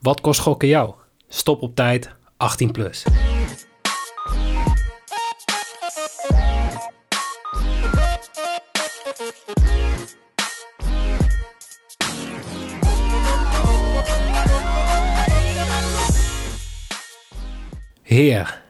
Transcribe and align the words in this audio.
Wat 0.00 0.20
kost 0.20 0.40
gokken 0.40 0.68
jou? 0.68 0.94
Stop 1.28 1.62
op 1.62 1.74
tijd, 1.74 2.10
18 2.36 2.70
plus. 2.70 3.04
Heer, 18.02 18.62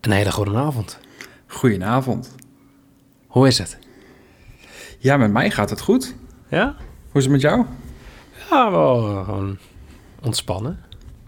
een 0.00 0.10
hele 0.10 0.32
goede 0.32 0.56
avond. 0.56 0.98
Goedenavond. 1.46 2.34
Hoe 3.26 3.46
is 3.46 3.58
het? 3.58 3.78
Ja, 4.98 5.16
met 5.16 5.30
mij 5.30 5.50
gaat 5.50 5.70
het 5.70 5.80
goed. 5.80 6.14
Ja? 6.48 6.76
Hoe 7.10 7.20
is 7.20 7.22
het 7.22 7.32
met 7.32 7.40
jou? 7.40 7.64
Ja, 8.50 8.70
wel 8.70 9.24
gewoon 9.24 9.58
ontspannen. 10.26 10.78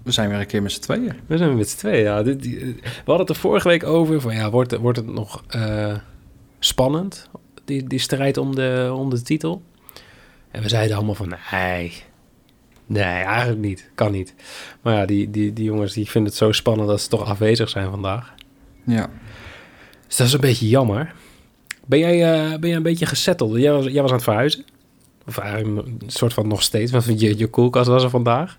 We 0.02 0.10
zijn 0.12 0.28
weer 0.28 0.38
een 0.38 0.46
keer 0.46 0.62
met 0.62 0.72
z'n 0.72 0.80
tweeën. 0.80 1.12
We 1.26 1.36
zijn 1.36 1.56
met 1.56 1.68
z'n 1.68 1.76
tweeën, 1.76 2.02
ja. 2.02 2.22
Die- 2.22 2.58
we 2.58 2.82
hadden 3.04 3.26
het 3.26 3.28
er 3.28 3.34
vorige 3.42 3.68
week 3.68 3.84
over 3.84 4.20
van, 4.20 4.34
ja, 4.34 4.50
wordt, 4.50 4.76
wordt 4.76 4.98
het 4.98 5.06
nog 5.06 5.44
eh, 5.48 5.94
spannend, 6.58 7.28
die, 7.64 7.86
die 7.86 7.98
strijd 7.98 8.36
om 8.36 8.54
de, 8.54 8.92
om 8.96 9.10
de 9.10 9.22
titel? 9.22 9.62
En 10.50 10.62
we 10.62 10.68
zeiden 10.68 10.96
allemaal 10.96 11.14
van, 11.14 11.34
nee, 11.50 11.92
nee, 12.86 13.02
eigenlijk 13.04 13.60
niet, 13.60 13.90
kan 13.94 14.12
niet. 14.12 14.34
Maar 14.82 14.94
ja, 14.94 15.06
die, 15.06 15.30
die, 15.30 15.52
die 15.52 15.64
jongens 15.64 15.92
die 15.92 16.10
vinden 16.10 16.30
het 16.30 16.38
zo 16.38 16.52
spannend 16.52 16.88
dat 16.88 17.00
ze 17.00 17.08
toch 17.08 17.24
afwezig 17.24 17.68
zijn 17.68 17.90
vandaag. 17.90 18.34
Ja. 18.84 19.10
Dus 20.06 20.16
dat 20.16 20.26
is 20.26 20.32
een 20.32 20.40
beetje 20.40 20.68
jammer. 20.68 21.12
Ben 21.86 21.98
jij, 21.98 22.32
eh, 22.32 22.58
ben 22.58 22.68
jij 22.68 22.76
een 22.76 22.82
beetje 22.82 23.06
gesetteld? 23.06 23.56
Jij 23.56 23.72
was, 23.72 23.84
jij 23.86 24.00
was 24.02 24.10
aan 24.10 24.16
het 24.16 24.24
verhuizen? 24.24 24.64
Of 25.28 25.38
eigenlijk 25.38 25.86
een 25.86 26.02
soort 26.06 26.32
van 26.32 26.48
nog 26.48 26.62
steeds, 26.62 26.92
want 26.92 27.20
je, 27.20 27.38
je 27.38 27.46
koelkast 27.46 27.88
was 27.88 28.02
er 28.02 28.10
vandaag. 28.10 28.58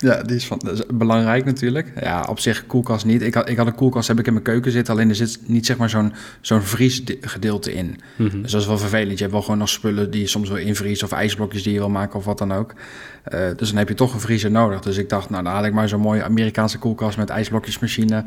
Ja, 0.00 0.22
die 0.22 0.36
is, 0.36 0.46
van, 0.46 0.60
is 0.70 0.82
belangrijk 0.94 1.44
natuurlijk. 1.44 1.92
Ja, 2.00 2.26
op 2.28 2.38
zich 2.38 2.66
koelkast 2.66 3.04
niet. 3.04 3.22
Ik 3.22 3.34
had, 3.34 3.48
ik 3.48 3.56
had 3.56 3.66
een 3.66 3.74
koelkast, 3.74 4.08
heb 4.08 4.18
ik 4.18 4.26
in 4.26 4.32
mijn 4.32 4.44
keuken 4.44 4.72
zitten. 4.72 4.94
Alleen 4.94 5.08
er 5.08 5.14
zit 5.14 5.38
niet 5.46 5.66
zeg 5.66 5.76
maar 5.76 5.90
zo'n 5.90 6.12
zo'n 6.40 6.62
vriesgedeelte 6.62 7.72
in. 7.72 7.96
Mhm. 8.16 8.42
Dus 8.42 8.52
dat 8.52 8.60
is 8.60 8.66
wel 8.66 8.78
vervelend. 8.78 9.12
Je 9.12 9.18
hebt 9.18 9.32
wel 9.32 9.42
gewoon 9.42 9.58
nog 9.58 9.68
spullen 9.68 10.10
die 10.10 10.20
je 10.20 10.26
soms 10.26 10.48
wil 10.48 10.58
invriezen... 10.58 11.06
of 11.06 11.12
ijsblokjes 11.12 11.62
die 11.62 11.72
je 11.72 11.78
wil 11.78 11.88
maken 11.88 12.18
of 12.18 12.24
wat 12.24 12.38
dan 12.38 12.52
ook. 12.52 12.74
Eh, 13.22 13.40
dus 13.56 13.68
dan 13.68 13.78
heb 13.78 13.88
je 13.88 13.94
toch 13.94 14.14
een 14.14 14.20
vriezer 14.20 14.50
nodig. 14.50 14.80
Dus 14.80 14.96
ik 14.96 15.08
dacht, 15.08 15.30
nou 15.30 15.44
dan 15.44 15.52
haal 15.52 15.64
ik 15.64 15.72
maar 15.72 15.88
zo'n 15.88 16.00
mooie 16.00 16.22
Amerikaanse 16.22 16.78
koelkast... 16.78 17.16
met 17.16 17.28
ijsblokjesmachine. 17.28 18.24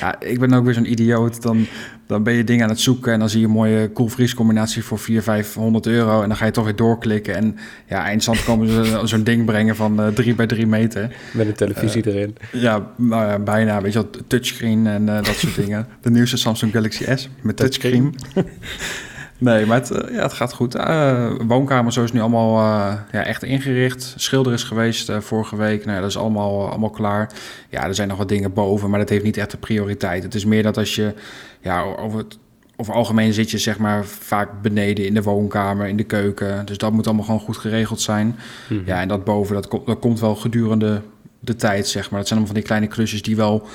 Ja, 0.00 0.20
ik 0.20 0.38
ben 0.40 0.52
ook 0.52 0.64
weer 0.64 0.74
zo'n 0.74 0.90
idioot. 0.90 1.42
Dan, 1.42 1.66
dan 2.06 2.22
ben 2.22 2.34
je 2.34 2.44
dingen 2.44 2.64
aan 2.64 2.70
het 2.70 2.80
zoeken... 2.80 3.12
en 3.12 3.18
dan 3.18 3.28
zie 3.28 3.40
je 3.40 3.46
een 3.46 3.52
mooie 3.52 3.90
koelvriescombinatie 3.90 4.84
voor 4.84 4.98
400, 4.98 5.46
500 5.46 5.86
euro... 5.86 6.22
en 6.22 6.28
dan 6.28 6.36
ga 6.36 6.44
je 6.44 6.50
toch 6.50 6.64
weer 6.64 6.76
doorklikken. 6.76 7.34
En 7.34 7.56
ja, 7.88 8.04
eindstand 8.04 8.44
komen 8.44 8.68
ze 8.68 9.00
zo'n 9.04 9.22
ding 9.22 9.44
brengen 9.44 9.76
van 9.76 10.02
eh 10.02 10.08
3 10.08 10.34
bij 10.34 10.46
3 10.46 10.66
meter... 10.66 11.16
Met 11.32 11.46
een 11.46 11.54
televisie 11.54 12.06
erin. 12.06 12.36
Ja, 12.52 12.90
ja, 13.10 13.38
bijna. 13.38 13.82
Weet 13.82 13.92
je 13.92 13.98
wel, 13.98 14.10
touchscreen 14.26 14.86
en 14.86 15.08
eh, 15.08 15.22
dat 15.22 15.34
soort 15.34 15.54
dingen. 15.64 15.86
De 16.00 16.10
nieuwste 16.10 16.36
Samsung 16.36 16.72
Galaxy 16.72 17.04
S 17.14 17.28
met 17.40 17.56
touchscreen. 17.56 18.14
nee, 19.44 19.66
maar 19.66 19.76
het, 19.76 19.90
eh, 19.90 20.14
ja, 20.14 20.22
het 20.22 20.32
gaat 20.32 20.52
goed. 20.52 20.74
Eh 20.74 21.30
woonkamer 21.46 21.92
zo 21.92 22.02
is 22.02 22.12
nu 22.12 22.20
allemaal 22.20 22.58
eh, 22.58 22.94
ja, 23.12 23.24
echt 23.24 23.42
ingericht. 23.42 24.14
Schilder 24.16 24.52
is 24.52 24.62
geweest 24.62 25.12
vorige 25.18 25.56
week. 25.56 25.84
Nou 25.84 25.94
ja, 25.94 26.00
dat 26.00 26.10
is 26.10 26.18
allemaal, 26.18 26.68
allemaal 26.68 26.90
klaar. 26.90 27.30
Ja, 27.68 27.86
er 27.86 27.94
zijn 27.94 28.08
nog 28.08 28.18
wat 28.18 28.28
dingen 28.28 28.52
boven, 28.52 28.90
maar 28.90 28.98
dat 28.98 29.08
heeft 29.08 29.24
niet 29.24 29.36
echt 29.36 29.50
de 29.50 29.56
prioriteit. 29.56 30.22
Het 30.22 30.34
is 30.34 30.44
meer 30.44 30.62
dat 30.62 30.76
als 30.76 30.94
je 30.94 31.14
ja, 31.60 31.82
over 31.82 32.18
het 32.18 32.38
over 32.76 32.94
algemeen 32.94 33.32
zit 33.32 33.50
je 33.50 33.58
zeg 33.58 33.78
maar 33.78 34.04
vaak 34.04 34.62
beneden 34.62 35.06
in 35.06 35.14
de 35.14 35.22
woonkamer, 35.22 35.86
in 35.86 35.96
de 35.96 36.04
keuken. 36.04 36.66
Dus 36.66 36.78
dat 36.78 36.92
moet 36.92 37.06
allemaal 37.06 37.24
gewoon 37.24 37.40
goed 37.40 37.56
geregeld 37.56 38.00
zijn. 38.00 38.36
Mhm. 38.68 38.80
Ja, 38.86 39.00
en 39.00 39.08
dat 39.08 39.24
boven, 39.24 39.54
dat, 39.54 39.68
komt 39.68 39.86
dat 39.86 39.98
komt 39.98 40.20
wel 40.20 40.34
gedurende 40.34 41.00
de 41.40 41.56
tijd, 41.56 41.88
zeg 41.88 42.10
maar. 42.10 42.18
Dat 42.18 42.28
zijn 42.28 42.40
allemaal 42.40 42.46
van 42.46 42.54
die 42.54 42.64
kleine 42.64 42.86
klusjes 42.86 43.22
die 43.22 43.36
wel 43.36 43.66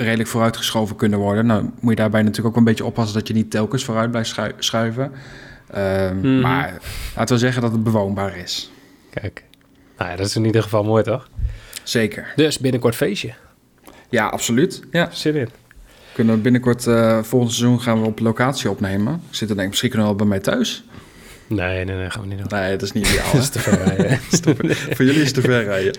redelijk 0.00 0.28
vooruitgeschoven 0.28 0.96
kunnen 0.96 1.18
worden. 1.18 1.46
Nou, 1.46 1.62
moet 1.80 1.90
je 1.90 1.96
daarbij 1.96 2.22
natuurlijk 2.22 2.48
ook 2.48 2.56
een 2.56 2.64
beetje 2.64 2.84
oppassen 2.84 3.18
dat 3.18 3.28
je 3.28 3.34
niet 3.34 3.50
telkens 3.50 3.84
vooruit 3.84 4.10
blijft 4.10 4.28
schui- 4.28 4.52
schuiven. 4.58 5.12
Ehm, 5.70 6.16
Mhm. 6.16 6.40
Maar 6.40 6.78
laten 7.16 7.34
we 7.34 7.40
zeggen 7.40 7.62
dat 7.62 7.72
het 7.72 7.82
bewoonbaar 7.82 8.36
is. 8.36 8.70
Kijk. 9.10 9.44
Nou 9.98 10.10
ja, 10.10 10.16
dat 10.16 10.26
is 10.26 10.36
in 10.36 10.44
ieder 10.44 10.62
geval 10.62 10.84
mooi, 10.84 11.02
toch? 11.02 11.28
Zeker. 11.82 12.32
Dus 12.36 12.58
binnenkort 12.58 12.94
feestje. 12.96 13.32
Ja, 14.08 14.26
absoluut. 14.26 14.82
Ja, 14.90 15.08
Zin 15.12 15.34
in. 15.34 15.48
kunnen 16.12 16.34
we 16.34 16.40
binnenkort, 16.40 16.86
eh 16.86 17.22
volgend 17.22 17.52
seizoen 17.52 17.80
gaan 17.80 18.00
we 18.00 18.06
op 18.06 18.18
locatie 18.18 18.70
opnemen. 18.70 19.14
Ik 19.14 19.34
zit 19.34 19.40
er 19.48 19.54
denk 19.54 19.60
ik, 19.60 19.68
misschien 19.68 19.90
kunnen 19.90 20.08
we 20.08 20.14
wel 20.16 20.26
bij 20.26 20.36
mij 20.36 20.40
thuis. 20.44 20.84
Nee, 21.46 21.84
nee, 21.84 21.96
nee, 21.96 22.10
gaan 22.10 22.22
we 22.22 22.28
niet 22.28 22.38
doen. 22.38 22.58
Nee, 22.60 22.70
dat 22.70 22.82
is 22.82 22.92
niet 22.92 23.08
ideaal. 23.08 23.24
Dat 23.32 23.32
hè? 23.32 23.38
is 23.40 23.50
te 23.50 23.58
ver 23.58 23.84
rijden. 23.84 24.18
Voor 24.96 25.04
jullie 25.04 25.20
is 25.20 25.26
het 25.26 25.34
te 25.34 25.40
ver 25.40 25.64
rijden. 25.64 25.94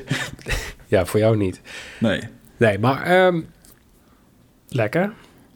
ja, 0.88 1.06
voor 1.06 1.20
jou 1.20 1.38
niet. 1.38 1.62
Nee. 2.00 2.22
Nee, 2.58 2.80
maar 2.80 3.02
ehm, 3.04 3.42
lekker. 4.70 5.12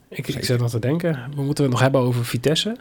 Ik, 0.08 0.28
ik 0.28 0.46
zit 0.46 0.60
nog 0.60 0.70
te 0.70 0.80
denken. 0.80 1.20
We 1.36 1.42
moeten 1.42 1.64
het 1.64 1.74
nog 1.74 1.82
hebben 1.82 2.02
over 2.02 2.26
Vitesse. 2.26 2.76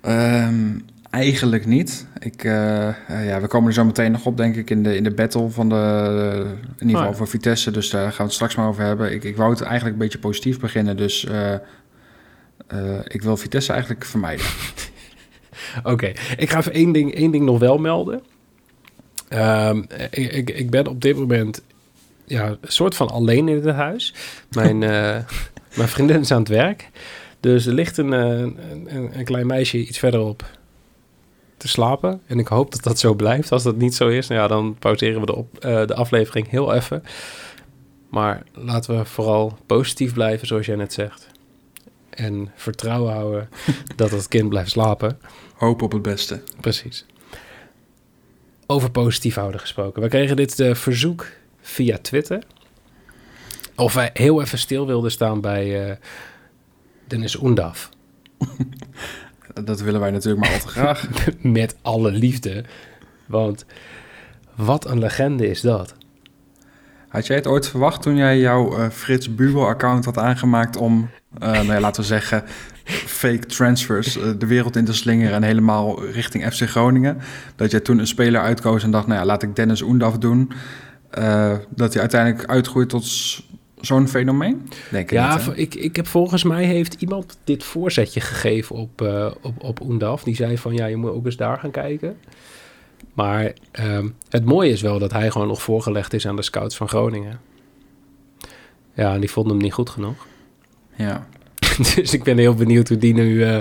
Ehm, 0.00 0.78
eigenlijk 1.10 1.66
niet. 1.66 2.06
Ik, 2.18 2.44
eh, 2.44 2.88
eh, 2.88 3.26
ja, 3.26 3.40
we 3.40 3.46
komen 3.46 3.68
er 3.68 3.74
zo 3.74 3.84
meteen 3.84 4.12
nog 4.12 4.26
op, 4.26 4.36
denk 4.36 4.56
ik, 4.56 4.70
in 4.70 4.82
de, 4.82 4.96
in 4.96 5.04
de 5.04 5.10
battle 5.10 5.48
van 5.48 5.68
de. 5.68 5.74
in 6.78 6.86
ieder 6.86 6.86
geval 6.86 7.00
Oh 7.00 7.10
ja. 7.10 7.14
voor 7.14 7.28
Vitesse. 7.28 7.70
Dus 7.70 7.90
daar 7.90 8.08
gaan 8.08 8.16
we 8.16 8.22
het 8.22 8.32
straks 8.32 8.54
maar 8.54 8.68
over 8.68 8.84
hebben. 8.84 9.12
Ik, 9.12 9.24
ik 9.24 9.36
wou 9.36 9.50
het 9.50 9.60
eigenlijk 9.60 9.92
een 9.92 10.02
beetje 10.02 10.18
positief 10.18 10.60
beginnen. 10.60 10.96
Dus 10.96 11.26
eh, 12.68 12.98
ik 13.04 13.22
wil 13.22 13.36
Vitesse 13.36 13.72
eigenlijk 13.72 14.04
vermijden. 14.04 14.46
Oké, 15.82 16.12
ik 16.36 16.50
ga 16.50 16.58
even 16.58 16.72
één 16.72 16.92
ding, 16.92 17.14
één 17.14 17.30
ding 17.30 17.44
nog 17.44 17.58
wel 17.58 17.78
melden. 17.78 18.22
Ehm, 19.28 19.82
ik, 20.10 20.32
ik, 20.32 20.50
ik 20.50 20.70
ben 20.70 20.86
op 20.86 21.00
dit 21.00 21.16
moment 21.16 21.62
ja, 22.28 22.46
een 22.46 22.58
soort 22.62 22.94
van 22.94 23.08
alleen 23.08 23.48
in 23.48 23.66
het 23.66 23.74
huis. 23.74 24.14
Mijn, 24.50 24.82
eh, 24.92 25.18
mijn 25.76 25.88
vriendin 25.88 26.20
is 26.20 26.30
aan 26.30 26.38
het 26.38 26.48
werk. 26.48 26.90
Dus 27.40 27.66
er 27.66 27.72
ligt 27.72 27.96
een, 27.96 28.12
eh, 28.12 28.20
een, 28.20 28.58
een, 28.86 29.18
een 29.18 29.24
klein 29.24 29.46
meisje 29.46 29.78
iets 29.78 29.98
verderop 29.98 30.44
te 31.58 31.68
slapen. 31.68 32.20
En 32.26 32.38
ik 32.38 32.46
hoop 32.46 32.70
dat 32.72 32.82
dat 32.82 32.98
zo 32.98 33.14
blijft. 33.14 33.52
Als 33.52 33.62
dat 33.62 33.76
niet 33.76 33.94
zo 33.94 34.08
is, 34.08 34.26
nou 34.26 34.40
ja, 34.40 34.48
dan 34.48 34.76
pauzeren 34.78 35.20
we 35.20 35.26
de, 35.26 35.36
op, 35.36 35.58
eh, 35.58 35.86
de 35.86 35.94
aflevering 35.94 36.48
heel 36.50 36.74
even. 36.74 37.02
Maar 38.08 38.42
laten 38.52 38.98
we 38.98 39.04
vooral 39.04 39.58
positief 39.66 40.12
blijven, 40.12 40.46
zoals 40.46 40.66
jij 40.66 40.76
net 40.76 40.92
zegt. 40.92 41.26
En 42.10 42.52
vertrouwen 42.54 43.12
houden 43.12 43.48
dat 43.96 44.10
het 44.10 44.28
kind 44.28 44.48
blijft 44.48 44.70
slapen. 44.70 45.18
Hoop 45.54 45.82
op 45.82 45.92
het 45.92 46.02
beste. 46.02 46.42
Precies. 46.60 47.06
Over 48.66 48.90
positief 48.90 49.34
houden 49.34 49.60
gesproken. 49.60 50.02
We 50.02 50.08
kregen 50.08 50.36
dit 50.36 50.60
eh, 50.60 50.74
verzoek 50.74 51.26
via 51.68 51.98
Twitter. 51.98 52.42
Of 53.76 53.94
wij 53.94 54.10
heel 54.12 54.40
even 54.40 54.58
stil 54.58 54.86
wilden 54.86 55.10
staan 55.10 55.40
bij 55.40 55.88
eh, 55.88 55.96
Dennis 57.06 57.40
Oendaf. 57.40 57.88
Dat 59.64 59.80
willen 59.80 60.00
wij 60.00 60.10
natuurlijk 60.10 60.44
maar 60.44 60.52
al 60.52 60.60
te 60.60 60.68
graag. 60.68 61.08
Met 61.40 61.76
alle 61.82 62.10
liefde. 62.10 62.64
Want 63.26 63.64
wat 64.54 64.86
een 64.86 64.98
legende 64.98 65.48
is 65.48 65.60
dat. 65.60 65.94
Had 67.08 67.26
jij 67.26 67.36
het 67.36 67.46
ooit 67.46 67.68
verwacht 67.68 68.02
toen 68.02 68.16
jij 68.16 68.38
jouw 68.38 68.76
eh, 68.76 68.88
Frits 68.90 69.34
Bubo-account 69.34 70.04
had 70.04 70.18
aangemaakt 70.18 70.76
om, 70.76 71.10
eh, 71.38 71.52
nou 71.52 71.72
ja, 71.72 71.80
laten 71.80 72.00
we 72.00 72.08
zeggen, 72.08 72.44
fake 72.84 73.46
transfers 73.46 74.12
de 74.38 74.46
wereld 74.46 74.76
in 74.76 74.84
te 74.84 74.94
slingeren 74.94 75.34
en 75.34 75.42
helemaal 75.42 76.04
richting 76.04 76.52
FC 76.52 76.68
Groningen? 76.68 77.18
Dat 77.56 77.70
jij 77.70 77.80
toen 77.80 77.98
een 77.98 78.06
speler 78.06 78.40
uitkoos 78.40 78.82
en 78.82 78.90
dacht, 78.90 79.06
nou 79.06 79.20
ja, 79.20 79.26
laat 79.26 79.42
ik 79.42 79.56
Dennis 79.56 79.82
Oendaf 79.82 80.18
doen. 80.18 80.52
Eh, 81.10 81.56
dat 81.68 81.92
hij 81.92 82.00
uiteindelijk 82.02 82.48
uitgroeit 82.48 82.88
tot 82.88 83.06
zo'n 83.80 84.08
fenomeen? 84.08 84.68
Denk 84.90 85.04
ik 85.04 85.10
Ja, 85.10 85.36
niet, 85.36 85.58
ik, 85.58 85.74
ik 85.74 85.96
heb 85.96 86.06
volgens 86.06 86.42
mij 86.42 86.64
heeft 86.64 86.94
iemand 86.94 87.38
dit 87.44 87.64
voorzetje 87.64 88.20
gegeven 88.20 88.76
op, 88.76 89.02
eh 89.02 89.30
op, 89.42 89.62
op 89.62 89.80
Oendaf. 89.80 90.22
Die 90.22 90.34
zei 90.34 90.58
van 90.58 90.74
ja, 90.74 90.86
je 90.86 90.96
moet 90.96 91.10
ook 91.10 91.24
eens 91.24 91.36
daar 91.36 91.58
gaan 91.58 91.70
kijken. 91.70 92.16
Maar 93.14 93.52
ehm, 93.70 94.08
het 94.28 94.44
mooie 94.44 94.70
is 94.70 94.80
wel 94.80 94.98
dat 94.98 95.12
hij 95.12 95.30
gewoon 95.30 95.48
nog 95.48 95.62
voorgelegd 95.62 96.12
is 96.12 96.26
aan 96.26 96.36
de 96.36 96.42
scouts 96.42 96.76
van 96.76 96.88
Groningen. 96.88 97.40
Ja, 98.94 99.14
en 99.14 99.20
die 99.20 99.30
vonden 99.30 99.52
hem 99.52 99.62
niet 99.62 99.72
goed 99.72 99.90
genoeg. 99.90 100.26
Ja. 100.96 101.26
dus 101.94 102.14
ik 102.14 102.22
ben 102.22 102.38
heel 102.38 102.54
benieuwd 102.54 102.88
hoe 102.88 102.98
die 102.98 103.14
nu 103.14 103.44
eh, 103.44 103.60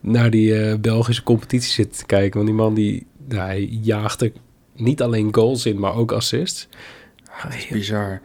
naar 0.00 0.30
die 0.30 0.60
eh, 0.60 0.78
Belgische 0.78 1.22
competitie 1.22 1.72
zit 1.72 1.98
te 1.98 2.06
kijken. 2.06 2.34
Want 2.34 2.46
die 2.46 2.56
man 2.56 2.74
die 2.74 3.06
nou, 3.28 3.40
hij 3.40 3.62
jaagt 3.62 4.20
er 4.20 4.32
niet 4.76 5.02
alleen 5.02 5.34
goals 5.34 5.66
in, 5.66 5.78
maar 5.78 5.94
ook 5.94 6.12
assists. 6.12 6.68
Dat 7.42 7.54
is 7.54 7.66
bizar. 7.66 8.20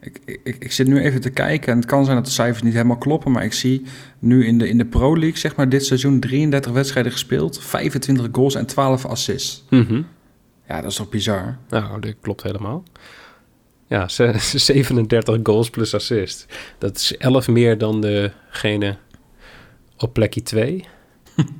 Ik, 0.00 0.20
ik, 0.44 0.56
ik 0.58 0.72
zit 0.72 0.86
nu 0.86 1.00
even 1.00 1.20
te 1.20 1.30
kijken 1.30 1.72
en 1.72 1.76
het 1.78 1.86
kan 1.86 2.04
zijn 2.04 2.16
dat 2.16 2.24
de 2.26 2.30
cijfers 2.32 2.62
niet 2.62 2.72
helemaal 2.72 2.98
kloppen, 2.98 3.32
maar 3.32 3.44
ik 3.44 3.52
zie 3.52 3.82
nu 4.18 4.46
in 4.46 4.58
de, 4.58 4.68
in 4.68 4.78
de 4.78 4.84
Pro 4.84 5.18
League, 5.18 5.38
zeg 5.38 5.56
maar, 5.56 5.68
dit 5.68 5.84
seizoen 5.84 6.20
33 6.20 6.72
wedstrijden 6.72 7.12
gespeeld, 7.12 7.60
25 7.62 8.28
goals 8.32 8.54
en 8.54 8.66
12 8.66 9.04
assists. 9.04 9.64
Mhm. 9.70 10.02
Ja, 10.68 10.80
dat 10.80 10.90
is 10.90 10.96
toch 10.96 11.08
bizar? 11.08 11.58
Nou, 11.68 12.00
dat 12.00 12.14
klopt 12.20 12.42
helemaal. 12.42 12.82
Ja, 13.86 14.08
ze- 14.08 14.34
37 14.58 15.38
goals 15.42 15.70
plus 15.70 15.94
assist. 15.94 16.46
Dat 16.78 16.96
is 16.96 17.16
11 17.16 17.48
meer 17.48 17.78
dan 17.78 18.00
degene 18.00 18.96
op 19.98 20.12
plekje 20.12 20.42
2. 20.42 20.84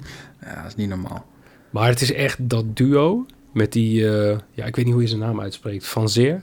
Ja, 0.45 0.55
dat 0.55 0.67
is 0.67 0.75
niet 0.75 0.89
normaal. 0.89 1.27
Maar 1.71 1.89
het 1.89 2.01
is 2.01 2.13
echt 2.13 2.49
dat 2.49 2.77
duo. 2.77 3.27
Met 3.53 3.73
die, 3.73 4.09
eh, 4.11 4.39
ja, 4.53 4.65
ik 4.65 4.77
weet 4.77 4.85
niet 4.85 4.95
hoe 4.95 5.03
je 5.03 5.09
zijn 5.09 5.21
naam 5.21 5.41
uitspreekt. 5.41 5.87
Van 5.87 6.09
Zeer. 6.09 6.41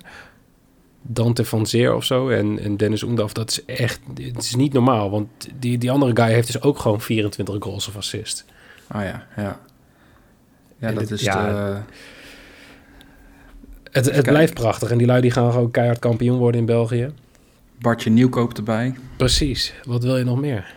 Dante 1.02 1.46
van 1.46 1.66
Zeer 1.68 1.96
of 1.96 2.04
zo. 2.04 2.30
En, 2.30 2.60
en 2.60 2.78
Dennis 2.78 3.04
Oendaf, 3.04 3.34
dat 3.34 3.50
is 3.50 3.66
echt, 3.66 4.00
het 4.22 4.44
is 4.44 4.56
niet 4.56 4.74
normaal. 4.74 5.10
Want 5.12 5.28
die, 5.60 5.78
die 5.78 5.92
andere 5.92 6.16
guy 6.24 6.32
heeft 6.34 6.48
dus 6.52 6.62
ook 6.62 6.80
gewoon 6.80 7.02
24 7.02 7.56
goals 7.60 7.88
of 7.88 7.96
assist. 7.98 8.46
Ah 8.88 9.04
ja, 9.04 9.28
ja. 9.36 9.60
Ja, 10.78 10.88
En 10.88 10.94
dat 10.96 11.08
dit- 11.08 11.12
is 11.20 11.22
ja, 11.26 11.46
de- 11.74 11.82
Het, 13.92 14.12
het 14.16 14.26
blijft 14.26 14.54
prachtig. 14.54 14.92
En 14.92 14.98
die 14.98 15.08
lui 15.08 15.22
die 15.22 15.32
gaan 15.32 15.52
gewoon 15.52 15.72
keihard 15.72 16.00
kampioen 16.00 16.38
worden 16.38 16.60
in 16.60 16.66
België. 16.68 17.14
Bartje 17.80 18.10
Nieuwkoop 18.10 18.58
erbij. 18.58 18.96
Precies. 19.18 19.74
Wat 19.84 20.04
wil 20.04 20.18
je 20.18 20.24
nog 20.24 20.40
meer? 20.40 20.76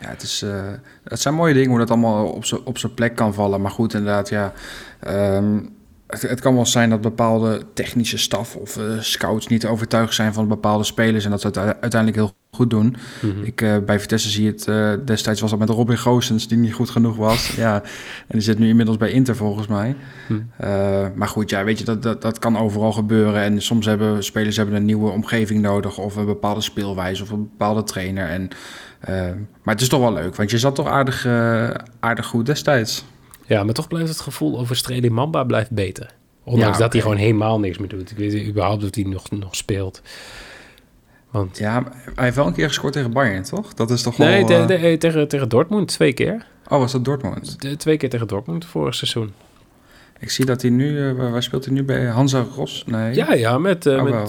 Ja, 0.00 0.08
het, 0.08 0.22
is, 0.22 0.42
eh, 0.42 0.64
het 1.04 1.20
zijn 1.20 1.34
mooie 1.34 1.54
dingen 1.54 1.68
hoe 1.68 1.78
dat 1.78 1.90
allemaal 1.90 2.40
op 2.64 2.78
zijn 2.78 2.94
plek 2.94 3.16
kan 3.16 3.34
vallen. 3.34 3.60
Maar 3.60 3.70
goed, 3.70 3.94
inderdaad, 3.94 4.28
ja. 4.28 4.52
ehm, 5.00 5.58
het, 6.06 6.22
het 6.22 6.40
kan 6.40 6.54
wel 6.54 6.66
zijn 6.66 6.90
dat 6.90 7.00
bepaalde 7.00 7.62
technische 7.74 8.18
staf 8.18 8.56
of 8.56 8.76
eh, 8.76 8.84
scouts 9.00 9.46
niet 9.46 9.66
overtuigd 9.66 10.14
zijn 10.14 10.32
van 10.32 10.48
bepaalde 10.48 10.84
spelers. 10.84 11.24
En 11.24 11.30
dat 11.30 11.40
ze 11.40 11.46
het 11.46 11.58
uiteindelijk 11.58 12.14
heel 12.14 12.34
goed 12.50 12.70
doen. 12.70 12.96
Mhm. 13.22 13.42
Ik, 13.42 13.60
eh, 13.60 13.76
bij 13.78 14.00
Vitesse 14.00 14.30
zie 14.30 14.44
je 14.44 14.50
het, 14.50 15.06
destijds 15.06 15.40
was 15.40 15.50
dat 15.50 15.58
met 15.58 15.68
Robin 15.68 15.98
Goossens, 15.98 16.48
die 16.48 16.58
niet 16.58 16.72
goed 16.72 16.90
genoeg 16.90 17.16
was. 17.16 17.52
ja, 17.56 17.74
en 17.82 17.82
die 18.28 18.40
zit 18.40 18.58
nu 18.58 18.68
inmiddels 18.68 18.96
bij 18.96 19.10
Inter 19.10 19.36
volgens 19.36 19.66
mij. 19.66 19.96
Hm. 20.26 20.40
Maar 21.14 21.28
goed, 21.28 21.50
ja, 21.50 21.64
weet 21.64 21.78
je, 21.78 21.84
dat, 21.84 22.02
dat, 22.02 22.22
dat 22.22 22.38
kan 22.38 22.58
overal 22.58 22.92
gebeuren. 22.92 23.42
En 23.42 23.62
soms 23.62 23.86
hebben 23.86 24.24
spelers 24.24 24.56
hebben 24.56 24.74
een 24.74 24.84
nieuwe 24.84 25.10
omgeving 25.10 25.60
nodig, 25.60 25.98
of 25.98 26.16
een 26.16 26.26
bepaalde 26.26 26.60
speelwijze, 26.60 27.22
of 27.22 27.30
een 27.30 27.48
bepaalde 27.48 27.82
trainer. 27.82 28.28
En, 28.28 28.50
maar 29.62 29.74
het 29.74 29.80
is 29.80 29.88
toch 29.88 30.00
wel 30.00 30.12
leuk, 30.12 30.36
want 30.36 30.50
je 30.50 30.58
zat 30.58 30.74
toch 30.74 30.86
aardig, 30.88 31.26
eh, 31.26 31.70
aardig 32.00 32.26
goed 32.26 32.46
destijds. 32.46 33.04
Ja, 33.46 33.64
maar 33.64 33.74
toch 33.74 33.88
blijft 33.88 34.08
het 34.08 34.20
gevoel 34.20 34.58
over 34.58 34.76
Streli 34.76 35.10
Mamba 35.10 35.44
blijft 35.44 35.70
beter. 35.70 36.14
Ondanks 36.44 36.76
Ja, 36.76 36.82
dat 36.82 36.92
hij 36.92 37.02
gewoon 37.02 37.16
helemaal 37.16 37.60
niks 37.60 37.78
meer 37.78 37.88
doet. 37.88 38.10
Ik 38.10 38.16
weet 38.16 38.32
niet 38.32 38.46
überhaupt 38.48 38.84
of 38.84 38.94
hij 38.94 39.04
nog, 39.04 39.30
nog 39.30 39.56
speelt. 39.56 40.02
Want... 41.30 41.58
Ja, 41.58 41.82
hij 42.14 42.24
heeft 42.24 42.36
wel 42.36 42.46
een 42.46 42.52
keer 42.52 42.68
gescoord 42.68 42.92
tegen 42.92 43.12
Bayern, 43.12 43.42
toch? 43.42 43.74
Dat 43.74 43.90
is 43.90 44.02
toch 44.02 44.18
Nee, 44.18 44.44
wel... 44.44 44.66
de- 44.66 44.74
eh, 44.74 44.92
eh, 44.92 44.98
tegen, 44.98 45.28
tegen 45.28 45.48
Dortmund 45.48 45.88
twee 45.88 46.12
keer. 46.12 46.46
Oh, 46.68 46.78
was 46.78 46.92
dat 46.92 47.04
Dortmund? 47.04 47.60
De, 47.60 47.76
twee 47.76 47.96
keer 47.96 48.10
tegen 48.10 48.26
Dortmund 48.26 48.64
vorig 48.64 48.94
seizoen. 48.94 49.32
Ik 50.18 50.30
zie 50.30 50.44
dat 50.44 50.62
hij 50.62 50.70
nu... 50.70 51.14
waar 51.14 51.42
speelt 51.42 51.64
hij 51.64 51.74
nu 51.74 51.84
bij? 51.84 52.06
Hansa 52.06 52.44
Ros? 52.54 52.84
Nee. 52.86 53.14
Ja, 53.14 53.32
ja, 53.34 53.58
met, 53.58 53.86
Oh, 53.86 54.02
met 54.02 54.28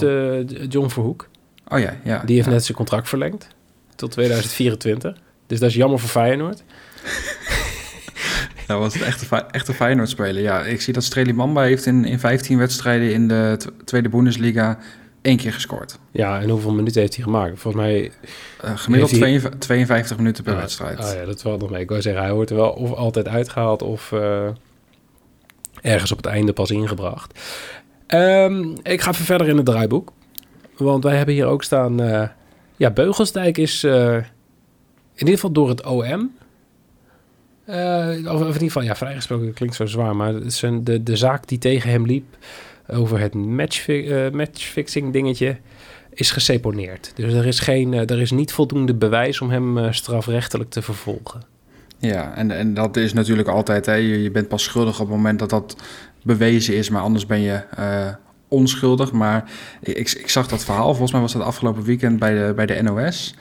John 0.74 0.88
Verhoek. 0.90 1.28
Oh 1.68 1.80
ja, 1.80 1.94
ja. 2.04 2.22
Die 2.26 2.36
heeft 2.36 2.48
ja. 2.48 2.54
net 2.54 2.66
zijn 2.66 2.78
contract 2.78 3.10
verlengd. 3.10 3.48
Tot 3.98 4.12
2024. 4.12 5.16
Dus 5.48 5.60
dat 5.60 5.70
is 5.70 5.76
jammer 5.76 6.00
voor 6.00 6.10
Feyenoord. 6.10 6.64
Dat 8.68 8.80
was 8.80 8.94
het 8.94 9.04
echte, 9.04 9.36
echte 9.52 9.74
Feyenoord 9.74 10.10
spelen. 10.10 10.42
Ja, 10.42 10.62
ik 10.64 10.82
zie 10.82 10.94
dat 10.94 11.04
Streli 11.04 11.34
Mamba 11.34 11.62
heeft 11.62 11.86
in, 11.86 12.06
in 12.06 12.20
15 12.20 12.58
wedstrijden 12.58 13.14
in 13.14 13.28
de 13.28 13.58
tweede 13.86 14.10
Bundesliga 14.10 14.78
één 15.22 15.38
keer 15.38 15.54
gescoord. 15.54 16.00
Ja, 16.12 16.42
en 16.42 16.50
hoeveel 16.50 16.74
minuten 16.74 17.02
heeft 17.02 17.16
hij 17.16 17.24
gemaakt? 17.24 17.60
Volgens 17.60 17.84
mij... 17.84 18.12
Eh, 18.62 18.78
gemiddeld 18.78 19.12
Heeft 19.12 19.12
hij- 19.12 19.20
52, 19.20 19.60
52 19.60 20.18
minuten 20.18 20.44
per 20.44 20.54
Ah, 20.54 20.60
wedstrijd. 20.60 21.00
Oh 21.00 21.14
ja, 21.14 21.26
dat 21.26 21.42
valt 21.42 21.62
nog 21.62 21.70
mee. 21.70 21.82
Ik 21.82 21.90
wou 21.90 22.02
zeggen, 22.02 22.22
hij 22.24 22.34
wordt 22.34 22.50
er 22.50 22.56
wel 22.56 22.70
of 22.70 22.94
altijd 22.94 23.28
uitgehaald 23.28 23.82
of 23.82 24.12
eh, 24.12 24.48
ergens 25.82 26.12
op 26.12 26.18
het 26.18 26.26
einde 26.26 26.54
pas 26.54 26.72
ingebracht. 26.72 27.40
Ehm, 28.08 28.64
ik 28.84 29.02
ga 29.02 29.12
even 29.12 29.26
verder 29.26 29.48
in 29.48 29.58
het 29.58 29.66
draaiboek. 29.66 30.12
Want 30.78 31.04
wij 31.04 31.16
hebben 31.18 31.34
hier 31.36 31.46
ook 31.46 31.64
staan... 31.64 32.02
eh, 32.02 32.28
ja, 32.78 32.92
Beugelsdijk 32.92 33.58
is 33.58 33.84
eh, 33.84 34.16
in 35.14 35.26
ieder 35.26 35.34
geval 35.34 35.52
door 35.52 35.70
het 35.70 35.86
OM... 35.86 36.36
eh, 37.66 38.34
of, 38.34 38.40
in 38.40 38.46
ieder 38.46 38.60
geval, 38.60 38.82
ja, 38.82 38.96
vrijgesproken 38.96 39.54
klinkt 39.54 39.76
zo 39.76 39.86
zwaar... 39.86 40.16
maar 40.16 40.34
een, 40.62 40.84
de, 40.84 41.04
de 41.04 41.16
zaak 41.16 41.48
die 41.48 41.58
tegen 41.58 41.90
hem 41.90 42.06
liep... 42.06 42.38
over 42.88 43.20
het 43.20 43.34
matchfi 43.34 44.08
eh, 44.08 44.32
matchfixing 44.32 45.14
dingetje... 45.14 45.58
is 46.14 46.32
geseponeerd. 46.32 47.12
Dus 47.16 47.34
er 47.34 47.46
is, 47.46 47.60
geen, 47.60 47.94
er 47.94 48.22
is 48.22 48.32
niet 48.32 48.52
voldoende 48.52 48.94
bewijs 48.94 49.42
om 49.42 49.50
hem 49.50 49.94
strafrechtelijk 49.94 50.70
te 50.70 50.82
vervolgen. 50.82 51.42
Ja, 52.00 52.36
en, 52.36 52.52
en 52.52 52.74
dat 52.74 52.98
is 52.98 53.14
natuurlijk 53.14 53.48
altijd, 53.48 53.86
hè, 53.86 53.94
je, 53.94 54.32
bent 54.32 54.48
pas 54.48 54.64
schuldig 54.64 55.00
op 55.00 55.08
het 55.08 55.16
moment 55.16 55.40
dat 55.40 55.50
dat 55.50 55.76
bewezen 56.24 56.76
is, 56.76 56.90
maar 56.90 57.02
anders 57.02 57.26
ben 57.26 57.40
je 57.40 57.62
onschuldig. 58.48 59.12
Maar 59.12 59.52
ik, 59.82 60.12
ik 60.12 60.30
zag 60.30 60.48
dat 60.48 60.64
verhaal, 60.64 60.90
volgens 60.90 61.12
mij 61.12 61.22
was 61.22 61.34
dat 61.34 61.42
afgelopen 61.42 61.84
weekend 61.84 62.20
bij 62.20 62.34
de, 62.34 62.54
bij 62.56 62.66
de 62.66 62.82
NOS. 62.82 63.36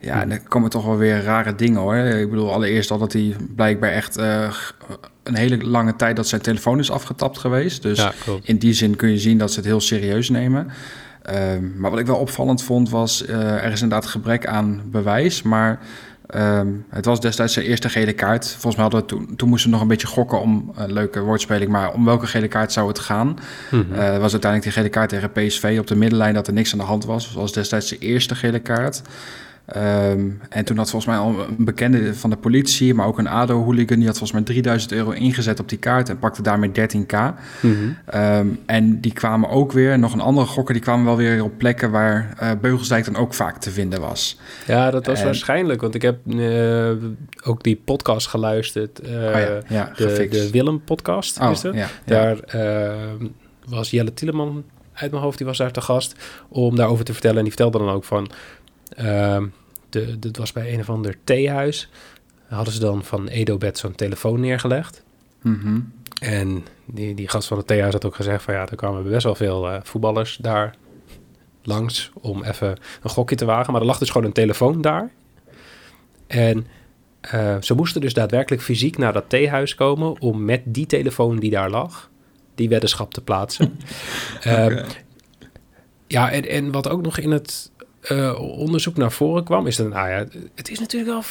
Ja, 0.00 0.20
en 0.20 0.30
er 0.30 0.40
komen 0.48 0.70
toch 0.70 0.84
wel 0.84 0.96
weer 0.96 1.22
rare 1.22 1.54
dingen 1.54 1.80
hoor. 1.80 1.96
Ik 1.96 2.30
bedoel, 2.30 2.52
allereerst 2.52 2.90
al 2.90 2.98
dat 2.98 3.12
hij 3.12 3.36
blijkbaar 3.56 3.90
echt 3.90 4.16
eh, 4.16 4.54
een 5.22 5.34
hele 5.34 5.64
lange 5.64 5.96
tijd 5.96 6.16
dat 6.16 6.28
zijn 6.28 6.40
telefoon 6.40 6.78
is 6.78 6.90
afgetapt 6.90 7.38
geweest. 7.38 7.82
Dus 7.82 7.98
ja, 7.98 8.12
in 8.42 8.58
die 8.58 8.72
zin 8.72 8.96
kun 8.96 9.10
je 9.10 9.18
zien 9.18 9.38
dat 9.38 9.50
ze 9.50 9.56
het 9.56 9.68
heel 9.68 9.80
serieus 9.80 10.28
nemen. 10.28 10.70
Ehm, 11.22 11.80
maar 11.80 11.90
wat 11.90 12.00
ik 12.00 12.06
wel 12.06 12.16
opvallend 12.16 12.62
vond 12.62 12.90
was, 12.90 13.24
eh, 13.24 13.64
er 13.64 13.72
is 13.72 13.82
inderdaad 13.82 14.06
gebrek 14.06 14.46
aan 14.46 14.82
bewijs, 14.86 15.42
maar 15.42 15.80
ehm, 16.28 16.68
het 16.88 17.04
was 17.04 17.20
destijds 17.20 17.52
zijn 17.52 17.66
eerste 17.66 17.88
gele 17.88 18.12
kaart. 18.12 18.50
Volgens 18.50 18.74
mij 18.74 18.82
hadden 18.82 19.00
we 19.00 19.06
toen, 19.06 19.36
toen 19.36 19.48
moesten 19.48 19.68
we 19.68 19.74
nog 19.74 19.82
een 19.82 19.90
beetje 19.90 20.06
gokken 20.06 20.40
om 20.40 20.72
een 20.74 20.92
leuke 20.92 21.20
woordspeling, 21.20 21.70
maar 21.70 21.92
om 21.92 22.04
welke 22.04 22.26
gele 22.26 22.48
kaart 22.48 22.72
zou 22.72 22.88
het 22.88 22.98
gaan? 22.98 23.38
Eh, 23.70 23.78
het 24.12 24.20
was 24.20 24.32
uiteindelijk 24.32 24.62
die 24.62 24.72
gele 24.72 24.88
kaart 24.88 25.08
tegen 25.08 25.32
PSV 25.32 25.76
op 25.80 25.86
de 25.86 25.96
middenlijn 25.96 26.34
dat 26.34 26.46
er 26.46 26.52
niks 26.52 26.72
aan 26.72 26.78
de 26.78 26.84
hand 26.84 27.04
was. 27.04 27.24
Het 27.24 27.34
was 27.34 27.52
destijds 27.52 27.88
de 27.88 27.98
eerste 27.98 28.34
gele 28.34 28.58
kaart. 28.58 29.02
Ehm, 29.68 30.28
en 30.48 30.64
toen 30.64 30.76
had 30.76 30.90
volgens 30.90 31.06
mij 31.12 31.20
al 31.20 31.40
een 31.58 31.64
bekende 31.64 32.14
van 32.14 32.30
de 32.30 32.36
politie, 32.36 32.94
maar 32.94 33.06
ook 33.06 33.18
een 33.18 33.28
ADO-hooligan, 33.28 33.96
die 33.96 34.06
had 34.06 34.18
volgens 34.18 34.32
mij 34.32 34.42
3000 34.42 34.92
euro 34.92 35.10
ingezet 35.10 35.60
op 35.60 35.68
die 35.68 35.78
kaart 35.78 36.08
en 36.08 36.18
pakte 36.18 36.42
daarmee 36.42 36.70
13k. 36.72 37.34
Mhm. 37.60 37.74
Ehm, 38.06 38.46
en 38.66 39.00
die 39.00 39.12
kwamen 39.12 39.48
ook 39.50 39.72
weer, 39.72 39.98
nog 39.98 40.12
een 40.12 40.20
andere 40.20 40.46
gokker, 40.46 40.74
die 40.74 40.82
kwamen 40.82 41.04
wel 41.04 41.16
weer 41.16 41.44
op 41.44 41.52
plekken 41.58 41.90
waar 41.90 42.34
eh, 42.38 42.50
Beugelsdijk 42.60 43.04
dan 43.04 43.16
ook 43.16 43.34
vaak 43.34 43.58
te 43.60 43.70
vinden 43.70 44.00
was. 44.00 44.38
Ja, 44.66 44.90
dat 44.90 45.06
was 45.06 45.18
En- 45.18 45.24
waarschijnlijk, 45.24 45.80
want 45.80 45.94
ik 45.94 46.02
heb 46.02 46.18
eh, 46.28 46.90
ook 47.44 47.62
die 47.62 47.80
podcast 47.84 48.26
geluisterd. 48.26 49.00
eh, 49.00 49.10
oh 49.12 49.18
ja, 49.20 49.60
ja, 49.68 49.92
de, 49.96 50.26
de 50.30 50.50
Willem-podcast 50.50 51.40
oh, 51.40 51.50
is 51.50 51.62
het. 51.62 51.74
ja, 51.74 51.80
ja. 51.80 51.88
Daar 52.04 52.38
eh, 52.40 52.96
was 53.66 53.90
Jelle 53.90 54.14
Tieleman 54.14 54.64
uit 54.92 55.10
mijn 55.10 55.22
hoofd, 55.22 55.38
die 55.38 55.46
was 55.46 55.58
daar 55.58 55.70
te 55.72 55.80
gast, 55.80 56.14
om 56.48 56.76
daarover 56.76 57.04
te 57.04 57.12
vertellen. 57.12 57.36
En 57.36 57.44
die 57.44 57.52
vertelde 57.52 57.78
dan 57.78 57.94
ook 57.94 58.04
van, 58.04 58.26
ehm 58.26 58.34
de, 59.88 60.18
dit 60.18 60.36
was 60.36 60.52
bij 60.52 60.72
een 60.72 60.80
of 60.80 60.90
ander 60.90 61.16
theehuis. 61.24 61.88
Hadden 62.46 62.74
ze 62.74 62.80
dan 62.80 63.04
van 63.04 63.28
Edobed 63.28 63.78
zo'n 63.78 63.94
telefoon 63.94 64.40
neergelegd. 64.40 65.02
Mhm. 65.42 65.80
En 66.20 66.64
die, 66.84 67.14
die 67.14 67.28
gast 67.28 67.48
van 67.48 67.56
het 67.56 67.66
theater 67.66 67.92
had 67.92 68.04
ook 68.04 68.14
gezegd 68.14 68.42
van 68.42 68.54
ja, 68.54 68.66
er 68.66 68.76
kwamen 68.76 69.02
best 69.02 69.24
wel 69.24 69.34
veel 69.34 69.70
eh, 69.70 69.80
voetballers 69.82 70.36
daar 70.36 70.74
langs 71.62 72.10
om 72.14 72.44
even 72.44 72.78
een 73.02 73.10
gokje 73.10 73.36
te 73.36 73.44
wagen. 73.44 73.72
Maar 73.72 73.80
er 73.80 73.86
lag 73.86 73.98
dus 73.98 74.10
gewoon 74.10 74.26
een 74.26 74.32
telefoon 74.32 74.80
daar. 74.80 75.10
En 76.26 76.66
eh, 77.20 77.56
ze 77.60 77.74
moesten 77.74 78.00
dus 78.00 78.14
daadwerkelijk 78.14 78.62
fysiek 78.62 78.98
naar 78.98 79.12
dat 79.12 79.28
theehuis 79.28 79.74
komen 79.74 80.20
om 80.20 80.44
met 80.44 80.60
die 80.64 80.86
telefoon 80.86 81.38
die 81.38 81.50
daar 81.50 81.70
lag, 81.70 82.10
die 82.54 82.68
weddenschap 82.68 83.14
te 83.14 83.20
plaatsen. 83.20 83.76
Eh, 84.40 84.64
Oké. 84.64 84.84
ja, 86.06 86.30
en, 86.30 86.48
en 86.48 86.72
wat 86.72 86.88
ook 86.88 87.02
nog 87.02 87.18
in 87.18 87.30
het 87.30 87.70
eh, 88.00 88.40
onderzoek 88.40 88.96
naar 88.96 89.12
voren 89.12 89.44
kwam, 89.44 89.66
is 89.66 89.76
dat, 89.76 89.88
nou 89.88 90.08
ja, 90.08 90.24
het 90.54 90.70
is 90.70 90.78
natuurlijk 90.78 91.10
wel 91.10 91.22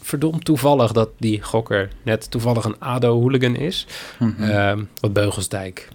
verdomd 0.00 0.44
toevallig 0.44 0.92
dat 0.92 1.10
die 1.18 1.42
gokker 1.42 1.88
net 2.02 2.30
toevallig 2.30 2.64
een 2.64 2.78
ADO-hooligan 2.80 3.56
is. 3.56 3.86
Mhm. 4.18 4.42
Ehm, 4.42 4.84
wat 5.00 5.12
Beugelsdijk, 5.12 5.88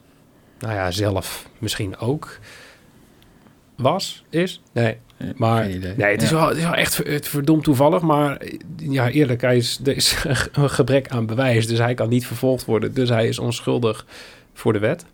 nou 0.59 0.73
ja, 0.73 0.91
zelf 0.91 1.49
misschien 1.57 1.97
ook 1.97 2.39
was, 3.75 4.23
is. 4.29 4.61
Nee, 4.71 4.97
maar 5.35 5.63
Geen 5.63 5.75
idee. 5.75 5.93
nee, 5.97 6.11
het 6.11 6.21
is, 6.21 6.29
Ja. 6.29 6.35
wel, 6.35 6.47
het 6.47 6.57
is 6.57 6.63
wel 6.63 6.73
echt 6.73 6.97
het 6.97 7.27
verdomd 7.27 7.63
toevallig. 7.63 8.01
Maar 8.01 8.37
eh, 8.37 8.59
ja, 8.77 9.09
eerlijk, 9.09 9.41
hij 9.41 9.57
is, 9.57 9.79
er 9.83 9.95
is 9.95 10.15
een 10.53 10.69
gebrek 10.69 11.07
aan 11.09 11.25
bewijs. 11.25 11.67
Dus 11.67 11.77
hij 11.77 11.93
kan 11.93 12.09
niet 12.09 12.27
vervolgd 12.27 12.65
worden. 12.65 12.93
Dus 12.93 13.09
hij 13.09 13.27
is 13.27 13.39
onschuldig 13.39 14.05
voor 14.53 14.73
de 14.73 14.79
wet. 14.79 15.05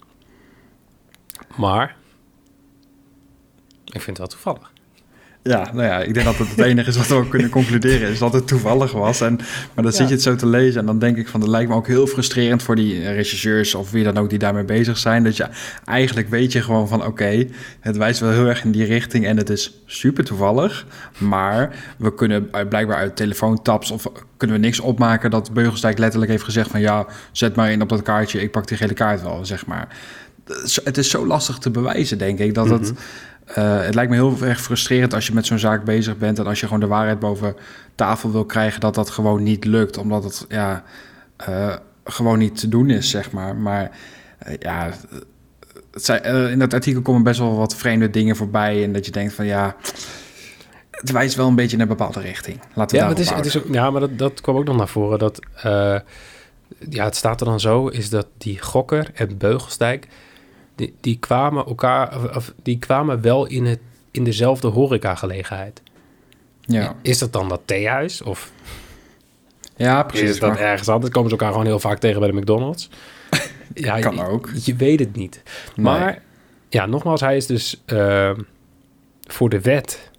Maar 1.56 1.96
ik 3.86 4.02
vind 4.02 4.06
het 4.06 4.18
wel 4.18 4.28
toevallig. 4.28 4.72
Ja, 5.44 5.70
nou 5.74 5.84
ja, 5.86 6.00
ik 6.00 6.14
denk 6.14 6.26
dat 6.26 6.38
het 6.38 6.50
het 6.50 6.60
enige 6.60 6.90
is 6.90 6.98
wat 6.98 7.08
we 7.08 7.14
ook 7.14 7.30
kunnen 7.30 7.50
concluderen, 7.50 8.10
is 8.10 8.20
dat 8.20 8.34
het 8.34 8.48
toevallig 8.48 8.92
was. 8.92 9.22
En, 9.22 9.36
maar 9.36 9.84
dan 9.84 9.86
Ja. 9.86 9.92
zit 9.92 10.08
je 10.08 10.14
het 10.14 10.24
zo 10.24 10.36
te 10.36 10.48
lezen 10.48 10.80
en 10.80 10.86
dan 10.86 11.00
denk 11.00 11.18
ik 11.18 11.28
van, 11.28 11.40
dat 11.40 11.50
lijkt 11.50 11.70
me 11.70 11.76
ook 11.76 11.88
heel 11.88 12.08
frustrerend 12.08 12.64
voor 12.64 12.76
die 12.76 13.12
regisseurs 13.12 13.76
of 13.76 13.92
wie 13.92 14.04
dan 14.04 14.18
ook 14.18 14.30
die 14.30 14.40
daarmee 14.40 14.64
bezig 14.64 14.98
zijn. 14.98 15.24
Dat 15.24 15.38
je 15.38 15.48
eigenlijk 15.86 16.30
weet 16.30 16.52
je 16.52 16.62
gewoon 16.62 16.88
van, 16.88 17.06
oké, 17.06 17.46
het 17.80 17.98
wijst 17.98 18.20
wel 18.20 18.32
heel 18.32 18.46
erg 18.46 18.64
in 18.64 18.72
die 18.72 18.86
richting 18.86 19.26
en 19.26 19.38
het 19.38 19.50
is 19.50 19.82
super 19.86 20.24
toevallig. 20.24 20.86
Maar 21.18 21.76
we 21.98 22.14
kunnen 22.16 22.50
blijkbaar 22.70 22.98
uit 22.98 23.16
telefoontaps 23.16 23.92
of 23.92 24.06
kunnen 24.38 24.56
we 24.60 24.62
niks 24.66 24.80
opmaken 24.80 25.32
dat 25.32 25.54
Beugelsdijk 25.54 25.98
letterlijk 25.98 26.32
heeft 26.32 26.44
gezegd 26.44 26.70
van, 26.70 26.80
ja, 26.82 27.06
zet 27.32 27.56
maar 27.56 27.72
in 27.72 27.82
op 27.82 27.90
dat 27.90 28.02
kaartje, 28.02 28.42
ik 28.42 28.52
pak 28.52 28.68
die 28.68 28.78
gele 28.78 28.94
kaart 28.94 29.22
wel, 29.22 29.46
zeg 29.46 29.66
maar. 29.66 29.88
Het 30.84 30.98
is 30.98 31.10
zo 31.10 31.26
lastig 31.26 31.58
te 31.58 31.70
bewijzen, 31.70 32.18
denk 32.18 32.40
ik, 32.40 32.54
dat 32.54 32.70
het... 32.70 32.94
Eh, 33.54 33.82
het 33.82 33.96
lijkt 33.96 34.12
me 34.12 34.18
heel 34.18 34.38
erg 34.42 34.62
frustrerend 34.62 35.14
als 35.14 35.28
je 35.28 35.34
met 35.34 35.46
zo'n 35.46 35.60
zaak 35.60 35.84
bezig 35.84 36.18
bent 36.18 36.40
en 36.40 36.48
als 36.48 36.60
je 36.60 36.66
gewoon 36.66 36.82
de 36.82 36.88
waarheid 36.88 37.20
boven 37.20 37.56
tafel 37.96 38.32
wil 38.32 38.46
krijgen, 38.46 38.80
dat 38.80 38.96
dat 38.96 39.10
gewoon 39.10 39.44
niet 39.44 39.66
lukt, 39.66 39.98
omdat 39.98 40.24
het 40.24 40.46
ja, 40.50 40.84
eh, 41.38 41.76
gewoon 42.04 42.40
niet 42.40 42.60
te 42.60 42.70
doen 42.70 42.90
is, 42.90 43.10
zeg 43.10 43.32
maar. 43.32 43.56
Maar 43.56 43.92
eh, 44.38 44.54
ja, 44.60 44.90
het 45.92 46.06
zijn, 46.06 46.24
in 46.24 46.60
dat 46.60 46.74
artikel 46.74 47.02
komen 47.02 47.24
best 47.24 47.40
wel 47.40 47.56
wat 47.56 47.76
vreemde 47.76 48.10
dingen 48.10 48.36
voorbij. 48.36 48.84
En 48.84 48.94
dat 48.94 49.06
je 49.06 49.12
denkt 49.12 49.34
van 49.34 49.46
ja, 49.46 49.76
het 50.92 51.12
wijst 51.12 51.36
wel 51.36 51.48
een 51.48 51.56
beetje 51.56 51.76
in 51.76 51.82
een 51.82 51.88
bepaalde 51.88 52.20
richting. 52.20 52.60
Laten 52.74 52.96
we 52.96 53.02
Ja, 53.02 53.08
maar, 53.08 53.18
het 53.18 53.26
is, 53.26 53.30
het 53.30 53.46
is 53.46 53.58
ook, 53.58 53.66
ja, 53.72 53.92
maar 53.92 54.02
dat, 54.02 54.18
dat 54.18 54.42
kwam 54.42 54.56
ook 54.56 54.66
nog 54.66 54.78
naar 54.78 54.88
voren. 54.88 55.20
Dat, 55.20 55.40
ja, 56.90 57.04
het 57.06 57.16
staat 57.16 57.40
er 57.40 57.46
dan 57.46 57.60
zo, 57.60 57.88
is 57.88 58.10
dat 58.10 58.28
die 58.38 58.62
Gokker 58.62 59.12
en 59.14 59.38
Beugelsdijk... 59.38 60.08
Die, 60.80 60.94
die, 61.02 61.18
kwamen 61.20 61.66
elkaar, 61.66 62.16
of, 62.18 62.36
of 62.36 62.54
die 62.64 62.80
kwamen 62.80 63.22
wel 63.22 63.46
in, 63.46 63.66
het, 63.66 63.80
in 64.12 64.24
dezelfde 64.24 64.68
horecagelegenheid. 64.68 65.82
ja. 66.62 66.96
Is 67.02 67.18
dat 67.18 67.34
dan 67.34 67.50
dat 67.50 67.62
theehuis? 67.66 68.22
Of 68.22 68.52
ja, 69.76 70.04
precies. 70.04 70.30
is 70.30 70.40
dat 70.40 70.50
maar- 70.50 70.60
ergens 70.60 70.90
anders? 70.90 71.12
Komen 71.14 71.30
ze 71.30 71.36
elkaar 71.36 71.52
gewoon 71.52 71.66
heel 71.68 71.80
vaak 71.80 72.00
tegen 72.00 72.20
bij 72.20 72.32
de 72.32 72.38
McDonald's? 72.38 72.90
ja, 73.74 74.00
Kan 74.00 74.20
ook. 74.22 74.50
Je 74.64 74.76
weet 74.76 75.00
het 75.00 75.16
niet. 75.16 75.42
Nee. 75.76 75.86
Maar 75.86 76.22
ja, 76.70 76.86
nogmaals, 76.86 77.22
hij 77.22 77.36
is 77.38 77.46
dus 77.46 77.82
eh, 77.86 78.32
voor 79.28 79.50
de 79.50 79.62
wet 79.62 80.12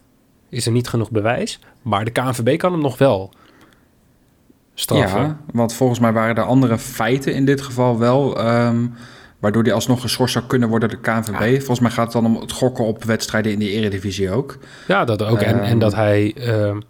is 0.48 0.66
er 0.66 0.72
niet 0.72 0.88
genoeg 0.88 1.10
bewijs. 1.10 1.58
Maar 1.82 2.04
de 2.04 2.10
KNVB 2.10 2.58
kan 2.58 2.72
hem 2.72 2.80
nog 2.80 2.98
wel 2.98 3.32
straffen. 4.74 5.20
Ja, 5.20 5.40
want 5.52 5.74
volgens 5.74 5.98
mij 5.98 6.12
waren 6.12 6.36
er 6.36 6.42
andere 6.42 6.78
feiten 6.78 7.34
in 7.34 7.44
dit 7.44 7.60
geval 7.60 7.98
wel... 7.98 8.38
ehm, 8.38 8.86
waardoor 9.40 9.62
die 9.62 9.72
alsnog 9.72 10.00
geschorst 10.00 10.32
zou 10.32 10.44
kunnen 10.44 10.68
worden 10.68 10.88
door 10.88 10.98
de 11.02 11.10
KNVB. 11.10 11.56
Volgens 11.56 11.80
mij 11.80 11.90
gaat 11.90 12.04
het 12.04 12.22
dan 12.22 12.34
om 12.34 12.40
het 12.40 12.52
gokken 12.52 12.84
op 12.84 13.04
wedstrijden 13.04 13.52
in 13.52 13.58
de 13.58 13.70
eredivisie 13.70 14.30
ook. 14.30 14.58
Ja, 14.88 15.04
dat 15.04 15.22
ook. 15.22 15.40
En, 15.40 15.60
en 15.60 15.68
Ehm. 15.70 15.78
dat 15.78 15.94
hij, 15.94 16.34
ehm, 16.36 16.80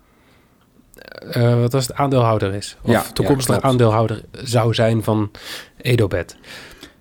eh, 1.30 1.60
wat 1.60 1.72
was 1.72 1.86
het, 1.86 1.96
aandeelhouder 1.96 2.54
is. 2.54 2.76
Of 2.82 2.90
Ja, 2.90 3.02
toekomstig 3.12 3.54
ja, 3.54 3.60
aandeelhouder 3.60 4.24
zou 4.32 4.74
zijn 4.74 5.02
van 5.02 5.30
Edobet. 5.76 6.36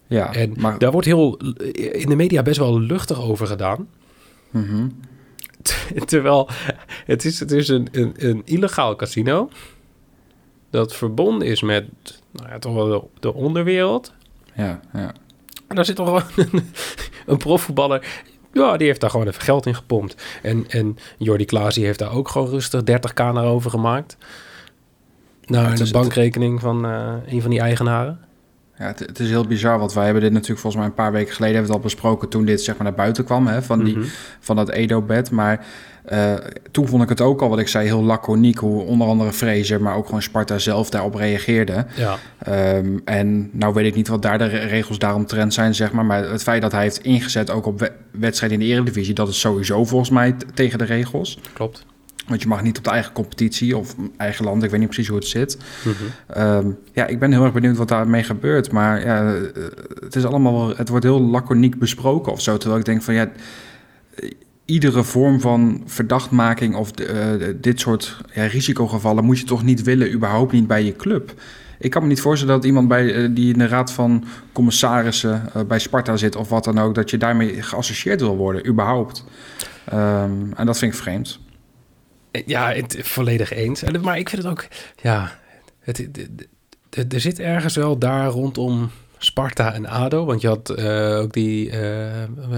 Ja, 0.08 0.34
En 0.34 0.54
maar... 0.58 0.78
daar 0.78 0.92
wordt 0.92 1.08
heel 1.08 1.38
in 1.72 2.10
de 2.10 2.16
media 2.16 2.42
best 2.42 2.58
wel 2.58 2.80
luchtig 2.80 3.22
over 3.22 3.48
gedaan. 3.48 3.88
Mhm. 4.50 4.88
Terwijl 6.06 6.50
het 7.06 7.26
is, 7.26 7.40
het 7.40 7.52
is 7.52 7.68
een, 7.68 7.88
een, 7.92 8.14
een 8.18 8.42
illegaal 8.46 8.96
casino 8.96 9.50
dat 10.70 10.96
verbonden 10.96 11.48
is 11.48 11.62
met 11.62 11.86
nou 12.32 12.50
ja, 12.50 12.60
toch 12.60 12.74
wel 12.74 12.88
de, 12.88 13.02
de 13.20 13.34
onderwereld. 13.34 14.14
Ja, 14.56 14.80
ja. 14.94 15.14
En 15.70 15.76
daar 15.76 15.86
zit 15.86 15.96
toch 15.96 16.08
gewoon 16.08 16.48
een, 16.52 16.70
een 17.26 17.38
profvoetballer. 17.38 18.24
Ja, 18.54 18.78
die 18.78 18.88
heeft 18.88 19.02
daar 19.02 19.10
gewoon 19.10 19.28
even 19.28 19.42
geld 19.42 19.66
in 19.66 19.76
gepompt. 19.76 20.24
En, 20.42 20.66
en 20.70 20.98
Jordi 21.18 21.46
Klaas 21.46 21.76
heeft 21.76 22.00
daar 22.00 22.12
ook 22.12 22.28
gewoon 22.30 22.50
rustig 22.50 22.82
30k 22.82 23.14
naar 23.16 23.46
over 23.46 23.70
gemaakt. 23.72 24.18
Naar 25.46 25.76
de 25.76 25.92
bankrekening 25.92 26.60
van 26.60 26.86
eh, 26.86 27.14
een 27.28 27.42
van 27.42 27.50
die 27.50 27.60
eigenaren. 27.60 28.20
Ja, 28.78 28.86
het, 28.86 29.00
het 29.00 29.20
is 29.20 29.30
heel 29.30 29.48
bizar, 29.48 29.80
want 29.80 29.94
wij 29.94 30.04
hebben 30.04 30.22
dit 30.24 30.32
natuurlijk 30.32 30.60
volgens 30.60 30.82
mij 30.82 30.92
een 30.92 30.98
paar 30.98 31.12
weken 31.12 31.34
geleden 31.34 31.56
hebben 31.56 31.72
we 31.72 31.78
het 31.78 31.86
al 31.86 31.92
besproken 31.92 32.30
toen 32.30 32.46
dit 32.46 32.62
zeg 32.62 32.76
maar 32.76 32.84
naar 32.84 32.94
buiten 32.96 33.24
kwam, 33.26 33.48
hè, 33.48 33.62
van, 33.62 33.84
die, 33.84 33.98
Mhm. 33.98 34.08
van 34.40 34.56
dat 34.56 34.70
Edo-bed. 34.70 35.32
Maar 35.32 35.66
eh, 36.10 36.34
toen 36.72 36.88
vond 36.88 37.04
ik 37.04 37.10
het 37.10 37.22
ook 37.22 37.42
al, 37.42 37.50
wat 37.50 37.60
ik 37.60 37.68
zei, 37.68 37.86
heel 37.86 38.04
laconiek, 38.04 38.58
hoe 38.58 38.82
onder 38.84 39.08
andere 39.08 39.34
Fraser, 39.34 39.82
maar 39.82 39.96
ook 39.96 40.06
gewoon 40.06 40.22
Sparta 40.22 40.58
zelf 40.58 40.90
daarop 40.90 41.16
reageerde. 41.16 41.86
Ja, 41.96 42.18
Ehm, 42.40 42.98
en 43.06 43.50
nou 43.54 43.74
weet 43.74 43.86
ik 43.86 43.96
niet 43.96 44.08
wat 44.08 44.22
daar 44.22 44.38
de 44.38 44.46
re- 44.46 44.58
regels 44.66 45.00
daaromtrent 45.00 45.54
zijn, 45.54 45.76
zeg 45.76 45.92
maar. 45.92 46.06
Maar 46.06 46.30
het 46.30 46.44
feit 46.44 46.62
dat 46.62 46.72
hij 46.72 46.82
heeft 46.82 46.98
ingezet 47.04 47.52
ook 47.52 47.66
op 47.66 47.80
we- 47.80 47.92
wedstrijden 48.12 48.60
in 48.62 48.66
de 48.68 48.72
Eredivisie, 48.74 49.14
dat 49.14 49.28
is 49.28 49.40
sowieso 49.40 49.86
volgens 49.86 50.10
mij 50.10 50.36
tegen 50.54 50.78
de 50.78 50.86
regels. 50.86 51.40
klopt. 51.54 51.86
Want 52.28 52.42
je 52.42 52.48
mag 52.48 52.62
niet 52.64 52.78
op 52.78 52.84
de 52.84 52.90
eigen 52.90 53.12
competitie 53.14 53.78
of 53.78 53.96
eigen 54.18 54.46
land, 54.46 54.64
ik 54.64 54.70
weet 54.70 54.80
niet 54.80 54.90
precies 54.90 55.08
hoe 55.08 55.18
het 55.18 55.28
zit. 55.28 55.58
Mhm. 55.86 55.94
Ehm, 56.28 56.68
ja, 56.94 57.06
ik 57.08 57.20
ben 57.20 57.32
heel 57.32 57.44
erg 57.44 57.54
benieuwd 57.54 57.78
wat 57.78 57.88
daarmee 57.88 58.24
gebeurt. 58.24 58.72
Maar 58.72 59.06
ja, 59.06 59.34
eh, 59.36 59.42
het 60.00 60.16
is 60.16 60.26
allemaal 60.26 60.54
wel, 60.54 60.78
het 60.78 60.90
wordt 60.90 61.06
heel 61.06 61.22
laconiek 61.22 61.80
besproken 61.80 62.32
of 62.32 62.42
zo. 62.42 62.58
Terwijl 62.58 62.80
ik 62.80 62.86
denk 62.86 63.02
van 63.02 63.14
ja, 63.14 63.30
iedere 64.70 65.04
vorm 65.04 65.40
van 65.42 65.84
verdachtmaking 65.86 66.76
of 66.76 66.92
eh, 66.92 67.18
dit 67.56 67.80
soort 67.80 68.18
ja, 68.34 68.46
risicogevallen 68.46 69.24
moet 69.26 69.40
je 69.40 69.46
toch 69.46 69.64
niet 69.64 69.84
willen, 69.84 70.12
überhaupt 70.14 70.52
niet 70.52 70.68
bij 70.68 70.84
je 70.84 70.96
club. 70.96 71.34
Ik 71.80 71.90
kan 71.90 72.02
me 72.02 72.08
niet 72.08 72.22
voorstellen 72.22 72.56
dat 72.56 72.66
iemand 72.66 72.88
bij, 72.88 73.14
eh, 73.14 73.30
die 73.32 73.54
in 73.54 73.60
de 73.60 73.68
raad 73.68 73.92
van 73.92 74.24
commissarissen 74.52 75.50
eh, 75.54 75.62
bij 75.64 75.80
Sparta 75.80 76.18
zit 76.18 76.36
of 76.36 76.50
wat 76.50 76.64
dan 76.64 76.80
ook, 76.80 76.96
dat 76.96 77.10
je 77.10 77.18
daarmee 77.18 77.62
geassocieerd 77.62 78.22
wil 78.22 78.36
worden, 78.38 78.68
überhaupt. 78.68 79.26
Ehm, 79.86 80.32
en 80.56 80.66
dat 80.66 80.78
vind 80.78 80.94
ik 80.94 81.00
vreemd. 81.00 81.40
Ja, 82.46 82.72
het, 82.74 82.98
volledig 83.02 83.54
eens. 83.54 83.84
En- 83.84 84.02
Maar 84.02 84.18
ik 84.18 84.30
vind 84.30 84.42
het 84.44 84.52
ook, 84.52 84.68
ja, 85.02 85.32
het, 85.80 86.08
er 87.14 87.20
zit 87.20 87.40
ergens 87.40 87.76
wel 87.76 87.98
daar 87.98 88.28
rondom 88.28 88.90
Sparta 89.18 89.74
en 89.74 89.86
ADO. 89.86 90.26
Want 90.26 90.42
je 90.42 90.48
had 90.48 90.78
ook 91.22 91.34
die 91.34 91.72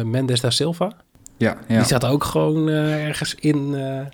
Mendes 0.04 0.40
da 0.42 0.50
Silva. 0.50 0.92
Ja, 1.42 1.58
ja. 1.68 1.78
Die 1.78 1.88
zat 1.88 2.06
ook 2.06 2.24
gewoon 2.24 2.70
eh, 2.70 3.06
ergens 3.08 3.36
in, 3.36 3.76
eh, 3.76 4.06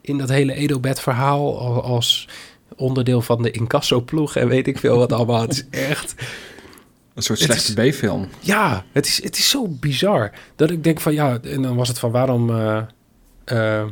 in 0.00 0.18
dat 0.18 0.28
hele 0.28 0.54
Edobed-verhaal 0.54 1.58
al- 1.60 1.82
als 1.82 2.28
onderdeel 2.76 3.22
van 3.22 3.42
de 3.42 3.50
incasso-ploeg 3.50 4.36
en 4.36 4.48
weet 4.48 4.66
ik 4.66 4.78
veel 4.78 4.96
wat 4.96 5.12
allemaal. 5.12 5.40
Het 5.40 5.52
is 5.52 5.64
echt... 5.80 6.14
een 7.14 7.22
soort 7.22 7.38
slechte 7.38 7.74
B-film. 7.88 8.28
Ja, 8.40 8.84
het 8.92 9.06
is, 9.06 9.22
het 9.22 9.38
is 9.38 9.48
zo 9.50 9.66
bizar 9.68 10.30
dat 10.56 10.70
ik 10.70 10.84
denk 10.84 11.00
van 11.00 11.12
ja, 11.12 11.38
en 11.42 11.62
dan 11.62 11.76
was 11.76 11.88
het 11.88 11.98
van 11.98 12.10
waarom... 12.10 12.50
eh, 13.44 13.82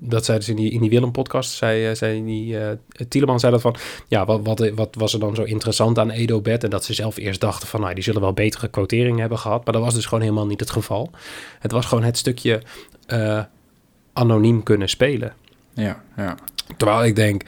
dat 0.00 0.24
zeiden 0.24 0.46
ze 0.46 0.50
in 0.50 0.56
die, 0.56 0.70
in 0.70 0.80
die 0.80 0.90
Willem-podcast, 0.90 1.50
zei, 1.50 1.86
eh, 1.86 1.94
zei 1.94 2.24
die, 2.24 2.58
eh 2.58 2.76
Tieleman 3.08 3.40
zei 3.40 3.52
dat 3.52 3.60
van... 3.60 3.76
Ja, 4.08 4.24
wat, 4.24 4.40
wat, 4.42 4.70
wat 4.74 4.94
was 4.98 5.12
er 5.12 5.20
dan 5.20 5.34
zo 5.34 5.42
interessant 5.42 5.98
aan 5.98 6.10
Edobed? 6.10 6.64
En 6.64 6.70
dat 6.70 6.84
ze 6.84 6.94
zelf 6.94 7.16
eerst 7.16 7.40
dachten 7.40 7.68
van, 7.68 7.80
nou, 7.80 7.94
die 7.94 8.02
zullen 8.02 8.20
wel 8.20 8.32
betere 8.32 8.68
quotering 8.68 9.18
hebben 9.18 9.38
gehad. 9.38 9.64
Maar 9.64 9.74
dat 9.74 9.82
was 9.82 9.94
dus 9.94 10.06
gewoon 10.06 10.20
helemaal 10.22 10.46
niet 10.46 10.60
het 10.60 10.70
geval. 10.70 11.10
Het 11.58 11.72
was 11.72 11.86
gewoon 11.86 12.04
het 12.04 12.18
stukje 12.18 12.62
eh, 13.06 13.42
anoniem 14.12 14.62
kunnen 14.62 14.88
spelen. 14.88 15.34
Ja, 15.74 16.02
ja. 16.16 16.34
Terwijl 16.76 17.04
ik 17.04 17.16
denk, 17.16 17.42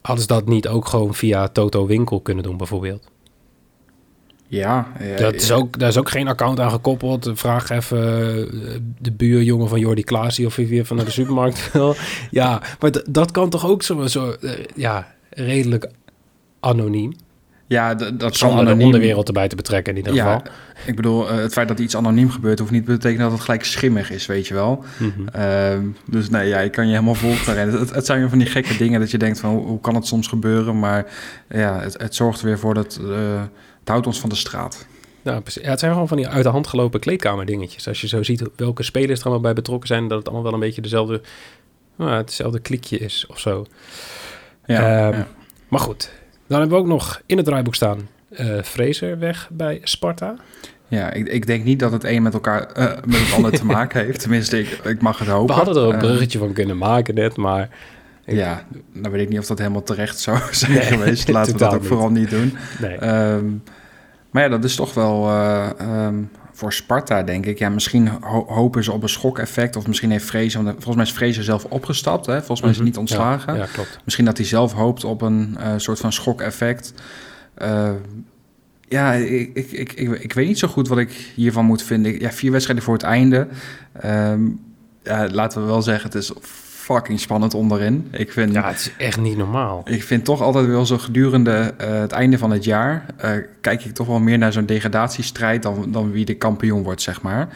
hadden 0.00 0.22
ze 0.22 0.28
dat 0.28 0.46
niet 0.46 0.68
ook 0.68 0.88
gewoon 0.88 1.14
via 1.14 1.48
Toto 1.48 1.86
Winkel 1.86 2.20
kunnen 2.20 2.44
doen 2.44 2.56
bijvoorbeeld? 2.56 3.12
Ja, 4.48 4.86
ja, 5.00 5.16
Dat 5.16 5.34
is 5.34 5.52
ook, 5.52 5.78
daar 5.78 5.88
is 5.88 5.96
ook 5.96 6.10
geen 6.10 6.28
account 6.28 6.60
aan 6.60 6.70
gekoppeld. 6.70 7.30
Vraag 7.34 7.70
even 7.70 7.98
eh, 7.98 8.78
de 8.98 9.12
buurjongen 9.12 9.68
van 9.68 9.80
Jordi 9.80 10.04
Klaasie 10.04 10.46
of 10.46 10.56
hij 10.56 10.66
weer 10.66 10.84
van 10.84 10.96
naar 10.96 11.04
de 11.04 11.10
supermarkt 11.10 11.70
wil. 11.72 11.94
Ja, 12.30 12.62
maar 12.80 12.90
dat 13.10 13.30
kan 13.30 13.50
toch 13.50 13.66
ook 13.66 13.82
zo, 13.82 14.06
zo 14.06 14.30
eh, 14.30 14.50
ja, 14.74 15.06
redelijk 15.30 15.88
anoniem. 16.60 17.12
ja, 17.66 17.94
dat 17.94 18.36
Zonder 18.36 18.76
de 18.78 18.84
onderwereld 18.84 19.26
erbij 19.26 19.48
te 19.48 19.56
betrekken 19.56 19.92
in 19.92 19.98
ieder 19.98 20.14
Ja, 20.14 20.24
geval. 20.24 20.52
ik 20.86 20.96
bedoel, 20.96 21.28
eh, 21.30 21.36
het 21.36 21.52
feit 21.52 21.68
dat 21.68 21.78
iets 21.78 21.96
anoniem 21.96 22.30
gebeurt... 22.30 22.58
hoeft 22.58 22.70
niet 22.70 22.84
te 22.84 22.92
betekenen 22.92 23.22
dat 23.22 23.32
het 23.32 23.40
gelijk 23.40 23.64
schimmig 23.64 24.10
is, 24.10 24.26
weet 24.26 24.46
je 24.46 24.54
wel. 24.54 24.84
Mhm. 24.98 25.28
Ehm, 25.28 25.86
dus 26.10 26.30
nee, 26.30 26.48
ja, 26.48 26.58
ik 26.58 26.72
kan 26.72 26.84
je 26.86 26.92
helemaal 26.92 27.14
volgen 27.14 27.46
daarin. 27.54 27.74
Het, 27.74 27.94
het 27.94 28.06
zijn 28.06 28.28
van 28.28 28.38
die 28.38 28.46
gekke 28.46 28.76
dingen 28.76 29.00
dat 29.00 29.10
je 29.10 29.18
denkt 29.18 29.40
van... 29.40 29.56
hoe, 29.56 29.80
kan 29.80 29.94
het 29.94 30.06
soms 30.06 30.26
gebeuren? 30.28 30.78
Maar 30.78 31.06
ja, 31.48 31.80
het, 31.80 31.94
het 31.98 32.14
zorgt 32.14 32.40
er 32.40 32.46
weer 32.46 32.58
voor 32.58 32.74
dat... 32.74 33.00
het 33.84 33.92
houdt 33.92 34.06
ons 34.06 34.20
van 34.20 34.28
de 34.28 34.34
straat. 34.34 34.86
Ja, 35.22 35.40
precies. 35.40 35.62
Ja, 35.62 35.70
het 35.70 35.78
zijn 35.78 35.92
gewoon 35.92 36.08
van 36.08 36.16
die 36.16 36.28
uit 36.28 36.42
de 36.42 36.48
hand 36.48 36.66
gelopen 36.66 37.00
kleedkamer 37.00 37.46
dingetjes. 37.46 37.88
Als 37.88 38.00
je 38.00 38.08
zo 38.08 38.22
ziet 38.22 38.42
welke 38.56 38.82
spelers 38.82 39.18
er 39.18 39.24
allemaal 39.24 39.42
bij 39.42 39.52
betrokken 39.52 39.88
zijn... 39.88 40.08
dat 40.08 40.18
het 40.18 40.26
allemaal 40.26 40.44
wel 40.44 40.52
een 40.54 40.60
beetje 40.60 40.80
dezelfde, 40.82 41.20
nou, 41.96 42.10
hetzelfde 42.10 42.58
klikje 42.60 42.98
is 42.98 43.26
of 43.28 43.38
zo. 43.38 43.66
Ja, 44.66 45.06
Ehm, 45.08 45.18
ja. 45.18 45.26
Maar 45.68 45.80
goed, 45.80 46.10
dan 46.46 46.58
hebben 46.60 46.76
we 46.78 46.82
ook 46.84 46.88
nog 46.90 47.20
in 47.26 47.36
het 47.36 47.46
draaiboek 47.46 47.74
staan... 47.74 48.08
eh 48.30 48.62
Fraser 48.62 49.18
weg 49.18 49.48
bij 49.52 49.80
Sparta. 49.82 50.36
ja 50.88 51.12
ik, 51.12 51.26
ik 51.28 51.46
denk 51.46 51.64
niet 51.64 51.78
dat 51.80 51.92
het 51.92 52.04
een 52.04 52.22
met 52.22 52.34
elkaar 52.34 52.66
eh, 52.72 53.02
met 53.04 53.18
het 53.18 53.32
ander 53.34 53.52
te 53.52 53.64
maken 53.76 54.04
heeft. 54.04 54.20
Tenminste, 54.20 54.58
ik, 54.58 54.68
ik 54.84 55.00
mag 55.02 55.18
het 55.18 55.28
hopen. 55.28 55.54
We 55.56 55.62
hadden 55.62 55.82
er 55.82 55.88
een 55.88 55.94
Eh, 55.94 55.98
bruggetje 55.98 56.38
van 56.38 56.52
kunnen 56.52 56.78
maken 56.78 57.14
net, 57.14 57.36
maar... 57.36 57.68
ja, 58.26 58.64
dan 58.92 59.10
weet 59.12 59.20
ik 59.22 59.28
niet 59.28 59.38
of 59.38 59.46
dat 59.46 59.58
helemaal 59.58 59.82
terecht 59.82 60.18
zou 60.18 60.38
zijn 60.50 60.72
Nee, 60.72 60.80
geweest. 60.80 61.28
Laten 61.28 61.52
we 61.52 61.58
dat 61.58 61.74
ook 61.74 61.84
vooral 61.84 62.10
niet 62.10 62.30
doen. 62.30 62.56
Nee. 62.80 62.96
Ehm, 62.96 63.44
maar 64.30 64.42
ja, 64.42 64.48
dat 64.48 64.64
is 64.64 64.74
toch 64.74 64.94
wel 64.94 65.28
eh, 65.28 65.70
ehm, 65.78 66.14
voor 66.52 66.72
Sparta, 66.72 67.22
denk 67.22 67.46
ik. 67.46 67.58
Ja, 67.58 67.68
misschien 67.68 68.08
ho- 68.08 68.46
hopen 68.48 68.84
ze 68.84 68.92
op 68.92 69.02
een 69.02 69.08
schokeffect. 69.08 69.76
Of 69.76 69.86
misschien 69.86 70.10
heeft 70.10 70.24
Vrezen... 70.24 70.64
want 70.64 70.74
Volgens 70.74 70.96
mij 70.96 71.04
is 71.04 71.12
Vrezen 71.12 71.44
zelf 71.44 71.64
opgestapt. 71.64 72.26
Hè? 72.26 72.36
Volgens 72.38 72.60
mij 72.60 72.70
is 72.70 72.76
hij 72.76 72.84
niet 72.84 72.96
ontslagen. 72.96 73.52
Mhm. 73.52 73.60
Ja, 73.60 73.66
ja, 73.66 73.72
klopt. 73.72 73.98
Misschien 74.04 74.24
dat 74.24 74.36
hij 74.36 74.46
zelf 74.46 74.72
hoopt 74.72 75.04
op 75.04 75.22
een 75.22 75.56
eh, 75.60 75.72
soort 75.76 75.98
van 75.98 76.12
schokeffect. 76.12 76.92
Eh, 77.54 77.90
ja, 78.88 79.12
ik, 79.12 79.50
ik, 79.54 79.70
ik, 79.72 79.92
ik, 80.10 80.32
weet 80.32 80.46
niet 80.46 80.58
zo 80.58 80.68
goed 80.68 80.88
wat 80.88 80.98
ik 80.98 81.10
hiervan 81.34 81.64
moet 81.64 81.82
vinden. 81.82 82.20
Ja, 82.20 82.30
vier 82.32 82.50
wedstrijden 82.50 82.84
voor 82.84 82.94
het 82.94 83.02
einde. 83.02 83.46
Ehm, 84.00 84.40
ja, 85.02 85.28
laten 85.30 85.60
we 85.60 85.66
wel 85.66 85.82
zeggen, 85.82 86.04
het 86.04 86.14
is 86.14 86.32
fucking 86.84 87.20
spannend 87.20 87.54
onderin. 87.54 88.08
Ik 88.10 88.32
vind... 88.32 88.52
Ja, 88.52 88.68
het 88.68 88.78
is 88.78 88.92
echt 88.96 89.20
niet 89.20 89.36
normaal. 89.36 89.82
Ik 89.84 90.02
vind 90.02 90.24
toch 90.24 90.40
altijd 90.40 90.66
wel 90.66 90.86
zo 90.86 90.98
gedurende 90.98 91.74
eh, 91.78 92.00
het 92.00 92.12
einde 92.12 92.38
van 92.38 92.50
het 92.50 92.64
jaar... 92.64 93.06
eh, 93.16 93.30
kijk 93.60 93.84
ik 93.84 93.94
toch 93.94 94.06
wel 94.06 94.18
meer 94.18 94.38
naar 94.38 94.52
zo'n 94.52 94.66
degradatiestrijd... 94.66 95.62
Dan, 95.62 95.92
dan 95.92 96.10
wie 96.10 96.24
de 96.24 96.34
kampioen 96.34 96.82
wordt, 96.82 97.02
zeg 97.02 97.22
maar. 97.22 97.48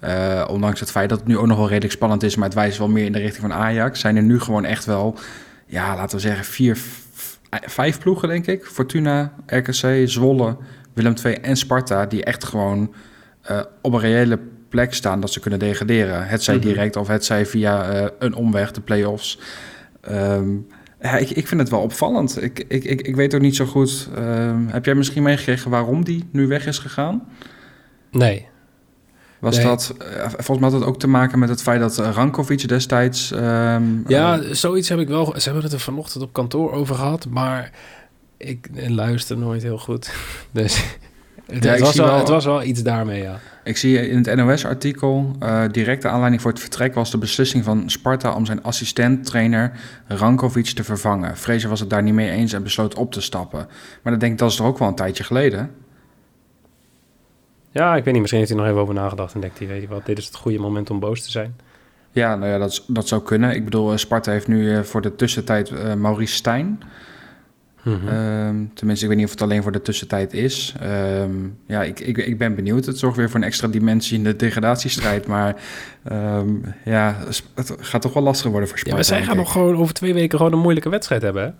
Eh, 0.00 0.48
ondanks 0.50 0.80
het 0.80 0.90
feit 0.90 1.08
dat 1.08 1.18
het 1.18 1.28
nu 1.28 1.38
ook 1.38 1.46
nog 1.46 1.56
wel 1.56 1.68
redelijk 1.68 1.92
spannend 1.92 2.22
is... 2.22 2.36
maar 2.36 2.44
het 2.44 2.54
wijst 2.54 2.78
wel 2.78 2.88
meer 2.88 3.04
in 3.04 3.12
de 3.12 3.18
richting 3.18 3.50
van 3.50 3.58
Ajax... 3.58 4.00
zijn 4.00 4.16
er 4.16 4.22
nu 4.22 4.40
gewoon 4.40 4.64
echt 4.64 4.84
wel, 4.84 5.18
ja, 5.66 5.96
laten 5.96 6.16
we 6.16 6.22
zeggen... 6.22 6.44
vier, 6.44 6.78
vijf 7.50 7.98
ploegen, 7.98 8.28
denk 8.28 8.46
ik. 8.46 8.66
Fortuna, 8.66 9.32
RKC, 9.46 10.02
Zwolle, 10.04 10.56
Willem 10.94 11.14
II 11.24 11.34
en 11.34 11.56
Sparta, 11.56 12.06
die 12.06 12.24
echt 12.24 12.44
gewoon 12.44 12.94
op 13.82 13.92
een 13.92 14.00
reële 14.00 14.38
plek 14.70 14.94
staan 14.94 15.20
dat 15.20 15.32
ze 15.32 15.40
kunnen 15.40 15.58
degraderen. 15.58 16.26
Het 16.26 16.42
zij 16.42 16.56
mhm. 16.56 16.66
direct 16.66 16.96
of 16.96 17.08
het 17.08 17.24
zij 17.24 17.46
via 17.46 18.02
uh, 18.02 18.08
een 18.18 18.34
omweg, 18.34 18.70
de 18.70 18.80
play-offs. 18.80 19.38
Um, 20.10 20.66
ja, 21.00 21.16
ik, 21.16 21.30
ik 21.30 21.46
vind 21.46 21.60
het 21.60 21.70
wel 21.70 21.80
opvallend. 21.80 22.42
Ik, 22.42 22.64
ik, 22.68 22.84
ik, 22.84 23.00
ik 23.00 23.16
weet 23.16 23.34
ook 23.34 23.40
niet 23.40 23.56
zo 23.56 23.64
goed. 23.64 24.08
Um, 24.18 24.68
heb 24.68 24.84
jij 24.84 24.94
misschien 24.94 25.22
meegekregen 25.22 25.70
waarom 25.70 26.04
die 26.04 26.28
nu 26.32 26.46
weg 26.46 26.66
is 26.66 26.78
gegaan? 26.78 27.28
Nee. 28.10 28.48
Was 29.38 29.62
dat, 29.62 29.94
uh, 30.02 30.20
volgens 30.20 30.58
mij 30.58 30.70
had 30.70 30.80
het 30.80 30.88
ook 30.88 30.98
te 30.98 31.06
maken 31.06 31.38
met 31.38 31.48
het 31.48 31.62
feit 31.62 31.80
dat 31.80 31.98
Rankovic 31.98 32.68
destijds... 32.68 33.30
Um, 33.30 34.04
ja, 34.06 34.54
zoiets 34.54 34.88
heb 34.88 34.98
ik 34.98 35.08
wel... 35.08 35.34
Ze 35.36 35.44
hebben 35.44 35.62
het 35.62 35.72
er 35.72 35.80
vanochtend 35.80 36.24
op 36.24 36.32
kantoor 36.32 36.72
over 36.72 36.94
gehad, 36.94 37.26
maar 37.28 37.70
ik 38.36 38.68
luister 38.88 39.38
nooit 39.38 39.62
heel 39.62 39.78
goed. 39.78 40.12
Dus 40.52 40.84
het, 41.52 41.64
ja, 41.64 41.78
was 41.78 41.96
wel, 41.96 42.18
het 42.18 42.28
was 42.28 42.44
wel 42.44 42.62
iets 42.62 42.82
daarmee, 42.82 43.22
ja. 43.22 43.38
Ik 43.64 43.76
zie 43.76 44.08
in 44.08 44.16
het 44.16 44.36
NOS-artikel, 44.36 45.36
uh, 45.42 45.64
directe 45.70 46.08
aanleiding 46.08 46.42
voor 46.42 46.50
het 46.50 46.60
vertrek 46.60 46.94
was 46.94 47.10
de 47.10 47.18
beslissing 47.18 47.64
van 47.64 47.90
Sparta 47.90 48.34
om 48.34 48.46
zijn 48.46 48.62
assistent-trainer 48.62 49.72
Rankovic 50.08 50.66
te 50.66 50.84
vervangen. 50.84 51.36
Fraser 51.36 51.68
was 51.68 51.80
het 51.80 51.90
daar 51.90 52.02
niet 52.02 52.14
mee 52.14 52.30
eens 52.30 52.52
en 52.52 52.62
besloot 52.62 52.94
op 52.94 53.12
te 53.12 53.20
stappen. 53.20 53.66
Maar 54.02 54.12
dat 54.12 54.20
denk 54.20 54.32
ik, 54.32 54.38
dat 54.38 54.50
is 54.50 54.56
toch 54.56 54.66
ook 54.66 54.78
wel 54.78 54.88
een 54.88 54.94
tijdje 54.94 55.24
geleden? 55.24 55.70
Ja, 57.70 57.96
ik 57.96 58.04
weet 58.04 58.12
niet, 58.12 58.20
misschien 58.20 58.38
heeft 58.38 58.52
hij 58.52 58.60
nog 58.60 58.70
even 58.70 58.80
over 58.80 58.94
nagedacht 58.94 59.34
en 59.34 59.40
denkt 59.40 59.58
hij, 59.58 59.68
weet 59.68 59.82
je 59.82 59.88
wat, 59.88 60.06
dit 60.06 60.18
is 60.18 60.26
het 60.26 60.34
goede 60.34 60.58
moment 60.58 60.90
om 60.90 61.00
boos 61.00 61.22
te 61.22 61.30
zijn. 61.30 61.56
Ja, 62.12 62.36
nou 62.36 62.50
ja, 62.50 62.58
dat, 62.58 62.84
dat 62.86 63.08
zou 63.08 63.22
kunnen. 63.22 63.54
Ik 63.54 63.64
bedoel, 63.64 63.98
Sparta 63.98 64.30
heeft 64.30 64.48
nu 64.48 64.72
uh, 64.72 64.80
voor 64.80 65.00
de 65.00 65.16
tussentijd 65.16 65.70
uh, 65.70 65.94
Maurice 65.94 66.34
Stijn 66.34 66.82
Mm 67.82 68.70
tenminste, 68.74 69.04
ik 69.04 69.10
weet 69.10 69.16
niet 69.16 69.26
of 69.26 69.32
het 69.32 69.42
alleen 69.42 69.62
voor 69.62 69.72
de 69.72 69.82
tussentijd 69.82 70.32
is. 70.32 70.74
Um, 70.82 71.58
ja, 71.66 71.82
ik, 71.82 72.00
ik, 72.00 72.16
ik 72.16 72.38
ben 72.38 72.54
benieuwd. 72.54 72.86
Het 72.86 72.98
zorgt 72.98 73.16
weer 73.16 73.30
voor 73.30 73.40
een 73.40 73.46
extra 73.46 73.68
dimensie 73.68 74.16
in 74.18 74.24
de 74.24 74.36
degradatiestrijd. 74.36 75.26
maar 75.34 75.56
um, 76.12 76.74
ja, 76.84 77.16
het 77.54 77.76
gaat 77.78 78.02
toch 78.02 78.12
wel 78.12 78.22
lastig 78.22 78.50
worden 78.50 78.68
voor 78.68 78.78
Sparta. 78.78 78.98
Ja, 78.98 79.04
zij 79.04 79.22
gaan 79.22 79.36
nog 79.36 79.52
gewoon 79.52 79.76
over 79.76 79.94
twee 79.94 80.14
weken 80.14 80.38
gewoon 80.38 80.52
een 80.52 80.58
moeilijke 80.58 80.88
wedstrijd 80.88 81.22
hebben. 81.22 81.42
Hè? 81.42 81.50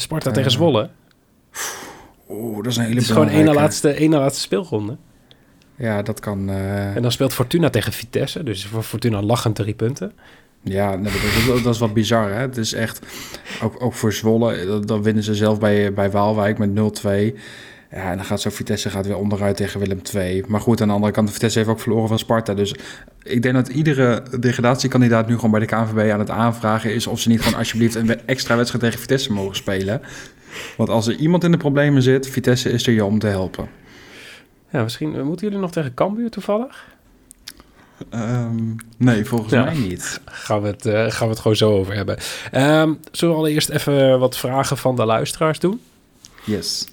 Sparta 0.00 0.28
uh, 0.28 0.34
tegen 0.34 0.50
Zwolle. 0.50 0.90
Oeh, 2.28 2.56
dat 2.56 2.66
is 2.66 2.76
een 2.76 2.82
hele 2.82 2.94
Het 2.94 3.04
is 3.04 3.10
gewoon 3.10 3.28
één 3.28 3.44
na 3.44 3.52
laatste, 3.52 3.90
één 3.90 4.10
na 4.10 4.18
laatste 4.18 4.40
speelronde. 4.40 4.96
Ja, 5.76 6.02
dat 6.02 6.20
kan... 6.20 6.50
Uh... 6.50 6.96
En 6.96 7.02
dan 7.02 7.12
speelt 7.12 7.32
Fortuna 7.32 7.70
tegen 7.70 7.92
Vitesse. 7.92 8.42
Dus 8.42 8.66
voor 8.66 8.82
Fortuna 8.82 9.22
lachend 9.22 9.54
drie 9.54 9.74
punten. 9.74 10.12
Ja, 10.62 10.96
dat, 10.96 11.12
dat, 11.46 11.62
dat, 11.62 11.74
is 11.74 11.80
wat 11.80 11.94
bizar. 11.94 12.30
Hè? 12.30 12.40
Het 12.40 12.56
is 12.56 12.72
echt, 12.72 13.00
ook, 13.62 13.82
ook 13.82 13.92
voor 13.92 14.12
Zwolle, 14.12 14.80
dan 14.84 15.02
winnen 15.02 15.22
ze 15.22 15.34
zelf 15.34 15.58
bij, 15.58 15.92
bij 15.92 16.10
Waalwijk 16.10 16.58
met 16.58 16.70
0-2. 17.02 17.08
Ja, 17.90 18.10
en 18.10 18.16
dan 18.16 18.24
gaat 18.24 18.40
zo 18.40 18.50
Vitesse 18.50 18.90
gaat 18.90 19.06
weer 19.06 19.16
onderuit 19.16 19.56
tegen 19.56 19.80
Willem 19.80 20.00
II. 20.14 20.44
Maar 20.48 20.60
goed, 20.60 20.80
aan 20.80 20.88
de 20.88 20.94
andere 20.94 21.12
kant, 21.12 21.32
Vitesse 21.32 21.58
heeft 21.58 21.70
ook 21.70 21.80
verloren 21.80 22.08
van 22.08 22.18
Sparta. 22.18 22.54
Dus 22.54 22.74
ik 23.22 23.42
denk 23.42 23.54
dat 23.54 23.68
iedere 23.68 24.22
degradatiekandidaat 24.40 25.28
nu 25.28 25.34
gewoon 25.34 25.50
bij 25.50 25.60
de 25.60 25.66
KNVB 25.66 26.12
aan 26.12 26.18
het 26.18 26.30
aanvragen 26.30 26.94
is... 26.94 27.06
of 27.06 27.20
ze 27.20 27.28
niet 27.28 27.40
gewoon 27.40 27.58
alsjeblieft 27.58 27.94
een 27.94 28.26
extra 28.26 28.56
wedstrijd 28.56 28.84
tegen 28.84 29.00
Vitesse 29.00 29.32
mogen 29.32 29.56
spelen. 29.56 30.00
Want 30.76 30.88
als 30.88 31.06
er 31.06 31.14
iemand 31.14 31.44
in 31.44 31.50
de 31.50 31.56
problemen 31.56 32.02
zit, 32.02 32.28
Vitesse 32.28 32.70
is 32.70 32.86
er 32.86 32.92
je 32.92 33.04
om 33.04 33.18
te 33.18 33.26
helpen. 33.26 33.68
Ja, 34.70 34.82
misschien 34.82 35.24
moeten 35.24 35.46
jullie 35.46 35.62
nog 35.62 35.72
tegen 35.72 35.94
Cambuur 35.94 36.30
toevallig? 36.30 36.86
Um, 38.14 38.76
nee, 38.96 39.24
volgens 39.24 39.52
ja. 39.52 39.64
mij 39.64 39.74
niet. 39.74 40.20
Gaan 40.24 40.62
we, 40.62 40.68
het, 40.68 40.86
uh, 40.86 40.92
gaan 40.92 41.26
we 41.26 41.32
het 41.32 41.38
gewoon 41.38 41.56
zo 41.56 41.72
over 41.72 41.94
hebben. 41.94 42.18
Um, 42.54 43.00
zullen 43.12 43.34
we 43.34 43.40
allereerst 43.40 43.68
even 43.68 44.18
wat 44.18 44.36
vragen 44.36 44.76
van 44.76 44.96
de 44.96 45.04
luisteraars 45.04 45.58
doen? 45.58 45.80
Yes. 46.44 46.86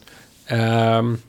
Um, 0.52 1.22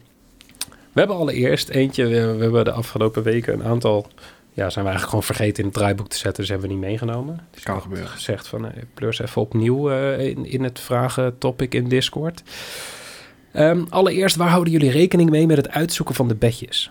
we 0.93 1.05
hebben 1.05 1.17
allereerst 1.17 1.69
eentje, 1.69 2.07
we, 2.07 2.35
we, 2.35 2.43
hebben 2.43 2.65
de 2.65 2.73
afgelopen 2.73 3.23
weken 3.23 3.55
een 3.55 3.65
aantal... 3.65 4.07
Ja, 4.53 4.71
zijn 4.71 4.85
we 4.85 4.91
eigenlijk 4.91 5.09
gewoon 5.11 5.37
vergeten 5.37 5.59
in 5.59 5.65
het 5.65 5.79
draaiboek 5.79 6.09
te 6.09 6.17
zetten, 6.17 6.41
dus 6.41 6.49
hebben 6.49 6.69
we 6.69 6.75
niet 6.75 6.85
meegenomen. 6.85 7.41
Dus 7.51 7.63
kan 7.63 7.83
gebeuren. 7.83 8.09
Gezegd 8.09 8.49
van, 8.49 8.65
uh, 8.65 8.71
pleurs 8.95 9.19
even 9.19 9.43
opnieuw 9.43 9.91
uh, 9.91 10.21
in, 10.21 10.45
in 10.45 10.65
het 10.65 10.81
vragen 10.81 11.39
topic 11.39 11.75
in 11.75 11.89
Discord. 11.89 12.43
allereerst, 13.89 14.37
waar 14.37 14.49
houden 14.49 14.73
jullie 14.73 14.91
rekening 14.91 15.31
mee 15.31 15.47
met 15.47 15.57
het 15.57 15.71
uitzoeken 15.71 16.15
van 16.15 16.29
de 16.29 16.35
bedjes? 16.35 16.91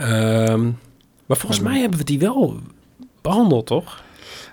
um, 0.00 0.78
Maar 1.28 1.36
volgens 1.36 1.60
mij 1.60 1.80
hebben 1.80 1.98
we 1.98 2.04
die 2.04 2.18
wel 2.18 2.56
behandeld, 3.20 3.66
toch? 3.66 4.02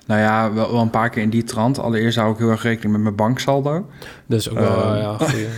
Nou 0.05 0.21
ja, 0.21 0.53
wel, 0.53 0.71
wel, 0.71 0.81
een 0.81 0.89
paar 0.89 1.09
keer 1.09 1.21
in 1.21 1.29
die 1.29 1.43
trant. 1.43 1.79
Allereerst 1.79 2.17
hou 2.17 2.31
ik 2.31 2.37
heel 2.37 2.49
erg 2.49 2.63
rekening 2.63 2.93
met 2.93 3.01
mijn 3.01 3.15
banksaldo. 3.15 3.89
Dat 4.25 4.39
is 4.39 4.49
ook 4.49 4.59
wel, 4.59 4.93
uh, 4.95 5.01
ja, 5.01 5.17
goeie, 5.17 5.41
ja. 5.41 5.49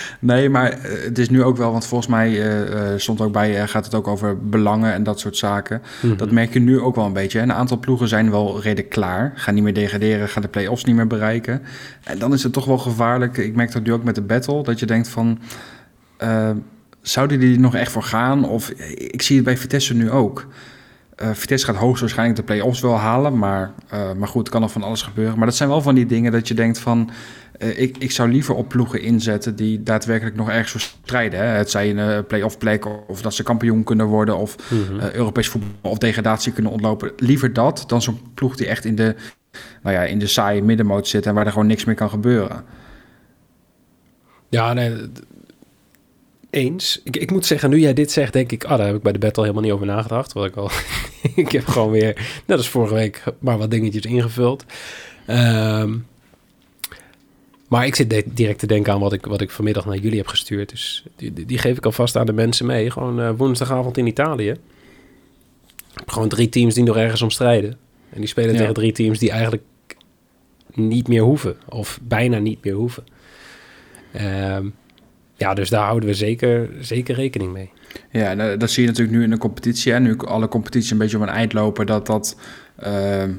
Nee, 0.20 0.48
maar 0.48 0.72
uh, 0.72 1.04
het 1.04 1.18
is 1.18 1.30
nu 1.30 1.42
ook 1.42 1.56
wel, 1.56 1.72
want 1.72 1.86
volgens 1.86 2.10
mij 2.10 2.30
uh, 2.30 2.80
stond 2.96 3.20
ook 3.20 3.32
bij, 3.32 3.68
gaat 3.68 3.84
het 3.84 3.94
ook 3.94 4.06
over 4.06 4.48
belangen 4.48 4.92
en 4.92 5.02
dat 5.02 5.20
soort 5.20 5.36
zaken. 5.36 5.82
Mm 6.02 6.08
-hmm. 6.08 6.18
Dat 6.18 6.30
merk 6.30 6.52
je 6.52 6.60
nu 6.60 6.80
ook 6.80 6.94
wel 6.94 7.04
een 7.04 7.12
beetje. 7.12 7.40
Een 7.40 7.52
aantal 7.52 7.78
ploegen 7.78 8.08
zijn 8.08 8.30
wel 8.30 8.60
redelijk 8.60 8.90
klaar. 8.90 9.32
Gaan 9.34 9.54
niet 9.54 9.62
meer 9.62 9.74
degraderen, 9.74 10.28
gaan 10.28 10.42
de 10.42 10.48
play-offs 10.48 10.84
niet 10.84 10.96
meer 10.96 11.06
bereiken. 11.06 11.62
En 12.04 12.18
dan 12.18 12.32
is 12.32 12.42
het 12.42 12.52
toch 12.52 12.64
wel 12.64 12.78
gevaarlijk. 12.78 13.36
Ik 13.36 13.54
merk 13.54 13.72
dat 13.72 13.82
nu 13.82 13.92
ook 13.92 14.04
met 14.04 14.14
de 14.14 14.22
battle, 14.22 14.62
dat 14.62 14.78
je 14.78 14.86
denkt 14.86 15.08
van... 15.08 15.38
zouden 17.08 17.40
die 17.40 17.54
er 17.54 17.60
nog 17.60 17.74
echt 17.74 17.92
voor 17.92 18.02
gaan? 18.02 18.48
Of 18.48 18.70
ik 18.94 19.22
zie 19.22 19.36
het 19.36 19.44
bij 19.44 19.56
Vitesse 19.56 19.94
nu 19.94 20.10
ook. 20.10 20.46
Uh, 21.22 21.30
Vitesse 21.32 21.66
gaat 21.66 21.76
hoogstwaarschijnlijk 21.76 22.38
de 22.38 22.44
play-offs 22.44 22.80
wel 22.80 22.96
halen, 22.96 23.38
maar, 23.38 23.72
uh, 23.94 24.12
maar 24.12 24.28
goed, 24.28 24.48
kan 24.48 24.62
er 24.62 24.68
van 24.68 24.82
alles 24.82 25.02
gebeuren. 25.02 25.36
Maar 25.36 25.46
dat 25.46 25.56
zijn 25.56 25.68
wel 25.68 25.82
van 25.82 25.94
die 25.94 26.06
dingen 26.06 26.32
dat 26.32 26.48
je 26.48 26.54
denkt 26.54 26.78
van, 26.78 27.10
uh, 27.58 27.80
ik, 27.80 27.96
ik 27.98 28.10
zou 28.10 28.30
liever 28.30 28.54
op 28.54 28.68
ploegen 28.68 29.00
inzetten 29.00 29.56
die 29.56 29.82
daadwerkelijk 29.82 30.36
nog 30.36 30.48
ergens 30.48 30.70
voor 30.70 30.80
strijden. 30.80 31.38
Hè? 31.38 31.44
Het 31.44 31.70
zij 31.70 31.96
een 31.96 32.26
play-off 32.26 32.58
plek 32.58 33.08
of 33.08 33.22
dat 33.22 33.34
ze 33.34 33.42
kampioen 33.42 33.84
kunnen 33.84 34.06
worden 34.06 34.36
of 34.36 34.56
mm 34.70 34.84
-hmm. 34.86 35.10
Europees 35.12 35.48
voetbal 35.48 35.90
of 35.90 35.98
degradatie 35.98 36.52
kunnen 36.52 36.72
ontlopen. 36.72 37.12
Liever 37.16 37.52
dat 37.52 37.84
dan 37.86 38.02
zo'n 38.02 38.20
ploeg 38.34 38.56
die 38.56 38.66
echt 38.66 38.84
in 38.84 38.94
de, 38.94 39.14
nou 39.82 39.96
ja, 39.96 40.02
in 40.02 40.18
de 40.18 40.26
saaie 40.26 40.62
middenmoot 40.62 41.08
zit 41.08 41.26
en 41.26 41.34
waar 41.34 41.46
er 41.46 41.52
gewoon 41.52 41.66
niks 41.66 41.84
meer 41.84 41.94
kan 41.94 42.10
gebeuren. 42.10 42.64
Ja, 44.48 44.72
nee, 44.72 45.10
eens. 46.50 47.00
Ik, 47.04 47.16
ik 47.16 47.30
moet 47.30 47.46
zeggen, 47.46 47.70
nu 47.70 47.78
jij 47.78 47.94
dit 47.94 48.12
zegt, 48.12 48.32
denk 48.32 48.52
ik... 48.52 48.64
Ah, 48.64 48.78
daar 48.78 48.86
heb 48.86 48.96
ik 48.96 49.02
bij 49.02 49.12
de 49.12 49.18
battle 49.18 49.42
helemaal 49.42 49.64
niet 49.64 49.72
over 49.72 49.86
nagedacht. 49.86 50.32
Wat 50.32 50.46
ik 50.46 50.56
al... 50.56 50.70
ik 51.34 51.52
heb 51.52 51.66
gewoon 51.66 51.90
weer, 51.90 52.42
net 52.46 52.56
als 52.56 52.68
vorige 52.68 52.94
week, 52.94 53.22
maar 53.38 53.58
wat 53.58 53.70
dingetjes 53.70 54.04
ingevuld. 54.04 54.64
Um, 55.28 56.06
maar 57.68 57.86
ik 57.86 57.94
zit 57.94 58.24
direct 58.36 58.58
te 58.58 58.66
denken 58.66 58.92
aan 58.92 59.00
wat 59.00 59.12
ik, 59.12 59.26
wat 59.26 59.40
ik 59.40 59.50
vanmiddag 59.50 59.84
naar 59.86 59.96
jullie 59.96 60.18
heb 60.18 60.26
gestuurd. 60.26 60.70
Dus 60.70 61.04
die, 61.16 61.46
die 61.46 61.58
geef 61.58 61.76
ik 61.76 61.84
alvast 61.84 62.16
aan 62.16 62.26
de 62.26 62.32
mensen 62.32 62.66
mee. 62.66 62.90
Gewoon 62.90 63.20
uh, 63.20 63.30
woensdagavond 63.36 63.96
in 63.96 64.06
Italië. 64.06 64.54
Gewoon 66.06 66.28
drie 66.28 66.48
teams 66.48 66.74
die 66.74 66.84
nog 66.84 66.96
ergens 66.96 67.22
om 67.22 67.30
strijden. 67.30 67.78
En 68.10 68.18
die 68.18 68.28
spelen 68.28 68.52
ja. 68.52 68.58
tegen 68.58 68.74
drie 68.74 68.92
teams 68.92 69.18
die 69.18 69.30
eigenlijk 69.30 69.62
niet 70.74 71.08
meer 71.08 71.22
hoeven. 71.22 71.56
Of 71.68 71.98
bijna 72.02 72.38
niet 72.38 72.64
meer 72.64 72.74
hoeven. 72.74 73.04
Um, 74.20 74.74
ja, 75.36 75.54
dus 75.54 75.70
daar 75.70 75.84
houden 75.84 76.08
we 76.08 76.14
zeker, 76.14 76.68
zeker 76.80 77.14
rekening 77.14 77.52
mee. 77.52 77.70
Ja, 78.10 78.56
dat, 78.56 78.70
zie 78.70 78.82
je 78.82 78.88
natuurlijk 78.88 79.16
nu 79.16 79.24
in 79.24 79.30
de 79.30 79.38
competitie. 79.38 79.92
En 79.92 80.02
nu 80.02 80.16
alle 80.16 80.48
competitie 80.48 80.92
een 80.92 80.98
beetje 80.98 81.16
op 81.16 81.22
een 81.22 81.28
eind 81.28 81.52
lopen, 81.52 81.86
dat 81.86 82.06
dat 82.06 82.36
uh, 82.84 82.88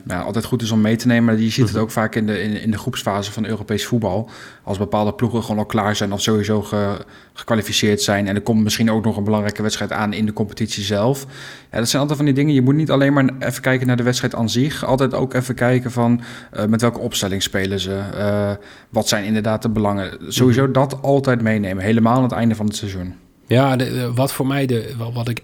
nou, 0.03 0.25
altijd 0.25 0.45
goed 0.45 0.61
is 0.61 0.71
om 0.71 0.81
mee 0.81 0.95
te 0.95 1.07
nemen. 1.07 1.23
Maar 1.23 1.43
je 1.43 1.49
ziet 1.49 1.63
het 1.63 1.73
mhm. 1.73 1.81
ook 1.81 1.91
vaak 1.91 2.15
in 2.15 2.25
de, 2.25 2.41
in, 2.41 2.61
in, 2.61 2.71
de 2.71 2.77
groepsfase 2.77 3.31
van 3.31 3.45
Europees 3.45 3.85
voetbal. 3.85 4.29
Als 4.63 4.77
bepaalde 4.77 5.13
ploegen 5.13 5.41
gewoon 5.41 5.57
al 5.57 5.65
klaar 5.65 5.95
zijn 5.95 6.11
of 6.11 6.21
sowieso 6.21 6.61
ge, 6.61 7.05
gekwalificeerd 7.33 8.01
zijn. 8.01 8.27
En 8.27 8.35
er 8.35 8.41
komt 8.41 8.63
misschien 8.63 8.91
ook 8.91 9.03
nog 9.03 9.17
een 9.17 9.23
belangrijke 9.23 9.61
wedstrijd 9.61 9.91
aan 9.91 10.13
in 10.13 10.25
de 10.25 10.33
competitie 10.33 10.83
zelf. 10.83 11.25
Ja, 11.71 11.77
dat 11.77 11.89
zijn 11.89 12.01
altijd 12.01 12.19
van 12.19 12.27
die 12.27 12.35
dingen. 12.35 12.53
Je 12.53 12.61
moet 12.61 12.75
niet 12.75 12.91
alleen 12.91 13.13
maar 13.13 13.29
even 13.39 13.61
kijken 13.61 13.87
naar 13.87 13.97
de 13.97 14.03
wedstrijd 14.03 14.35
aan 14.35 14.49
zich. 14.49 14.85
Altijd 14.85 15.13
ook 15.13 15.33
even 15.33 15.55
kijken 15.55 15.91
van 15.91 16.21
uh, 16.57 16.65
met 16.65 16.81
welke 16.81 16.99
opstelling 16.99 17.43
spelen 17.43 17.79
ze. 17.79 17.99
Uh, 18.15 18.51
wat 18.89 19.07
zijn 19.07 19.25
inderdaad 19.25 19.61
de 19.61 19.69
belangen. 19.69 20.17
Sowieso 20.27 20.63
mhm. 20.63 20.71
dat 20.71 21.01
altijd 21.01 21.41
meenemen. 21.41 21.83
Helemaal 21.83 22.15
aan 22.15 22.23
het 22.23 22.31
einde 22.31 22.55
van 22.55 22.65
het 22.65 22.75
seizoen. 22.75 23.13
Ja, 23.47 23.75
de, 23.75 23.83
de, 23.83 24.13
wat 24.13 24.31
voor 24.31 24.47
mij 24.47 24.65
de, 24.65 24.93
wat 25.13 25.29
ik 25.29 25.41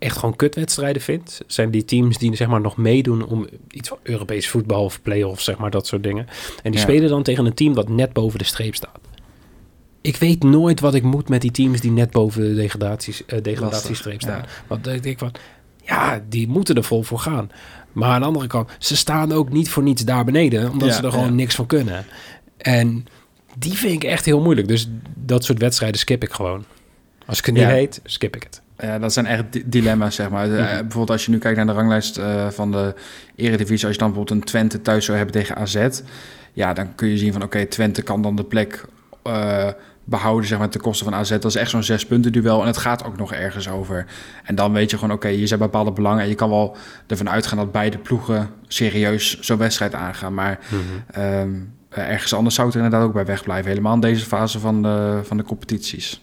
echt 0.00 0.16
gewoon 0.16 0.36
kutwedstrijden 0.36 1.02
vind, 1.02 1.40
zijn 1.46 1.70
die 1.70 1.84
teams 1.84 2.18
die 2.18 2.36
zeg 2.36 2.48
maar 2.48 2.60
nog 2.60 2.76
meedoen 2.76 3.26
om 3.26 3.46
iets 3.70 3.88
van 3.88 3.98
Europees 4.02 4.48
voetbal 4.48 4.84
of 4.84 5.02
play-offs, 5.02 5.44
zeg 5.44 5.58
maar 5.58 5.70
dat 5.70 5.86
soort 5.86 6.02
dingen. 6.02 6.26
En 6.62 6.70
die 6.70 6.80
ja. 6.80 6.86
spelen 6.86 7.08
dan 7.08 7.22
tegen 7.22 7.46
een 7.46 7.54
team 7.54 7.74
dat 7.74 7.88
net 7.88 8.12
boven 8.12 8.38
de 8.38 8.44
streep 8.44 8.74
staat. 8.74 8.98
Ik 10.00 10.16
weet 10.16 10.42
nooit 10.42 10.80
wat 10.80 10.94
ik 10.94 11.02
moet 11.02 11.28
met 11.28 11.40
die 11.40 11.50
teams 11.50 11.80
die 11.80 11.90
net 11.90 12.10
boven 12.10 12.42
de 12.42 12.54
degradaties, 12.54 13.22
uh, 13.26 13.42
degradatiestreep 13.42 14.20
staan. 14.20 14.38
Ja. 14.38 14.48
Want 14.66 14.86
ik 14.86 15.02
denk 15.02 15.18
van, 15.18 15.32
ja, 15.84 16.22
die 16.28 16.48
moeten 16.48 16.74
er 16.74 16.84
vol 16.84 17.02
voor 17.02 17.18
gaan. 17.18 17.50
Maar 17.92 18.10
aan 18.10 18.20
de 18.20 18.26
andere 18.26 18.46
kant, 18.46 18.70
ze 18.78 18.96
staan 18.96 19.32
ook 19.32 19.50
niet 19.50 19.70
voor 19.70 19.82
niets 19.82 20.04
daar 20.04 20.24
beneden, 20.24 20.70
omdat 20.70 20.88
ja, 20.88 20.94
ze 20.94 21.02
er 21.02 21.12
gewoon 21.12 21.34
niks 21.34 21.54
van 21.54 21.66
kunnen. 21.66 22.04
En 22.56 23.06
die 23.58 23.72
vind 23.72 23.92
ik 23.92 24.04
echt 24.04 24.24
heel 24.24 24.40
moeilijk. 24.40 24.68
Dus 24.68 24.88
dat 25.14 25.44
soort 25.44 25.58
wedstrijden 25.58 26.00
skip 26.00 26.22
ik 26.22 26.32
gewoon. 26.32 26.64
Als 27.26 27.38
ik 27.38 27.46
het 27.46 27.54
niet 27.54 27.66
weet, 27.66 28.00
skip 28.04 28.36
ik 28.36 28.42
het. 28.42 28.62
Ja, 28.80 28.98
dat 28.98 29.12
zijn 29.12 29.26
echt 29.26 29.72
dilemma's, 29.72 30.14
zeg 30.14 30.30
maar. 30.30 30.46
Mm 30.46 30.52
-hmm. 30.52 30.62
uh, 30.62 30.70
bijvoorbeeld 30.70 31.10
als 31.10 31.24
je 31.24 31.30
nu 31.30 31.38
kijkt 31.38 31.56
naar 31.56 31.66
de 31.66 31.72
ranglijst 31.72 32.18
uh, 32.18 32.48
van 32.48 32.72
de 32.72 32.94
Eredivisie... 33.36 33.86
als 33.86 33.94
je 33.94 34.00
dan 34.00 34.08
bijvoorbeeld 34.08 34.40
een 34.40 34.46
Twente 34.46 34.82
thuis 34.82 35.04
zou 35.04 35.16
hebben 35.16 35.36
tegen 35.36 35.56
AZ... 35.56 35.88
ja, 36.52 36.72
dan 36.72 36.94
kun 36.94 37.08
je 37.08 37.18
zien 37.18 37.32
van 37.32 37.42
oké, 37.42 37.56
okay, 37.56 37.68
Twente 37.68 38.02
kan 38.02 38.22
dan 38.22 38.36
de 38.36 38.44
plek 38.44 38.84
uh, 39.26 39.68
behouden, 40.04 40.48
zeg 40.48 40.58
maar, 40.58 40.68
ten 40.68 40.80
koste 40.80 41.04
van 41.04 41.14
AZ. 41.14 41.30
Dat 41.30 41.44
is 41.44 41.54
echt 41.54 41.70
zo'n 41.70 41.82
zes 41.82 42.06
punten 42.06 42.32
duel 42.32 42.60
en 42.60 42.66
het 42.66 42.76
gaat 42.76 43.04
ook 43.04 43.16
nog 43.16 43.32
ergens 43.32 43.68
over. 43.68 44.06
En 44.44 44.54
dan 44.54 44.72
weet 44.72 44.90
je 44.90 44.98
gewoon, 44.98 45.14
oké, 45.14 45.28
je 45.28 45.46
zijn 45.46 45.60
bepaalde 45.60 45.92
belangen 45.92 46.22
en 46.22 46.28
je 46.28 46.34
kan 46.34 46.50
wel 46.50 46.76
ervan 47.06 47.30
uitgaan 47.30 47.58
dat 47.58 47.72
beide 47.72 47.98
ploegen 47.98 48.50
serieus 48.68 49.40
zo'n 49.40 49.58
wedstrijd 49.58 49.94
aangaan. 49.94 50.34
Maar 50.34 50.58
ehm, 51.10 51.50
ergens 51.88 52.34
anders 52.34 52.54
zou 52.54 52.66
het 52.66 52.76
er 52.76 52.82
inderdaad 52.82 53.08
ook 53.08 53.14
bij 53.14 53.24
wegblijven. 53.24 53.68
Helemaal 53.70 53.94
in 53.94 54.00
deze 54.00 54.26
fase 54.26 54.58
van 54.58 54.82
de, 54.82 55.20
van 55.22 55.36
de 55.36 55.42
competities. 55.42 56.20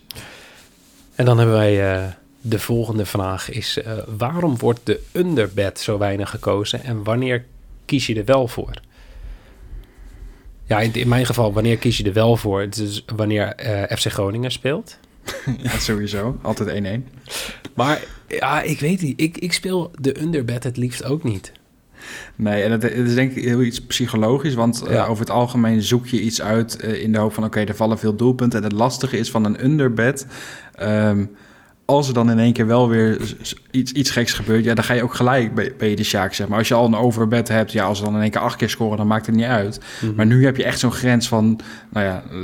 En 1.15 1.25
dan 1.25 1.37
hebben 1.37 1.55
wij 1.55 1.95
eh, 1.95 2.07
de 2.49 2.59
volgende 2.59 3.05
vraag 3.05 3.49
is... 3.49 3.77
eh, 3.77 3.93
waarom 4.17 4.57
wordt 4.57 4.79
de 4.83 5.01
underbed 5.11 5.79
zo 5.79 5.97
weinig 5.97 6.29
gekozen... 6.29 6.83
en 6.83 7.03
wanneer 7.03 7.45
kies 7.85 8.07
je 8.07 8.15
er 8.15 8.25
wel 8.25 8.47
voor? 8.47 8.71
Ja, 10.63 10.79
in, 10.79 10.93
in 10.93 11.07
mijn 11.07 11.25
geval, 11.25 11.53
wanneer 11.53 11.77
kies 11.77 11.97
je 11.97 12.03
er 12.03 12.13
wel 12.13 12.37
voor? 12.37 12.61
Het 12.61 12.77
is 12.77 13.05
wanneer 13.15 13.47
eh, 13.55 13.97
FC 13.97 14.11
Groningen 14.11 14.51
speelt. 14.51 14.97
ja, 15.63 15.79
sowieso. 15.79 16.37
Altijd 16.41 17.01
1-1. 17.01 17.17
Maar 17.75 18.03
ja, 18.27 18.61
ik 18.61 18.79
weet 18.79 19.01
niet. 19.01 19.21
Ik, 19.21 19.37
ik 19.37 19.53
speel 19.53 19.91
de 19.99 20.21
underbed 20.21 20.63
het 20.63 20.77
liefst 20.77 21.03
ook 21.03 21.23
niet. 21.23 21.51
Nee, 22.35 22.63
en 22.63 22.71
het, 22.71 22.83
het 22.83 22.93
is 22.93 23.15
denk 23.15 23.35
ik 23.35 23.43
heel 23.43 23.61
iets 23.61 23.81
psychologisch, 23.81 24.53
want 24.53 24.81
eh, 24.81 25.09
over 25.09 25.19
het 25.19 25.33
algemeen 25.33 25.81
zoek 25.81 26.07
je 26.07 26.21
iets 26.21 26.41
uit 26.41 26.75
in 26.83 27.11
de 27.11 27.17
hoop 27.17 27.33
van, 27.33 27.43
oké, 27.43 27.59
er 27.59 27.75
vallen 27.75 27.99
veel 27.99 28.15
doelpunten. 28.15 28.59
En 28.59 28.65
het 28.65 28.73
lastige 28.73 29.17
is 29.17 29.31
van 29.31 29.45
een 29.45 29.65
underbed, 29.65 30.27
ehm, 30.75 31.25
als 31.87 32.07
er 32.07 32.13
dan 32.13 32.31
in 32.31 32.39
één 32.39 32.53
keer 32.53 32.67
wel 32.67 32.89
weer 32.89 33.35
iets, 33.71 33.91
iets 33.91 34.11
geks 34.11 34.33
gebeurt, 34.33 34.63
ja, 34.63 34.73
dan 34.73 34.83
ga 34.83 34.93
je 34.93 35.03
ook 35.03 35.13
gelijk 35.13 35.55
bij, 35.55 35.73
bij 35.77 35.95
de 35.95 36.03
Sjaak, 36.03 36.33
zeg 36.33 36.47
maar. 36.47 36.57
Als 36.57 36.67
je 36.67 36.73
al 36.73 36.85
een 36.85 36.95
overbed 36.95 37.47
hebt, 37.47 37.71
ja, 37.71 37.85
als 37.85 37.97
ze 37.97 38.03
dan 38.03 38.15
in 38.15 38.21
één 38.21 38.31
keer 38.31 38.41
acht 38.41 38.55
keer 38.55 38.69
scoren, 38.69 38.97
dan 38.97 39.07
maakt 39.07 39.25
het 39.25 39.35
niet 39.35 39.45
uit. 39.45 39.79
Maar 40.15 40.25
nu 40.25 40.45
heb 40.45 40.57
je 40.57 40.63
echt 40.63 40.79
zo'n 40.79 40.91
grens 40.91 41.27
van, 41.27 41.59
nou 41.89 42.05
ja, 42.05 42.23
eh, 42.31 42.37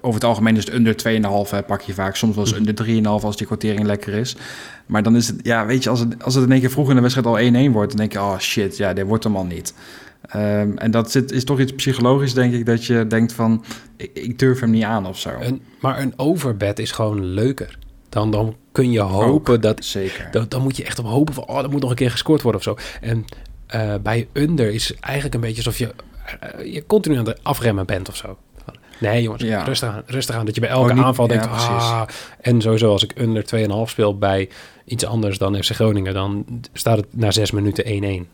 over 0.00 0.14
het 0.14 0.24
algemeen 0.24 0.56
is 0.56 0.64
het 0.64 0.74
under 0.74 0.96
2,5 0.96 1.50
hè, 1.50 1.62
pak 1.62 1.80
je 1.80 1.92
vaak. 1.94 2.16
Soms 2.16 2.34
wel 2.34 2.44
eens 2.44 2.56
under 2.56 2.74
3,5 2.74 3.24
als 3.24 3.36
die 3.36 3.46
kwartering 3.46 3.86
lekker 3.86 4.14
is. 4.14 4.36
Maar 4.86 5.02
dan 5.02 5.16
is 5.16 5.26
het, 5.26 5.36
ja, 5.42 5.66
weet 5.66 5.82
je, 5.82 5.90
als 5.90 6.00
het, 6.00 6.24
als 6.24 6.34
het 6.34 6.44
in 6.44 6.52
één 6.52 6.60
keer 6.60 6.70
vroeg 6.70 6.88
in 6.88 6.94
de 6.94 7.00
wedstrijd 7.00 7.26
al 7.26 7.68
1-1 7.68 7.72
wordt, 7.72 7.88
dan 7.88 7.98
denk 8.00 8.12
je, 8.12 8.18
oh 8.18 8.38
shit, 8.38 8.76
ja, 8.76 8.92
dit 8.92 9.06
wordt 9.06 9.24
hem 9.24 9.36
al 9.36 9.44
niet. 9.44 9.74
Ehm, 10.22 10.76
en 10.76 10.90
dat 10.90 11.10
zit, 11.10 11.32
is 11.32 11.44
toch 11.44 11.60
iets 11.60 11.72
psychologisch, 11.72 12.34
denk 12.34 12.54
ik, 12.54 12.66
dat 12.66 12.84
je 12.84 13.06
denkt 13.06 13.32
van, 13.32 13.64
ik, 13.96 14.10
ik 14.12 14.38
durf 14.38 14.60
hem 14.60 14.70
niet 14.70 14.84
aan 14.84 15.06
of 15.06 15.18
zo. 15.18 15.30
Een, 15.40 15.62
maar 15.80 16.00
een 16.00 16.12
overbed 16.16 16.78
is 16.78 16.90
gewoon 16.90 17.24
leuker. 17.24 17.78
Dan, 18.08 18.30
dan 18.30 18.56
kun 18.72 18.90
je 18.90 19.00
hopen 19.00 19.60
dat 19.60 19.84
Zeker. 19.84 20.28
Dan, 20.30 20.46
dan 20.48 20.62
moet 20.62 20.76
je 20.76 20.84
echt 20.84 20.98
op 20.98 21.06
hopen 21.06 21.34
van, 21.34 21.46
oh, 21.46 21.58
er 21.62 21.70
moet 21.70 21.80
nog 21.80 21.90
een 21.90 21.96
keer 21.96 22.10
gescoord 22.10 22.42
worden 22.42 22.60
of 22.60 22.66
zo. 22.66 22.76
En 23.00 23.24
eh, 23.66 23.94
bij 24.02 24.28
under 24.32 24.70
is 24.70 24.94
eigenlijk 25.00 25.34
een 25.34 25.40
beetje 25.40 25.56
alsof 25.64 25.78
je, 25.78 25.94
eh, 26.40 26.72
je 26.74 26.86
continu 26.86 27.16
aan 27.16 27.26
het 27.26 27.38
afremmen 27.44 27.86
bent 27.86 28.08
of 28.08 28.16
zo. 28.16 28.38
Nee 29.00 29.22
jongens, 29.22 29.42
Ja. 29.42 29.62
rustig 29.62 29.88
aan, 29.88 30.02
rustig 30.06 30.34
aan. 30.34 30.44
Dat 30.46 30.54
je 30.54 30.60
bij 30.60 30.70
elke 30.70 30.94
niet- 30.94 31.02
aanval 31.04 31.26
denkt, 31.26 31.44
ja, 31.44 31.50
ah. 31.50 32.02
En 32.40 32.60
sowieso 32.60 32.90
als 32.90 33.02
ik 33.04 33.12
under 33.20 33.44
2,5 33.44 33.90
speel 33.90 34.18
bij 34.18 34.48
iets 34.84 35.04
anders 35.04 35.38
dan 35.38 35.62
FC 35.62 35.70
Groningen, 35.74 36.14
dan 36.14 36.44
staat 36.72 36.96
het 36.96 37.06
na 37.10 37.30
zes 37.30 37.50
minuten 37.50 37.84
1-1. 37.86 38.28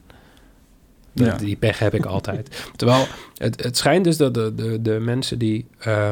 Die- 1.12 1.26
Ja. 1.26 1.36
Die 1.36 1.56
pech 1.56 1.78
heb 1.78 1.94
ik 1.94 2.04
altijd. 2.04 2.68
Terwijl 2.76 3.06
het, 3.36 3.62
het 3.64 3.76
schijnt 3.76 4.04
dus 4.04 4.16
dat 4.16 4.34
de, 4.34 4.54
de, 4.54 4.82
de 4.82 4.98
mensen 5.00 5.38
die, 5.38 5.66
eh, 5.78 6.10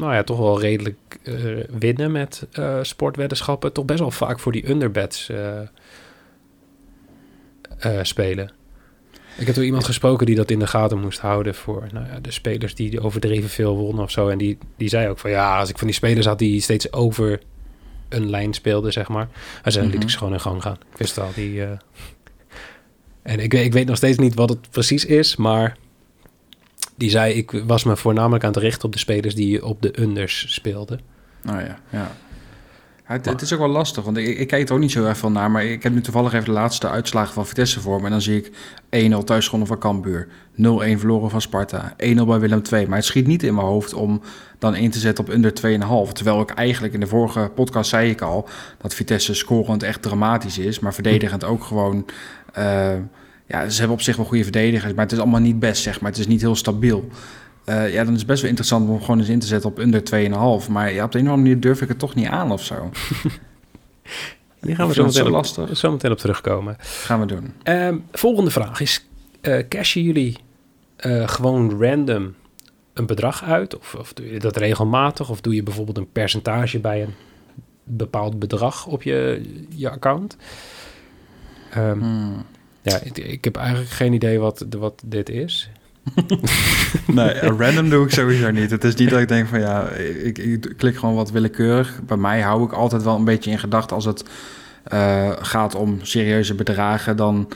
nou 0.00 0.14
ja, 0.14 0.22
toch 0.22 0.38
wel 0.38 0.60
redelijk 0.60 1.18
eh, 1.22 1.34
winnen 1.78 2.12
met 2.12 2.46
eh, 2.52 2.78
sportweddenschappen, 2.82 3.72
toch 3.72 3.84
best 3.84 3.98
wel 4.00 4.10
vaak 4.10 4.40
voor 4.40 4.52
die 4.52 4.70
underbets 4.70 5.28
eh, 5.28 5.60
spelen. 8.02 8.50
Ik 9.36 9.46
heb 9.46 9.54
toen 9.54 9.64
iemand 9.64 9.84
gesproken 9.84 10.26
die 10.26 10.34
dat 10.36 10.50
in 10.50 10.58
de 10.58 10.66
gaten 10.66 10.98
moest 11.00 11.18
houden 11.20 11.54
voor 11.54 11.86
nou 11.92 12.06
ja, 12.06 12.20
de 12.20 12.30
spelers 12.30 12.74
die 12.74 13.00
overdreven 13.00 13.48
veel 13.48 13.76
wonnen 13.76 14.04
of 14.04 14.10
zo. 14.10 14.28
En 14.28 14.38
die, 14.38 14.58
die 14.76 14.88
zei 14.88 15.08
ook 15.08 15.18
van 15.18 15.30
ja, 15.30 15.58
als 15.58 15.68
ik 15.68 15.78
van 15.78 15.86
die 15.86 15.96
spelers 15.96 16.26
had 16.26 16.38
die 16.38 16.60
steeds 16.60 16.92
over 16.92 17.40
een 18.08 18.30
lijn 18.30 18.54
speelden, 18.54 18.92
zeg 18.92 19.08
maar. 19.08 19.28
En 19.62 19.72
dan 19.72 19.82
liet 19.82 19.92
Mhm. 19.94 20.02
ik 20.02 20.10
ze 20.10 20.18
gewoon 20.18 20.32
in 20.32 20.40
gang 20.40 20.62
gaan. 20.62 20.78
Ik 20.92 20.96
wist 20.98 21.18
al 21.18 21.30
die. 21.34 21.62
En 23.22 23.40
ik, 23.40 23.54
ik 23.54 23.72
weet 23.72 23.86
nog 23.86 23.96
steeds 23.96 24.18
niet 24.18 24.34
wat 24.34 24.48
het 24.48 24.70
precies 24.70 25.04
is, 25.04 25.36
maar 25.36 25.76
die 27.00 27.10
zei 27.10 27.34
ik 27.34 27.50
was 27.66 27.84
me 27.84 27.96
voornamelijk 27.96 28.44
aan 28.44 28.52
het 28.52 28.62
richten 28.62 28.84
op 28.84 28.92
de 28.92 28.98
spelers 28.98 29.34
die 29.34 29.64
op 29.64 29.82
de 29.82 30.00
unders 30.00 30.44
speelden. 30.48 31.00
Nou 31.42 31.60
ja, 31.60 31.78
ja. 31.90 32.12
Ja, 33.08 33.16
het, 33.16 33.24
het 33.24 33.40
is 33.40 33.52
ook 33.52 33.58
wel 33.58 33.68
lastig, 33.68 34.04
want 34.04 34.16
ik, 34.16 34.38
ik 34.38 34.46
kijk 34.46 34.68
er 34.68 34.74
ook 34.74 34.80
niet 34.80 34.90
zo 34.90 35.04
erg 35.04 35.18
van 35.18 35.32
naar. 35.32 35.50
Maar 35.50 35.64
ik 35.64 35.82
heb 35.82 35.92
nu 35.92 36.00
toevallig 36.00 36.32
even 36.32 36.44
de 36.44 36.50
laatste 36.50 36.88
uitslagen 36.88 37.34
van 37.34 37.46
Vitesse 37.46 37.80
voor 37.80 37.98
me. 37.98 38.04
En 38.04 38.10
dan 38.10 38.20
zie 38.20 38.36
ik 38.36 39.12
1-0 39.20 39.24
thuisgewonnen 39.24 39.68
van 39.68 39.78
Cambuur. 39.78 40.28
0-1 40.28 40.32
verloren 40.96 41.30
van 41.30 41.40
Sparta. 41.40 41.92
1-0 41.92 41.96
bij 41.96 42.40
Willem 42.40 42.62
II. 42.72 42.86
Maar 42.86 42.96
het 42.96 43.06
schiet 43.06 43.26
niet 43.26 43.42
in 43.42 43.54
mijn 43.54 43.66
hoofd 43.66 43.94
om 43.94 44.22
dan 44.58 44.74
in 44.74 44.90
te 44.90 44.98
zetten 44.98 45.24
op 45.24 45.30
under 45.30 45.52
2,5. 46.06 46.12
Terwijl 46.12 46.40
ik 46.40 46.50
eigenlijk 46.50 46.94
in 46.94 47.00
de 47.00 47.06
vorige 47.06 47.50
podcast 47.54 47.90
zei 47.90 48.10
ik 48.10 48.20
al... 48.20 48.48
dat 48.78 48.94
Vitesse 48.94 49.34
scorend 49.34 49.82
echt 49.82 50.02
dramatisch 50.02 50.58
is. 50.58 50.78
Maar 50.78 50.94
verdedigend 50.94 51.44
ook 51.44 51.64
gewoon... 51.64 52.06
eh, 52.52 52.92
ja, 53.50 53.68
ze 53.68 53.78
hebben 53.78 53.96
op 53.96 54.02
zich 54.02 54.16
wel 54.16 54.24
goede 54.24 54.42
verdedigers. 54.42 54.92
Maar 54.92 55.04
het 55.04 55.12
is 55.12 55.18
allemaal 55.18 55.40
niet 55.40 55.58
best, 55.58 55.82
zeg 55.82 56.00
maar. 56.00 56.10
Het 56.10 56.20
is 56.20 56.26
niet 56.26 56.40
heel 56.40 56.54
stabiel. 56.54 57.08
Eh, 57.64 57.92
ja, 57.92 58.04
dan 58.04 58.12
is 58.12 58.18
het 58.18 58.28
best 58.28 58.40
wel 58.40 58.48
interessant 58.50 58.88
om 58.88 59.00
gewoon 59.00 59.18
eens 59.18 59.28
in 59.28 59.38
te 59.38 59.46
zetten 59.46 59.70
op 59.70 59.78
under 59.78 60.02
2,5. 60.64 60.68
Maar 60.70 60.92
ja, 60.92 61.04
op 61.04 61.12
de 61.12 61.18
een 61.18 61.24
of 61.24 61.30
andere 61.30 61.36
manier 61.36 61.60
durf 61.60 61.82
ik 61.82 61.88
het 61.88 61.98
toch 61.98 62.14
niet 62.14 62.26
aan 62.26 62.52
of 62.52 62.64
zo. 62.64 62.74
Hier 64.60 64.74
gaan 64.74 64.88
we 64.88 64.94
zo 64.94 65.04
meteen, 65.04 65.20
zo 65.20 65.26
op, 65.26 65.32
lastig. 65.32 65.76
zo 65.76 65.90
meteen 65.90 66.10
op 66.10 66.18
terugkomen. 66.18 66.76
Gaan 66.80 67.20
we 67.20 67.26
doen. 67.26 67.52
Ehm, 67.62 67.96
volgende 68.12 68.50
vraag 68.50 68.80
is: 68.80 69.06
eh 69.40 69.68
cashen 69.68 70.02
jullie 70.02 70.36
eh, 70.96 71.28
gewoon 71.28 71.82
random 71.82 72.34
een 72.92 73.06
bedrag 73.06 73.44
uit? 73.44 73.78
Of, 73.78 73.94
of 73.94 74.12
doe 74.12 74.32
je 74.32 74.38
dat 74.38 74.56
regelmatig? 74.56 75.30
Of 75.30 75.40
doe 75.40 75.54
je 75.54 75.62
bijvoorbeeld 75.62 75.98
een 75.98 76.12
percentage 76.12 76.78
bij 76.78 77.02
een 77.02 77.14
bepaald 77.84 78.38
bedrag 78.38 78.86
op 78.86 79.02
je, 79.02 79.42
je 79.68 79.90
account? 79.90 80.36
Ehm, 81.70 81.98
Hmm. 81.98 82.44
Ja, 82.82 83.00
ik, 83.02 83.18
ik 83.18 83.44
heb 83.44 83.56
eigenlijk 83.56 83.90
geen 83.90 84.12
idee 84.12 84.38
wat, 84.38 84.66
wat 84.78 85.02
dit 85.04 85.28
is. 85.28 85.70
Nee, 87.06 87.28
eh, 87.28 87.58
random 87.58 87.90
doe 87.90 88.04
ik 88.04 88.10
sowieso 88.10 88.50
niet. 88.50 88.70
Het 88.70 88.84
is 88.84 88.94
niet 88.94 89.10
dat 89.10 89.20
ik 89.20 89.28
denk 89.28 89.48
van 89.48 89.60
ja, 89.60 89.88
ik, 89.88 90.38
ik 90.38 90.74
klik 90.76 90.96
gewoon 90.96 91.14
wat 91.14 91.30
willekeurig. 91.30 92.00
Bij 92.06 92.16
mij 92.16 92.40
hou 92.40 92.64
ik 92.64 92.72
altijd 92.72 93.02
wel 93.02 93.16
een 93.16 93.24
beetje 93.24 93.50
in 93.50 93.58
gedachten 93.58 93.96
als 93.96 94.04
het 94.04 94.24
eh, 94.82 95.30
gaat 95.40 95.74
om 95.74 95.98
serieuze 96.02 96.54
bedragen. 96.54 97.16
Dan, 97.16 97.48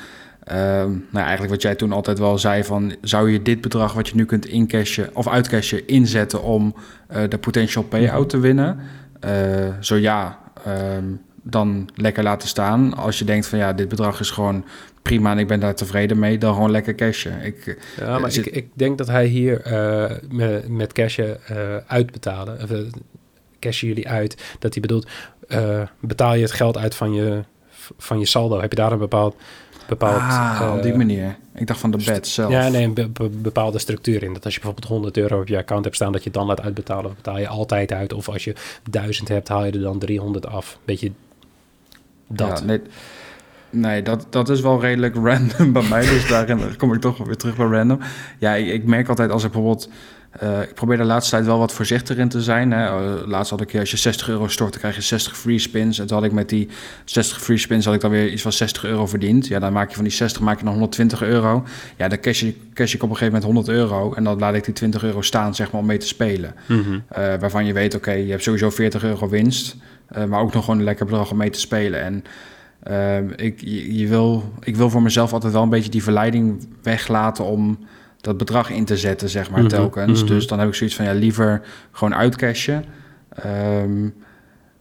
ehm, 0.45 0.89
nou 0.89 1.25
eigenlijk 1.25 1.51
wat 1.51 1.63
jij 1.63 1.75
toen 1.75 1.93
altijd 1.93 2.19
wel 2.19 2.39
zei 2.39 2.65
van... 2.65 2.95
zou 3.01 3.31
je 3.31 3.43
dit 3.43 3.61
bedrag 3.61 3.93
wat 3.93 4.09
je 4.09 4.15
nu 4.15 4.25
kunt 4.25 4.47
incashen 4.47 5.11
of 5.13 5.29
uitcashen 5.29 5.87
inzetten 5.87 6.43
om 6.43 6.75
eh, 7.07 7.23
de 7.29 7.39
potential 7.39 7.85
payout 7.85 8.29
te 8.29 8.39
winnen? 8.39 8.79
Eh, 9.21 9.33
zo 9.81 9.97
ja, 9.97 10.39
ehm, 10.65 11.05
dan 11.43 11.89
lekker 11.95 12.23
laten 12.23 12.49
staan. 12.49 12.95
Als 12.95 13.19
je 13.19 13.25
denkt 13.25 13.47
van 13.47 13.59
ja, 13.59 13.73
dit 13.73 13.89
bedrag 13.89 14.21
is 14.21 14.31
gewoon 14.31 14.65
prima 15.05 15.31
en 15.31 15.39
ik 15.39 15.47
ben 15.47 15.61
daar 15.61 15.75
tevreden 15.75 16.19
mee, 16.19 16.39
dan 16.39 16.55
gewoon 16.55 16.71
lekker 16.71 16.95
cashen. 16.95 17.41
Ik, 17.43 17.79
Ja, 17.99 18.19
maar 18.19 18.33
Zit- 18.33 18.47
ik, 18.47 18.55
ik 18.55 18.69
denk 18.75 18.99
dat 18.99 19.07
hij 19.07 19.27
hier 19.27 19.61
eh, 19.61 20.11
met, 20.31 20.69
met 20.69 20.93
cashen 20.93 21.47
eh, 21.47 21.77
uitbetalen, 21.87 22.63
of, 22.63 22.71
eh, 22.71 22.79
cashen 23.61 23.89
jullie 23.89 24.09
uit, 24.09 24.43
dat 24.59 24.73
hij 24.73 24.83
bedoelt, 24.83 25.07
eh, 25.49 25.83
betaal 26.01 26.35
je 26.35 26.43
het 26.43 26.53
geld 26.53 26.77
uit 26.79 26.95
van 26.95 27.13
je, 27.13 27.43
van 27.99 28.19
je 28.19 28.27
saldo? 28.27 28.61
Heb 28.61 28.71
je 28.71 28.77
daar 28.77 28.93
een 28.93 28.99
bepaald, 28.99 29.37
bepaald 29.89 30.21
ah, 30.21 30.73
op 30.77 30.83
die 30.83 30.93
eh, 30.93 30.97
manier. 30.99 31.37
Ik 31.55 31.67
dacht 31.67 31.81
van 31.81 31.91
de 31.91 32.03
bed 32.07 32.27
zelf. 32.29 32.51
Ja, 32.53 32.69
nee, 32.69 32.85
een 32.85 32.95
be- 32.95 33.09
be- 33.09 33.29
bepaalde 33.29 33.79
structuur 33.79 34.23
in. 34.23 34.33
Dat 34.33 34.45
als 34.45 34.55
je 34.55 34.61
bijvoorbeeld 34.61 34.93
100 34.93 35.17
euro 35.17 35.41
op 35.41 35.49
je 35.49 35.57
account 35.57 35.85
hebt 35.85 35.97
staan, 35.97 36.13
dat 36.13 36.25
je 36.25 36.31
dan 36.31 36.47
laat 36.47 36.61
uitbetalen, 36.61 37.05
of 37.11 37.17
betaal 37.17 37.39
je 37.39 37.49
altijd 37.49 37.93
uit. 37.93 38.13
Of 38.13 38.29
als 38.29 38.45
je 38.45 38.55
1000 38.91 39.29
hebt, 39.29 39.49
haal 39.49 39.65
je 39.65 39.73
er 39.73 39.81
dan 39.81 39.99
300 39.99 40.47
af. 40.47 40.79
Beetje 40.85 41.11
dat. 42.27 42.59
Ja, 42.59 42.65
nee, 42.65 42.81
nee 43.75 44.03
dat, 44.03 44.27
dat 44.31 44.49
is 44.49 44.61
wel 44.61 44.81
redelijk 44.81 45.15
random 45.29 45.73
bij 45.73 45.89
mij. 45.91 46.01
Dus 46.01 46.29
daarin 46.29 46.77
kom 46.77 46.95
ik 46.95 47.01
toch 47.01 47.19
weer 47.19 47.37
terug 47.37 47.57
bij 47.57 47.67
random. 47.67 47.99
Ja, 48.39 48.55
ik, 48.55 48.67
ik 48.67 48.85
merk 48.85 49.09
altijd 49.09 49.31
als 49.31 49.45
ik 49.45 49.51
bijvoorbeeld... 49.51 49.89
eh, 50.31 50.63
ik 50.63 50.75
probeer 50.75 50.97
de 50.97 51.05
laatste 51.05 51.31
tijd 51.31 51.47
wel 51.47 51.59
wat 51.59 51.73
voorzichtiger 51.73 52.23
in 52.23 52.29
te 52.29 52.43
zijn. 52.43 52.71
Hè. 52.71 52.87
Eh, 52.87 53.27
laatst 53.27 53.51
had 53.51 53.61
ik, 53.61 53.77
als 53.77 53.91
je 53.91 53.97
60 53.97 54.29
euro 54.29 54.49
stort, 54.49 54.71
dan 54.71 54.81
krijg 54.81 54.95
je 54.95 55.03
60 55.03 55.37
free 55.37 55.59
spins. 55.59 55.99
En 55.99 56.07
toen 56.07 56.17
had 56.17 56.27
ik 56.27 56.33
met 56.33 56.49
die 56.49 56.69
60 57.05 57.43
free 57.43 57.59
spins 57.59 57.85
had 57.85 57.95
ik 57.95 58.01
dan 58.01 58.11
weer 58.11 58.29
iets 58.29 58.43
van 58.43 58.53
60 58.53 58.85
euro 58.85 59.07
verdiend. 59.07 59.47
Ja, 59.47 59.59
dan 59.59 59.73
maak 59.73 59.89
je 59.89 59.95
van 59.95 60.05
die 60.05 60.13
60 60.13 60.43
maak 60.43 60.59
je 60.59 60.65
dan 60.65 60.73
120 60.73 61.23
euro. 61.23 61.65
Ja, 61.97 62.09
dan 62.09 62.21
cash, 62.21 62.41
je, 62.41 62.55
cash 62.75 62.95
ik 62.95 63.03
op 63.03 63.11
een 63.11 63.17
gegeven 63.17 63.41
moment 63.41 63.67
100 63.67 63.69
euro. 63.79 64.15
En 64.15 64.25
dan 64.25 64.39
laat 64.39 64.55
ik 64.55 64.65
die 64.65 64.75
20 64.75 65.05
euro 65.05 65.21
staan, 65.21 65.55
zeg 65.55 65.71
maar, 65.71 65.81
om 65.81 65.87
mee 65.87 65.99
te 65.99 66.07
spelen. 66.07 66.55
Mhm. 66.67 66.99
Eh, 67.09 67.35
waarvan 67.41 67.67
je 67.67 67.73
weet, 67.73 67.95
oké, 67.95 68.13
je 68.13 68.31
hebt 68.31 68.43
sowieso 68.43 68.71
40 68.71 69.05
euro 69.05 69.29
winst. 69.29 69.77
maar 70.29 70.41
ook 70.41 70.53
nog 70.55 70.65
gewoon 70.65 70.79
een 70.79 70.85
lekker 70.85 71.07
bedrag 71.07 71.31
om 71.31 71.37
mee 71.37 71.51
te 71.51 71.61
spelen. 71.61 72.03
En 72.03 72.25
ehm, 72.85 73.29
ik, 73.37 73.61
je, 73.61 73.99
je 73.99 74.09
wil, 74.09 74.53
ik 74.61 74.77
wil 74.77 74.91
voor 74.91 75.03
mezelf 75.03 75.33
altijd 75.33 75.53
wel 75.53 75.63
een 75.63 75.69
beetje 75.69 75.91
die 75.91 76.03
verleiding 76.03 76.69
weglaten 76.83 77.45
om 77.45 77.79
dat 78.21 78.37
bedrag 78.37 78.71
in 78.71 78.85
te 78.85 78.97
zetten, 78.97 79.29
zeg 79.29 79.51
maar, 79.51 79.61
Mhm, 79.61 79.69
telkens. 79.69 80.23
mhm. 80.23 80.33
Dus 80.33 80.47
dan 80.47 80.59
heb 80.59 80.69
ik 80.69 80.75
zoiets 80.75 80.97
van, 80.97 81.05
ja, 81.05 81.13
liever 81.13 81.63
gewoon 81.91 82.15
uitcashen. 82.15 82.85
Ehm, 83.29 84.09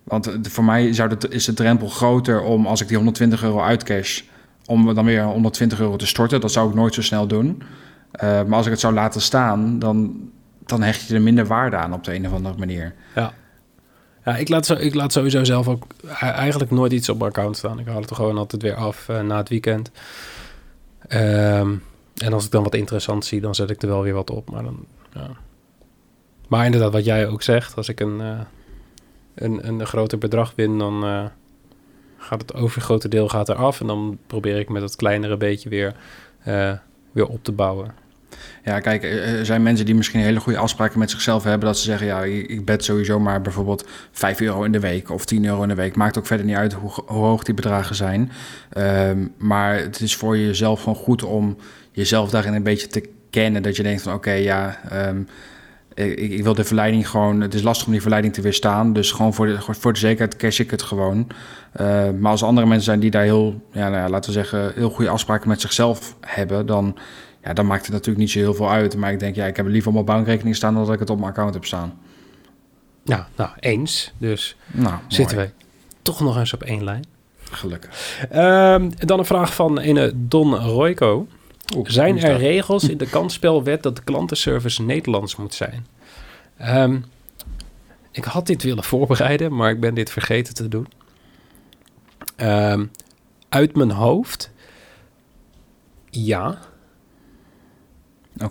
want 0.03 0.37
voor 0.41 0.63
mij 0.63 0.93
zou 0.93 1.09
de, 1.17 1.27
is 1.29 1.45
de 1.45 1.53
drempel 1.53 1.87
groter 1.87 2.41
om, 2.41 2.65
als 2.67 2.81
ik 2.81 2.87
die 2.87 2.95
120 2.97 3.43
euro 3.43 3.61
uitcash, 3.61 4.21
om 4.65 4.93
dan 4.93 5.05
weer 5.05 5.23
120 5.23 5.79
euro 5.79 5.95
te 5.95 6.07
storten. 6.07 6.41
Dat 6.41 6.51
zou 6.51 6.69
ik 6.69 6.75
nooit 6.75 6.93
zo 6.93 7.01
snel 7.01 7.27
doen. 7.27 7.61
Eh, 8.11 8.29
maar 8.43 8.57
als 8.57 8.65
ik 8.65 8.71
het 8.71 8.81
zou 8.81 8.93
laten 8.93 9.21
staan, 9.21 9.79
dan 9.79 10.15
dan 10.65 10.81
hecht 10.81 11.07
je 11.07 11.15
er 11.15 11.21
minder 11.21 11.45
waarde 11.45 11.75
aan 11.75 11.93
op 11.93 12.03
de 12.03 12.15
een 12.15 12.25
of 12.27 12.33
andere 12.33 12.57
manier. 12.57 12.93
Ja. 13.15 13.33
Ja, 14.25 14.35
ik 14.35 14.49
laat, 14.49 14.65
zo, 14.65 14.73
ik 14.73 14.93
laat 14.93 15.11
sowieso 15.11 15.43
zelf 15.43 15.67
ook 15.67 15.85
e- 16.05 16.25
eigenlijk 16.25 16.71
nooit 16.71 16.91
iets 16.91 17.09
op 17.09 17.17
mijn 17.17 17.29
account 17.29 17.57
staan. 17.57 17.79
Ik 17.79 17.87
haal 17.87 18.01
het 18.01 18.15
gewoon 18.15 18.37
altijd 18.37 18.61
weer 18.61 18.75
af 18.75 19.09
eh, 19.09 19.21
na 19.21 19.37
het 19.37 19.49
weekend. 19.49 19.91
Ehm, 21.07 21.75
en 22.15 22.33
als 22.33 22.45
ik 22.45 22.51
dan 22.51 22.63
wat 22.63 22.75
interessant 22.75 23.25
zie, 23.25 23.41
dan 23.41 23.55
zet 23.55 23.69
ik 23.69 23.81
er 23.81 23.87
wel 23.87 24.01
weer 24.01 24.13
wat 24.13 24.29
op. 24.29 24.49
Maar, 24.49 24.63
dan, 24.63 24.85
ja. 25.13 25.29
maar 26.47 26.65
inderdaad, 26.65 26.91
wat 26.91 27.05
jij 27.05 27.27
ook 27.27 27.41
zegt, 27.41 27.75
als 27.75 27.89
ik 27.89 27.99
een, 27.99 28.21
eh, 28.21 28.39
een, 29.35 29.67
een 29.67 29.85
groter 29.85 30.17
bedrag 30.17 30.53
win, 30.55 30.77
dan 30.77 31.03
eh, 31.03 31.25
gaat 32.17 32.41
het 32.41 32.53
overgrote 32.53 33.07
deel 33.07 33.29
gaat 33.29 33.49
eraf. 33.49 33.81
En 33.81 33.87
dan 33.87 34.17
probeer 34.27 34.59
ik 34.59 34.69
met 34.69 34.81
het 34.81 34.95
kleinere 34.95 35.37
beetje 35.37 35.69
weer, 35.69 35.95
weer 37.11 37.27
op 37.27 37.43
te 37.43 37.51
bouwen. 37.51 38.02
Ja, 38.63 38.79
kijk, 38.79 39.03
er 39.03 39.45
zijn 39.45 39.63
mensen 39.63 39.85
die 39.85 39.95
misschien 39.95 40.19
hele 40.19 40.39
goede 40.39 40.57
afspraken 40.57 40.99
met 40.99 41.11
zichzelf 41.11 41.43
hebben. 41.43 41.67
Dat 41.67 41.77
ze 41.77 41.83
zeggen, 41.83 42.07
ja, 42.07 42.23
ik 42.23 42.65
bet 42.65 42.83
sowieso 42.83 43.19
maar 43.19 43.41
bijvoorbeeld 43.41 43.87
5 44.11 44.41
euro 44.41 44.63
in 44.63 44.71
de 44.71 44.79
week 44.79 45.09
of 45.09 45.25
10 45.25 45.45
euro 45.45 45.61
in 45.61 45.67
de 45.67 45.75
week. 45.75 45.95
Maakt 45.95 46.17
ook 46.17 46.25
verder 46.25 46.45
niet 46.45 46.55
uit 46.55 46.73
hoe, 46.73 46.91
hoog 47.05 47.43
die 47.43 47.53
bedragen 47.53 47.95
zijn. 47.95 48.31
Ehm, 48.69 49.27
maar 49.37 49.75
het 49.75 49.99
is 49.99 50.15
voor 50.15 50.37
jezelf 50.37 50.79
gewoon 50.79 50.95
goed 50.95 51.23
om 51.23 51.57
jezelf 51.91 52.29
daarin 52.29 52.53
een 52.53 52.63
beetje 52.63 52.87
te 52.87 53.09
kennen. 53.29 53.63
Dat 53.63 53.75
je 53.75 53.83
denkt 53.83 54.01
van, 54.01 54.13
oké, 54.13 54.31
ja, 54.31 54.79
ehm, 54.89 55.21
ik, 55.93 56.19
ik, 56.19 56.43
wil 56.43 56.53
de 56.53 56.63
verleiding 56.63 57.09
gewoon... 57.09 57.41
Het 57.41 57.53
is 57.53 57.61
lastig 57.61 57.85
om 57.85 57.91
die 57.91 58.01
verleiding 58.01 58.33
te 58.33 58.41
weerstaan. 58.41 58.93
Dus 58.93 59.11
gewoon 59.11 59.33
voor 59.33 59.45
de, 59.45 59.57
voor 59.59 59.93
de 59.93 59.99
zekerheid 59.99 60.35
cash 60.35 60.59
ik 60.59 60.71
het 60.71 60.81
gewoon. 60.81 61.27
Uh, 61.81 62.09
maar 62.19 62.31
als 62.31 62.43
andere 62.43 62.67
mensen 62.67 62.85
zijn 62.85 62.99
die 62.99 63.11
daar 63.11 63.23
heel, 63.23 63.61
ja, 63.71 63.89
nou 63.89 64.01
ja, 64.01 64.09
laten 64.09 64.29
we 64.29 64.39
zeggen, 64.39 64.71
heel 64.75 64.89
goede 64.89 65.09
afspraken 65.09 65.49
met 65.49 65.61
zichzelf 65.61 66.15
hebben, 66.21 66.65
dan 66.65 66.97
ja, 67.43 67.53
dan 67.53 67.65
maakt 67.65 67.83
het 67.83 67.91
natuurlijk 67.91 68.19
niet 68.19 68.31
zo 68.31 68.39
heel 68.39 68.53
veel 68.53 68.69
uit. 68.69 68.95
Maar 68.95 69.11
ik 69.11 69.19
denk, 69.19 69.35
ja, 69.35 69.45
ik 69.45 69.55
heb 69.55 69.67
liever 69.67 69.87
op 69.87 69.93
mijn 69.93 70.05
bankrekening 70.05 70.55
staan 70.55 70.73
dan 70.73 70.85
dat 70.85 70.93
ik 70.93 70.99
het 70.99 71.09
op 71.09 71.17
mijn 71.17 71.29
account 71.29 71.53
heb 71.53 71.65
staan. 71.65 71.99
Ja, 73.03 73.27
nou, 73.35 73.49
eens. 73.59 74.13
Dus 74.17 74.55
nou, 74.71 74.95
zitten 75.07 75.37
we 75.37 75.49
toch 76.01 76.19
nog 76.19 76.37
eens 76.37 76.53
op 76.53 76.63
één 76.63 76.83
lijn. 76.83 77.05
Gelukkig. 77.51 78.19
Um, 78.33 78.91
dan 78.97 79.19
een 79.19 79.25
vraag 79.25 79.55
van 79.55 79.81
een 79.81 80.25
Don 80.29 80.55
Royko. 80.55 81.27
zijn 81.83 82.19
er 82.19 82.37
regels 82.37 82.89
in 82.89 82.97
de 82.97 83.09
kansspelwet 83.17 83.83
dat 83.83 83.95
de 83.95 84.03
klantenservice 84.03 84.83
Nederlands 84.83 85.35
moet 85.35 85.53
zijn? 85.53 85.87
Um, 86.61 87.05
ik 88.11 88.23
had 88.23 88.47
dit 88.47 88.63
willen 88.63 88.83
voorbereiden, 88.83 89.55
maar 89.55 89.69
ik 89.69 89.79
ben 89.79 89.93
dit 89.93 90.09
vergeten 90.09 90.53
te 90.53 90.67
doen. 90.67 90.87
Um, 92.37 92.91
uit 93.49 93.75
mijn 93.75 93.91
hoofd, 93.91 94.51
ja. 96.09 96.59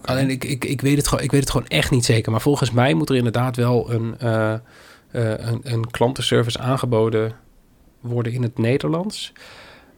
Alleen 0.02 0.30
ik, 0.30 0.44
ik, 0.44 0.64
ik, 0.64 0.80
weet 0.80 0.96
het 0.96 1.08
gewoon, 1.08 1.24
ik 1.24 1.30
weet 1.30 1.40
het 1.40 1.50
gewoon 1.50 1.68
echt 1.68 1.90
niet 1.90 2.04
zeker. 2.04 2.30
Maar 2.30 2.40
volgens 2.40 2.70
mij 2.70 2.94
moet 2.94 3.10
er 3.10 3.16
inderdaad 3.16 3.56
wel 3.56 3.90
een, 3.90 4.14
uh, 4.22 4.54
een, 5.10 5.60
een, 5.62 5.90
klantenservice 5.90 6.58
aangeboden 6.58 7.32
worden 8.00 8.32
in 8.32 8.42
het 8.42 8.58
Nederlands. 8.58 9.32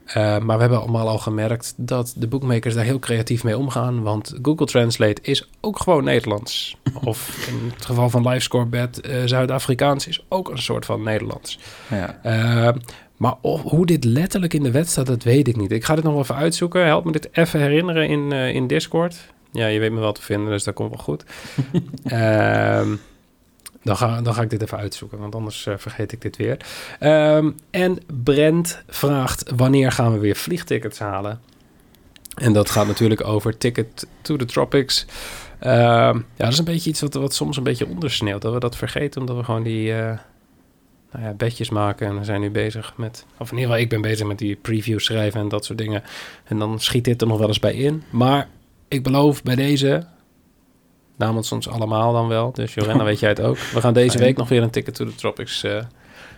Uh, 0.08 0.14
maar 0.14 0.56
we 0.56 0.60
hebben 0.60 0.80
allemaal 0.80 1.08
al 1.08 1.18
gemerkt 1.18 1.74
dat 1.76 2.14
de 2.16 2.26
bookmakers 2.26 2.74
daar 2.74 2.84
heel 2.84 2.98
creatief 2.98 3.44
mee 3.44 3.58
omgaan. 3.58 4.02
Want 4.02 4.34
Google 4.42 4.66
Translate 4.66 5.22
is 5.22 5.48
ook 5.60 5.80
gewoon 5.80 6.04
Nederlands. 6.04 6.76
of 7.04 7.48
in 7.48 7.70
het 7.74 7.84
geval 7.84 8.10
van 8.10 8.28
LiveScoreBet, 8.28 9.08
uh, 9.08 9.22
Zuid-Afrikaans 9.24 10.06
is 10.06 10.24
ook 10.28 10.50
een 10.50 10.58
soort 10.58 10.84
van 10.84 11.02
Nederlands. 11.02 11.58
Ja. 11.90 12.74
maar 13.16 13.34
hoe 13.42 13.86
dit 13.86 14.04
letterlijk 14.04 14.54
in 14.54 14.62
de 14.62 14.70
wet 14.70 14.88
staat, 14.88 15.06
dat 15.06 15.22
weet 15.22 15.48
ik 15.48 15.56
niet. 15.56 15.72
Ik 15.72 15.84
ga 15.84 15.94
dit 15.94 16.04
nog 16.04 16.12
wel 16.12 16.22
even 16.22 16.34
uitzoeken. 16.34 16.86
Help 16.86 17.04
me 17.04 17.12
dit 17.12 17.28
even 17.32 17.60
herinneren 17.60 18.08
in, 18.08 18.32
in 18.32 18.66
Discord. 18.66 19.33
Ja, 19.54 19.66
je 19.66 19.78
weet 19.78 19.92
me 19.92 20.00
wel 20.00 20.12
te 20.12 20.22
vinden, 20.22 20.50
dus 20.50 20.64
dat 20.64 20.74
komt 20.74 20.90
wel 20.90 21.04
goed. 21.04 21.24
um, 22.12 23.00
dan, 23.88 23.96
ga, 23.96 24.22
dan 24.22 24.34
ga 24.34 24.42
ik 24.42 24.50
dit 24.50 24.62
even 24.62 24.78
uitzoeken, 24.78 25.18
want 25.18 25.34
anders 25.34 25.66
uh, 25.66 25.74
vergeet 25.76 26.12
ik 26.12 26.20
dit 26.20 26.36
weer. 26.36 26.56
Um, 27.00 27.54
en 27.70 27.98
Brent 28.24 28.82
vraagt, 28.88 29.50
wanneer 29.56 29.92
gaan 29.92 30.12
we 30.12 30.18
weer 30.18 30.36
vliegtickets 30.36 30.98
halen? 30.98 31.40
En 32.34 32.52
dat 32.52 32.70
gaat 32.70 32.86
natuurlijk 32.86 33.26
over 33.26 33.58
Ticket 33.58 34.06
to 34.22 34.36
the 34.36 34.44
Tropics. 34.44 35.06
Um, 35.60 35.70
ja, 35.70 36.24
dat 36.36 36.52
is 36.52 36.58
een 36.58 36.64
beetje 36.64 36.90
iets 36.90 37.00
wat, 37.00 37.14
wat 37.14 37.34
soms 37.34 37.56
een 37.56 37.62
beetje 37.62 37.86
ondersneeuwt. 37.86 38.42
Dat 38.42 38.52
we 38.52 38.60
dat 38.60 38.76
vergeten, 38.76 39.20
omdat 39.20 39.36
we 39.36 39.44
gewoon 39.44 39.62
die... 39.62 39.88
Uh, 39.88 40.12
nou 41.10 41.26
ja, 41.26 41.32
bedjes 41.32 41.70
maken. 41.70 42.06
En 42.06 42.18
we 42.18 42.24
zijn 42.24 42.40
nu 42.40 42.50
bezig 42.50 42.92
met, 42.96 43.26
of 43.38 43.50
in 43.50 43.56
ieder 43.56 43.70
geval, 43.70 43.82
ik 43.82 43.88
ben 43.88 44.00
bezig 44.00 44.26
met 44.26 44.38
die 44.38 44.56
preview 44.56 44.98
schrijven 44.98 45.40
en 45.40 45.48
dat 45.48 45.64
soort 45.64 45.78
dingen. 45.78 46.02
En 46.44 46.58
dan 46.58 46.80
schiet 46.80 47.04
dit 47.04 47.20
er 47.20 47.26
nog 47.26 47.38
wel 47.38 47.48
eens 47.48 47.58
bij 47.58 47.74
in. 47.74 48.02
Maar 48.10 48.48
ik 48.94 49.02
beloof 49.02 49.42
bij 49.42 49.54
deze, 49.54 50.06
namens 51.16 51.52
ons 51.52 51.68
allemaal 51.68 52.12
dan 52.12 52.28
wel, 52.28 52.52
dus 52.52 52.74
Jorenna 52.74 53.04
weet 53.10 53.20
jij 53.20 53.28
het 53.28 53.40
ook. 53.40 53.58
We 53.58 53.80
gaan 53.80 53.94
deze 53.94 54.18
week 54.18 54.36
nog 54.36 54.48
weer 54.48 54.62
een 54.62 54.70
Ticket 54.70 54.94
to 54.94 55.04
the 55.04 55.14
Tropics 55.14 55.64
uh, 55.64 55.82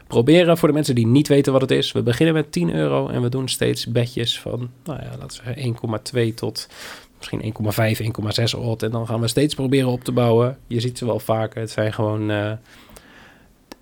proberen. 0.06 0.58
Voor 0.58 0.68
de 0.68 0.74
mensen 0.74 0.94
die 0.94 1.06
niet 1.06 1.28
weten 1.28 1.52
wat 1.52 1.60
het 1.60 1.70
is. 1.70 1.92
We 1.92 2.02
beginnen 2.02 2.34
met 2.34 2.52
10 2.52 2.74
euro 2.74 3.08
en 3.08 3.22
we 3.22 3.28
doen 3.28 3.48
steeds 3.48 3.86
bedjes 3.86 4.40
van, 4.40 4.70
nou 4.84 5.02
ja, 5.02 5.10
laten 5.18 5.44
we 5.44 5.52
zeggen 5.54 6.30
1,2 6.30 6.34
tot 6.34 6.68
misschien 7.16 7.54
1,5, 7.98 8.58
1,6 8.58 8.60
odd. 8.60 8.82
En 8.82 8.90
dan 8.90 9.06
gaan 9.06 9.20
we 9.20 9.28
steeds 9.28 9.54
proberen 9.54 9.88
op 9.88 10.04
te 10.04 10.12
bouwen. 10.12 10.58
Je 10.66 10.80
ziet 10.80 10.98
ze 10.98 11.06
wel 11.06 11.20
vaker. 11.20 11.60
Het 11.60 11.70
zijn 11.70 11.92
gewoon 11.92 12.30
uh, 12.30 12.52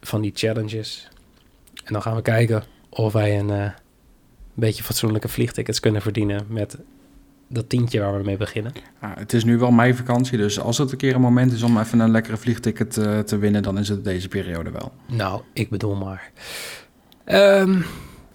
van 0.01 0.21
die 0.21 0.33
challenges. 0.35 1.09
En 1.85 1.93
dan 1.93 2.03
gaan 2.03 2.17
we 2.17 2.23
kijken 2.23 2.65
of 2.89 3.13
wij 3.13 3.39
een 3.39 3.49
uh, 3.49 3.71
beetje 4.55 4.83
fatsoenlijke 4.83 5.29
vliegtickets 5.29 5.81
kunnen 5.81 6.03
verdienen 6.03 6.47
met 6.49 6.79
dat 7.55 7.69
tientje 7.69 8.01
waar 8.01 8.17
we 8.17 8.25
mee 8.25 8.37
beginnen. 8.37 8.73
Ja, 9.01 9.15
het 9.19 9.33
is 9.33 9.45
nu 9.45 9.59
wel 9.59 9.71
meivakantie, 9.71 10.39
dus 10.39 10.61
als 10.61 10.79
het 10.79 10.93
een 10.93 10.97
keer 10.97 11.15
een 11.15 11.21
moment 11.21 11.53
is 11.53 11.63
om 11.63 11.79
even 11.79 11.99
een 11.99 12.11
lekkere 12.11 12.37
vliegticket 12.37 12.97
uh, 12.97 13.19
te 13.19 13.39
winnen, 13.39 13.63
dan 13.63 13.79
is 13.79 13.89
het 13.89 14.05
deze 14.05 14.29
periode 14.29 14.71
wel. 14.71 14.93
Nou, 15.07 15.43
ik 15.53 15.71
bedoel 15.71 15.95
maar. 15.95 16.31
Um, 17.27 17.85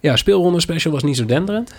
ja, 0.00 0.16
speelronde 0.16 0.60
special 0.60 0.92
was 0.92 1.02
niet 1.02 1.16
zo 1.16 1.24
denderend. 1.24 1.74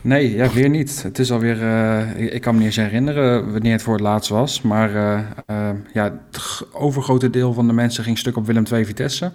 Nee, 0.00 0.34
ja, 0.34 0.50
weer 0.50 0.68
niet. 0.68 1.02
Het 1.02 1.18
is 1.18 1.32
alweer, 1.32 1.62
uh, 1.62 2.20
ik, 2.20 2.32
ik, 2.32 2.40
kan 2.40 2.52
me 2.52 2.58
niet 2.58 2.68
eens 2.68 2.76
herinneren 2.76 3.52
wanneer 3.52 3.72
het 3.72 3.82
voor 3.82 3.94
het 3.94 4.02
laatst 4.02 4.30
was. 4.30 4.62
Maar 4.62 4.94
uh, 4.94 5.70
ja, 5.92 6.04
het 6.32 6.62
overgrote 6.72 7.30
deel 7.30 7.52
van 7.52 7.66
de 7.66 7.72
mensen 7.72 8.04
ging 8.04 8.18
stuk 8.18 8.36
op 8.36 8.46
Willem 8.46 8.64
II 8.72 8.84
Vitesse. 8.84 9.32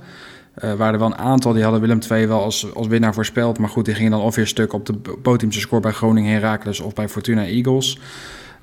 Uh, 0.64 0.74
waren 0.74 0.94
er 0.94 1.00
wel 1.00 1.08
een 1.08 1.18
aantal 1.18 1.54
die 1.54 1.64
hadden 1.64 1.82
Willem 1.82 2.00
II 2.12 2.28
wel 2.28 2.44
als, 2.44 2.74
als 2.74 2.88
winnaar 2.88 3.14
voorspeld. 3.14 3.60
Maar 3.60 3.70
goed, 3.70 3.86
die 3.86 3.96
gingen 3.96 4.12
dan 4.12 4.22
of 4.22 4.36
weer 4.36 4.48
stuk 4.48 4.74
op 4.74 4.86
de 4.86 4.94
podiumse 5.22 5.60
score 5.60 5.82
bij 5.82 5.92
Groningen 5.92 6.34
Heracles 6.34 6.80
of 6.80 6.94
bij 6.94 7.10
Fortuna 7.10 7.46
Eagles. 7.46 8.00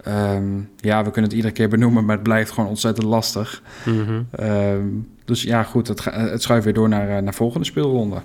Um, 0.08 0.70
ja, 0.76 1.04
we 1.04 1.10
kunnen 1.10 1.30
het 1.30 1.32
iedere 1.32 1.52
keer 1.54 1.68
benoemen, 1.68 2.04
maar 2.04 2.14
het 2.14 2.24
blijft 2.24 2.50
gewoon 2.50 2.68
ontzettend 2.68 3.06
lastig. 3.06 3.62
Mm 3.84 4.04
-hmm. 4.04 4.26
um, 4.40 5.08
dus 5.24 5.42
ja, 5.42 5.62
goed, 5.62 5.88
het, 5.88 6.04
het 6.04 6.42
schuift 6.42 6.64
weer 6.64 6.74
door 6.74 6.88
naar, 6.88 7.22
naar 7.22 7.34
volgende 7.34 7.66
speelronde. 7.66 8.22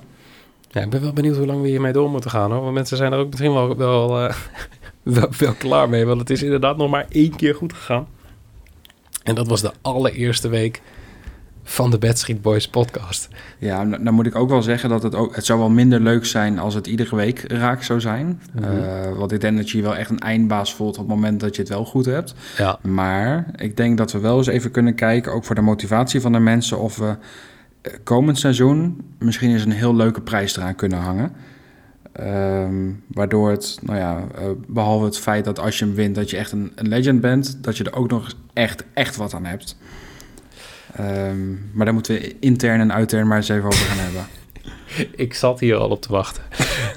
Ja, 0.69 0.82
ik 0.82 0.89
ben 0.89 1.02
wel 1.02 1.13
benieuwd 1.13 1.38
hoe 1.38 1.45
lang 1.45 1.62
we 1.62 1.67
hiermee 1.67 1.93
door 1.93 2.10
moeten 2.10 2.30
gaan 2.30 2.52
hoor. 2.52 2.62
Want 2.62 2.73
mensen 2.73 2.97
zijn 2.97 3.13
er 3.13 3.19
ook 3.19 3.30
misschien 3.30 3.54
wel, 3.54 3.78
wel, 3.78 4.23
uh, 4.23 4.34
wel, 5.17 5.30
wel 5.38 5.54
klaar 5.54 5.89
mee. 5.89 6.06
Want 6.06 6.19
het 6.19 6.30
is 6.30 6.43
inderdaad 6.43 6.78
nog 6.78 6.89
maar 6.89 7.06
één 7.10 7.36
keer 7.36 7.56
goed 7.56 7.73
gegaan. 7.73 8.08
En 9.23 9.36
dat 9.36 9.47
was 9.47 9.62
de 9.62 9.71
allereerste 9.82 10.47
week 10.49 10.82
van 11.63 11.91
de 11.91 11.97
Bad 11.97 12.17
Street 12.17 12.41
Boys 12.41 12.67
podcast. 12.67 13.28
Ja, 13.58 13.86
dan 13.86 14.13
moet 14.13 14.26
ik 14.26 14.36
ook 14.36 14.49
wel 14.49 14.62
zeggen 14.62 14.89
dat 14.89 15.04
het 15.04 15.15
ook... 15.15 15.36
Het 15.36 15.45
zou 15.45 15.60
wel 15.60 15.69
minder 15.69 15.99
leuk 15.99 16.26
zijn 16.26 16.60
als 16.60 16.73
het 16.73 16.88
iedere 16.88 17.15
week 17.15 17.39
raak 17.47 17.84
zou 17.84 17.99
zijn. 18.02 18.26
Mm 18.54 18.63
-hmm. 18.63 18.78
uh, 18.78 19.17
want 19.17 19.32
ik 19.32 19.41
denk 19.41 19.58
dat 19.58 19.69
je 19.69 19.78
je 19.78 19.84
wel 19.84 19.95
echt 19.95 20.10
een 20.10 20.19
eindbaas 20.19 20.73
voelt 20.73 20.97
op 20.97 21.08
het 21.08 21.15
moment 21.15 21.39
dat 21.39 21.56
je 21.56 21.62
het 21.62 21.71
wel 21.71 21.86
goed 21.86 22.06
hebt. 22.06 22.34
Ja. 22.58 22.80
Maar 22.82 23.45
ik 23.56 23.78
denk 23.78 23.97
dat 23.97 24.12
we 24.12 24.19
wel 24.19 24.38
eens 24.38 24.47
even 24.47 24.71
kunnen 24.71 24.95
kijken, 24.95 25.32
ook 25.34 25.43
voor 25.43 25.56
de 25.56 25.62
motivatie 25.62 26.21
van 26.21 26.32
de 26.32 26.39
mensen... 26.39 26.80
of 26.80 26.97
we 26.97 27.15
komend 28.04 28.39
seizoen 28.39 29.02
misschien 29.19 29.52
eens 29.52 29.65
een 29.65 29.71
heel 29.71 29.95
leuke 29.95 30.21
prijs 30.21 30.58
eraan 30.58 30.76
kunnen 30.76 30.99
hangen. 30.99 31.32
Um, 32.19 33.04
waardoor 33.08 33.52
het, 33.52 33.80
nou 33.82 33.97
ja, 33.97 34.17
uh, 34.17 34.45
behalve 34.67 35.06
het 35.06 35.17
feit 35.17 35.45
dat 35.45 35.60
als 35.60 35.80
je 35.80 35.86
hem 35.86 35.93
wint, 35.93 36.15
dat 36.15 36.30
je 36.30 36.38
echt 36.38 36.52
een, 36.52 36.71
een 36.76 36.88
legend 36.88 37.21
bent, 37.21 37.63
dat 37.63 37.78
je 37.78 37.84
er 37.84 37.95
ook 37.95 38.10
nog 38.10 38.34
echt, 38.54 38.84
echt 38.93 39.15
wat 39.15 39.34
aan 39.34 39.45
hebt. 39.45 39.78
Um, 41.00 41.70
maar 41.74 41.86
daar 41.86 41.94
moeten 41.94 42.14
we 42.14 42.36
intern 42.40 42.80
en 42.80 42.94
uitern 42.94 43.28
maar 43.28 43.38
eens 43.38 43.50
even 43.50 43.66
over 43.66 43.86
gaan 43.86 43.98
hebben. 43.98 44.28
Ik 45.26 45.34
zat 45.34 45.60
hier 45.60 45.76
al 45.76 45.90
op 45.90 46.02
te 46.02 46.12
wachten. 46.12 46.44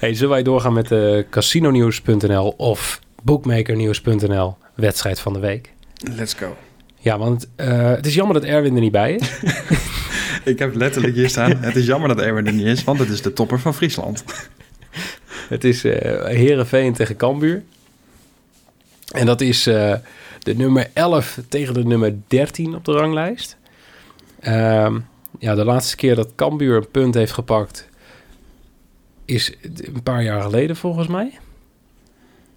hey, 0.00 0.14
zullen 0.14 0.30
wij 0.30 0.42
doorgaan 0.42 0.72
met 0.72 0.88
de 0.88 1.24
uh, 1.24 1.30
casinonews.nl 1.30 2.48
of 2.48 3.00
bookmakernieuws.nl 3.22 4.56
wedstrijd 4.74 5.20
van 5.20 5.32
de 5.32 5.38
week? 5.38 5.72
Let's 6.16 6.34
go. 6.34 6.56
Ja, 6.98 7.18
want 7.18 7.48
uh, 7.56 7.90
het 7.90 8.06
is 8.06 8.14
jammer 8.14 8.34
dat 8.34 8.44
Erwin 8.44 8.74
er 8.74 8.80
niet 8.80 8.92
bij 8.92 9.14
is. 9.14 9.30
Ik 10.44 10.58
heb 10.58 10.74
letterlijk 10.74 11.14
hier 11.14 11.28
staan. 11.28 11.56
Het 11.56 11.76
is 11.76 11.86
jammer 11.86 12.08
dat 12.08 12.20
Erwin 12.20 12.46
er 12.46 12.52
niet 12.52 12.66
is, 12.66 12.84
want 12.84 12.98
het 12.98 13.08
is 13.08 13.22
de 13.22 13.32
topper 13.32 13.60
van 13.60 13.74
Friesland. 13.74 14.24
Het 15.48 15.64
is 15.64 15.84
uh, 15.84 15.92
Herenveen 16.24 16.92
tegen 16.92 17.16
Cambuur. 17.16 17.62
En 19.12 19.26
dat 19.26 19.40
is 19.40 19.66
uh, 19.66 19.94
de 20.38 20.54
nummer 20.54 20.90
11 20.92 21.38
tegen 21.48 21.74
de 21.74 21.84
nummer 21.84 22.14
13 22.26 22.74
op 22.74 22.84
de 22.84 22.92
ranglijst. 22.92 23.56
Um, 24.48 25.06
ja, 25.38 25.54
de 25.54 25.64
laatste 25.64 25.96
keer 25.96 26.14
dat 26.14 26.34
Cambuur 26.34 26.76
een 26.76 26.90
punt 26.90 27.14
heeft 27.14 27.32
gepakt 27.32 27.88
is 29.24 29.52
een 29.62 30.02
paar 30.02 30.22
jaar 30.22 30.42
geleden 30.42 30.76
volgens 30.76 31.06
mij. 31.08 31.38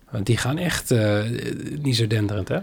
Want 0.10 0.26
die 0.26 0.38
gaan 0.38 0.58
echt 0.58 0.92
uh, 0.92 1.20
niet 1.82 1.96
zo 1.96 2.08
denderend, 2.08 2.48
hè? 2.48 2.60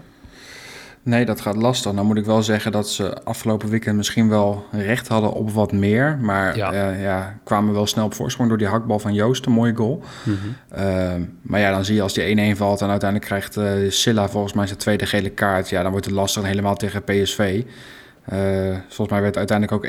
Nee, 1.03 1.25
dat 1.25 1.41
gaat 1.41 1.55
lastig. 1.55 1.93
Dan 1.93 2.05
moet 2.05 2.17
ik 2.17 2.25
wel 2.25 2.43
zeggen 2.43 2.71
dat 2.71 2.89
ze 2.89 3.23
afgelopen 3.23 3.69
weekend 3.69 3.97
misschien 3.97 4.29
wel 4.29 4.65
recht 4.71 5.07
hadden 5.07 5.31
op 5.31 5.51
wat 5.51 5.71
meer. 5.71 6.17
Maar 6.21 6.57
Ja. 6.57 6.73
ja, 6.73 6.91
ja 6.91 7.39
kwamen 7.43 7.73
wel 7.73 7.87
snel 7.87 8.05
op 8.05 8.13
voorsprong 8.13 8.49
door 8.49 8.57
die 8.57 8.67
hakbal 8.67 8.99
van 8.99 9.13
Joost, 9.13 9.45
een 9.45 9.51
mooie 9.51 9.75
goal. 9.75 10.03
Ehm, 10.69 11.21
maar 11.41 11.59
ja, 11.59 11.71
dan 11.71 11.85
zie 11.85 11.95
je 11.95 12.01
als 12.01 12.13
die 12.13 12.53
1-1 12.53 12.57
valt 12.57 12.81
en 12.81 12.89
uiteindelijk 12.89 13.29
krijgt 13.29 13.57
eh, 13.57 13.71
Silla 13.89 14.29
volgens 14.29 14.53
mij 14.53 14.67
zijn 14.67 14.79
tweede 14.79 15.05
gele 15.05 15.29
kaart. 15.29 15.69
Ja, 15.69 15.81
dan 15.81 15.91
wordt 15.91 16.05
het 16.05 16.15
lastig 16.15 16.43
helemaal 16.43 16.75
tegen 16.75 17.03
PSV. 17.03 17.63
Eh, 18.27 18.75
volgens 18.87 19.09
mij 19.09 19.21
werd 19.21 19.35
het 19.35 19.49
uiteindelijk 19.49 19.71
ook 19.71 19.85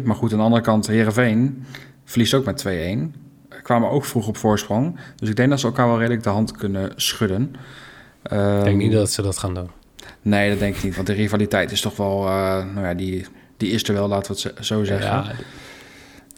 1-2. 0.00 0.02
Maar 0.04 0.16
goed, 0.16 0.32
aan 0.32 0.38
de 0.38 0.44
andere 0.44 0.62
kant, 0.62 0.86
Herenveen 0.86 1.64
verliest 2.04 2.34
ook 2.34 2.44
met 2.44 2.56
2-1. 2.66 3.14
Kwamen 3.62 3.90
ook 3.90 4.04
vroeg 4.04 4.28
op 4.28 4.36
voorsprong. 4.36 4.98
Dus 5.16 5.28
ik 5.28 5.36
denk 5.36 5.50
dat 5.50 5.60
ze 5.60 5.66
elkaar 5.66 5.86
wel 5.86 5.98
redelijk 5.98 6.22
de 6.22 6.28
hand 6.28 6.52
kunnen 6.56 6.92
schudden. 6.96 7.42
Ik 8.22 8.30
denk 8.30 8.64
Ehm, 8.66 8.76
niet 8.76 8.92
dat 8.92 9.10
ze 9.10 9.22
dat 9.22 9.38
gaan 9.38 9.54
doen. 9.54 9.70
Nee, 10.22 10.50
dat 10.50 10.58
denk 10.58 10.76
ik 10.76 10.82
niet. 10.82 10.94
Want 10.94 11.06
de 11.06 11.12
rivaliteit 11.12 11.70
is 11.70 11.80
toch 11.80 11.96
wel... 11.96 12.26
eh, 12.26 12.64
nou 12.74 12.86
ja, 12.86 12.94
die, 12.94 13.26
die 13.56 13.70
is 13.70 13.88
er 13.88 13.94
wel, 13.94 14.08
laten 14.08 14.34
we 14.34 14.40
het 14.54 14.66
zo- 14.66 14.84
zeggen. 14.84 15.10
Ja, 15.10 15.24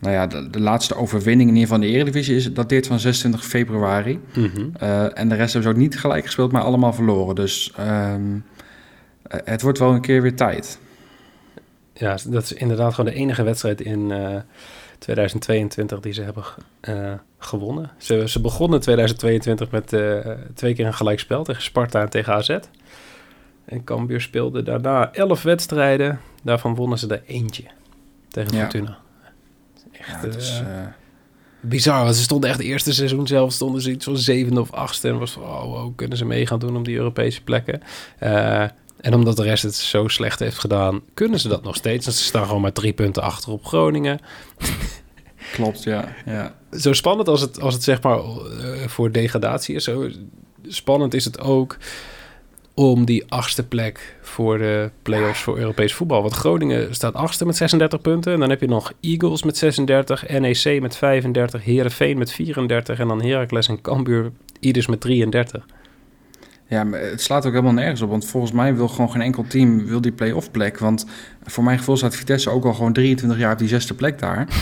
Nou 0.01 0.15
ja, 0.15 0.27
de, 0.27 0.51
de 0.51 0.61
laatste 0.61 0.95
overwinning 0.95 1.49
in 1.51 1.57
ieder 1.57 1.69
geval 1.71 1.85
in 1.85 1.91
de 1.91 1.97
Eredivisie 1.99 2.37
is, 2.37 2.53
dateert 2.53 2.87
van 2.87 2.99
26 3.01 3.45
februari. 3.45 4.21
mhm. 4.35 4.69
Eh, 4.79 5.19
en 5.19 5.29
de 5.29 5.35
rest 5.35 5.53
hebben 5.53 5.63
ze 5.73 5.77
ook 5.79 5.83
niet 5.83 5.99
gelijk 5.99 6.25
gespeeld, 6.25 6.53
maar 6.53 6.63
allemaal 6.63 6.93
verloren. 6.93 7.35
Dus 7.35 7.73
ehm, 7.77 8.21
eh, 9.23 9.41
het 9.45 9.63
wordt 9.63 9.79
wel 9.79 9.93
een 9.93 10.01
keer 10.01 10.23
weer 10.23 10.37
tijd. 10.37 10.79
Ja, 12.01 12.17
dat 12.27 12.43
is 12.43 12.53
inderdaad 12.53 12.95
gewoon 12.95 13.11
de 13.11 13.19
enige 13.19 13.43
wedstrijd 13.43 13.81
in 13.81 14.11
eh, 14.11 14.37
2022 14.99 16.01
die 16.01 16.13
ze 16.13 16.23
hebben 16.23 16.45
eh, 16.81 17.13
gewonnen. 17.39 17.91
Ze, 17.99 18.29
ze 18.29 18.41
begonnen 18.41 18.81
2022 18.81 19.71
met 19.71 19.93
eh, 19.93 20.19
twee 20.55 20.75
keer 20.75 20.87
een 20.87 20.95
gelijkspel 20.95 21.45
tegen 21.45 21.63
Sparta 21.63 22.01
en 22.01 22.11
tegen 22.11 22.33
AZ. 22.35 22.59
En 23.65 23.85
Cambuur 23.85 24.21
speelde 24.21 24.63
daarna 24.63 25.13
11 25.13 25.43
wedstrijden. 25.43 26.21
Daarvan 26.43 26.75
wonnen 26.75 26.99
ze 26.99 27.09
er 27.09 27.23
eentje 27.27 27.65
tegen 28.29 28.55
Ja. 28.55 28.61
Fortuna. 28.61 28.99
Echt 29.93 30.23
Ja, 30.23 30.29
is, 30.39 30.63
eh, 30.65 30.83
eh, 30.83 30.87
bizar, 31.61 32.05
want 32.05 32.17
ze 32.17 32.23
stonden 32.23 32.51
echt 32.51 32.59
het 32.59 32.69
eerste 32.69 32.93
seizoen 32.95 33.27
zelf 33.27 33.53
stonden 33.53 33.83
ze 33.83 33.91
iets 33.91 34.05
van 34.05 34.17
zevende 34.17 34.61
of 34.61 34.73
achtste. 34.73 35.09
En 35.09 35.19
was 35.19 35.33
van, 35.33 35.43
oh, 35.43 35.63
wow, 35.63 35.97
kunnen 35.97 36.19
ze 36.19 36.25
mee 36.25 36.47
gaan 36.47 36.59
doen 36.59 36.77
om 36.77 36.83
die 36.83 36.97
Europese 36.97 37.43
plekken. 37.43 37.83
Eh, 38.19 38.65
en 39.01 39.15
omdat 39.15 39.37
de 39.37 39.43
rest 39.43 39.63
het 39.63 39.75
zo 39.75 40.09
slecht 40.09 40.39
heeft 40.39 40.59
gedaan, 40.59 41.01
kunnen 41.15 41.41
ze 41.41 41.49
dat 41.49 41.63
nog 41.63 41.77
steeds. 41.77 42.07
Ze 42.07 42.13
staan 42.13 42.47
gewoon 42.47 42.61
maar 42.61 42.73
drie 42.73 42.93
punten 42.93 43.23
achter 43.23 43.53
op 43.53 43.65
Groningen. 43.65 44.19
klopt, 45.53 45.83
ja. 45.83 46.15
ja. 46.25 46.55
Zo 46.73 46.93
spannend 46.93 47.29
als 47.29 47.41
het, 47.41 47.61
als 47.61 47.75
het 47.75 47.83
zeg 47.83 48.03
maar 48.03 48.19
eh, 48.19 48.87
voor 48.87 49.13
degradatie 49.13 49.75
is, 49.75 49.85
zo 49.85 50.11
spannend 50.69 51.15
is 51.15 51.25
het 51.25 51.41
ook 51.41 51.77
om 52.75 53.05
die 53.05 53.25
achtste 53.29 53.67
plek 53.67 54.17
voor 54.23 54.59
de 54.59 54.91
play-offs 55.03 55.41
voor 55.41 55.59
Europees 55.59 55.95
voetbal. 55.95 56.23
Want 56.23 56.35
Groningen 56.35 56.95
staat 56.95 57.15
achtste 57.15 57.47
met 57.47 57.57
36 57.57 58.01
punten. 58.01 58.33
En 58.33 58.41
dan 58.41 58.51
heb 58.51 58.61
je 58.61 58.67
nog 58.67 58.93
Eagles 59.01 59.43
met 59.43 59.57
36, 59.57 60.29
NEC 60.29 60.81
met 60.81 60.97
35, 60.97 61.65
Heerenveen 61.65 62.19
met 62.19 62.33
34... 62.33 62.99
en 62.99 63.09
dan 63.09 63.23
Heracles 63.23 63.69
en 63.69 63.81
Cambuur 63.81 64.33
ieders 64.61 64.87
met 64.87 65.01
33. 65.01 65.67
Ja, 66.70 66.85
maar 66.85 67.00
het 67.00 67.22
slaat 67.22 67.46
ook 67.46 67.52
helemaal 67.52 67.72
nergens 67.72 68.00
op. 68.00 68.11
Want 68.11 68.26
volgens 68.26 68.52
mij 68.52 68.74
wil 68.74 68.88
gewoon 68.88 69.11
geen 69.11 69.20
enkel 69.20 69.44
team 69.48 69.87
wil 69.87 70.00
die 70.00 70.12
play-off 70.12 70.50
plek. 70.50 70.78
Want 70.78 71.06
voor 71.42 71.64
mijn 71.64 71.78
gevoel 71.78 71.96
staat 71.96 72.16
Vitesse 72.16 72.50
ook 72.50 72.64
al 72.64 72.74
gewoon 72.74 72.92
23 72.92 73.38
jaar 73.38 73.52
op 73.52 73.59
die 73.59 73.68
zesde 73.68 73.94
plek 73.94 74.18
daar. 74.18 74.46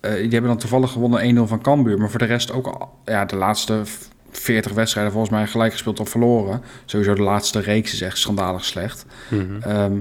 Eh, 0.00 0.12
die 0.12 0.30
hebben 0.30 0.50
dan 0.50 0.58
toevallig 0.58 0.90
gewonnen 0.90 1.36
1-0 1.36 1.48
van 1.48 1.60
Cambuur. 1.62 1.98
Maar 1.98 2.10
voor 2.10 2.18
de 2.18 2.24
rest 2.24 2.52
ook 2.52 2.66
al, 2.66 2.98
ja, 3.04 3.24
de 3.24 3.36
laatste 3.36 3.82
40 4.30 4.72
wedstrijden 4.72 5.12
volgens 5.12 5.32
mij 5.32 5.46
gelijk 5.46 5.72
gespeeld 5.72 6.00
of 6.00 6.08
verloren. 6.08 6.62
Sowieso 6.84 7.14
de 7.14 7.22
laatste 7.22 7.60
reeks 7.60 7.92
is 7.92 8.00
echt 8.00 8.18
schandalig 8.18 8.64
slecht. 8.64 9.06
Ehm, 9.60 9.92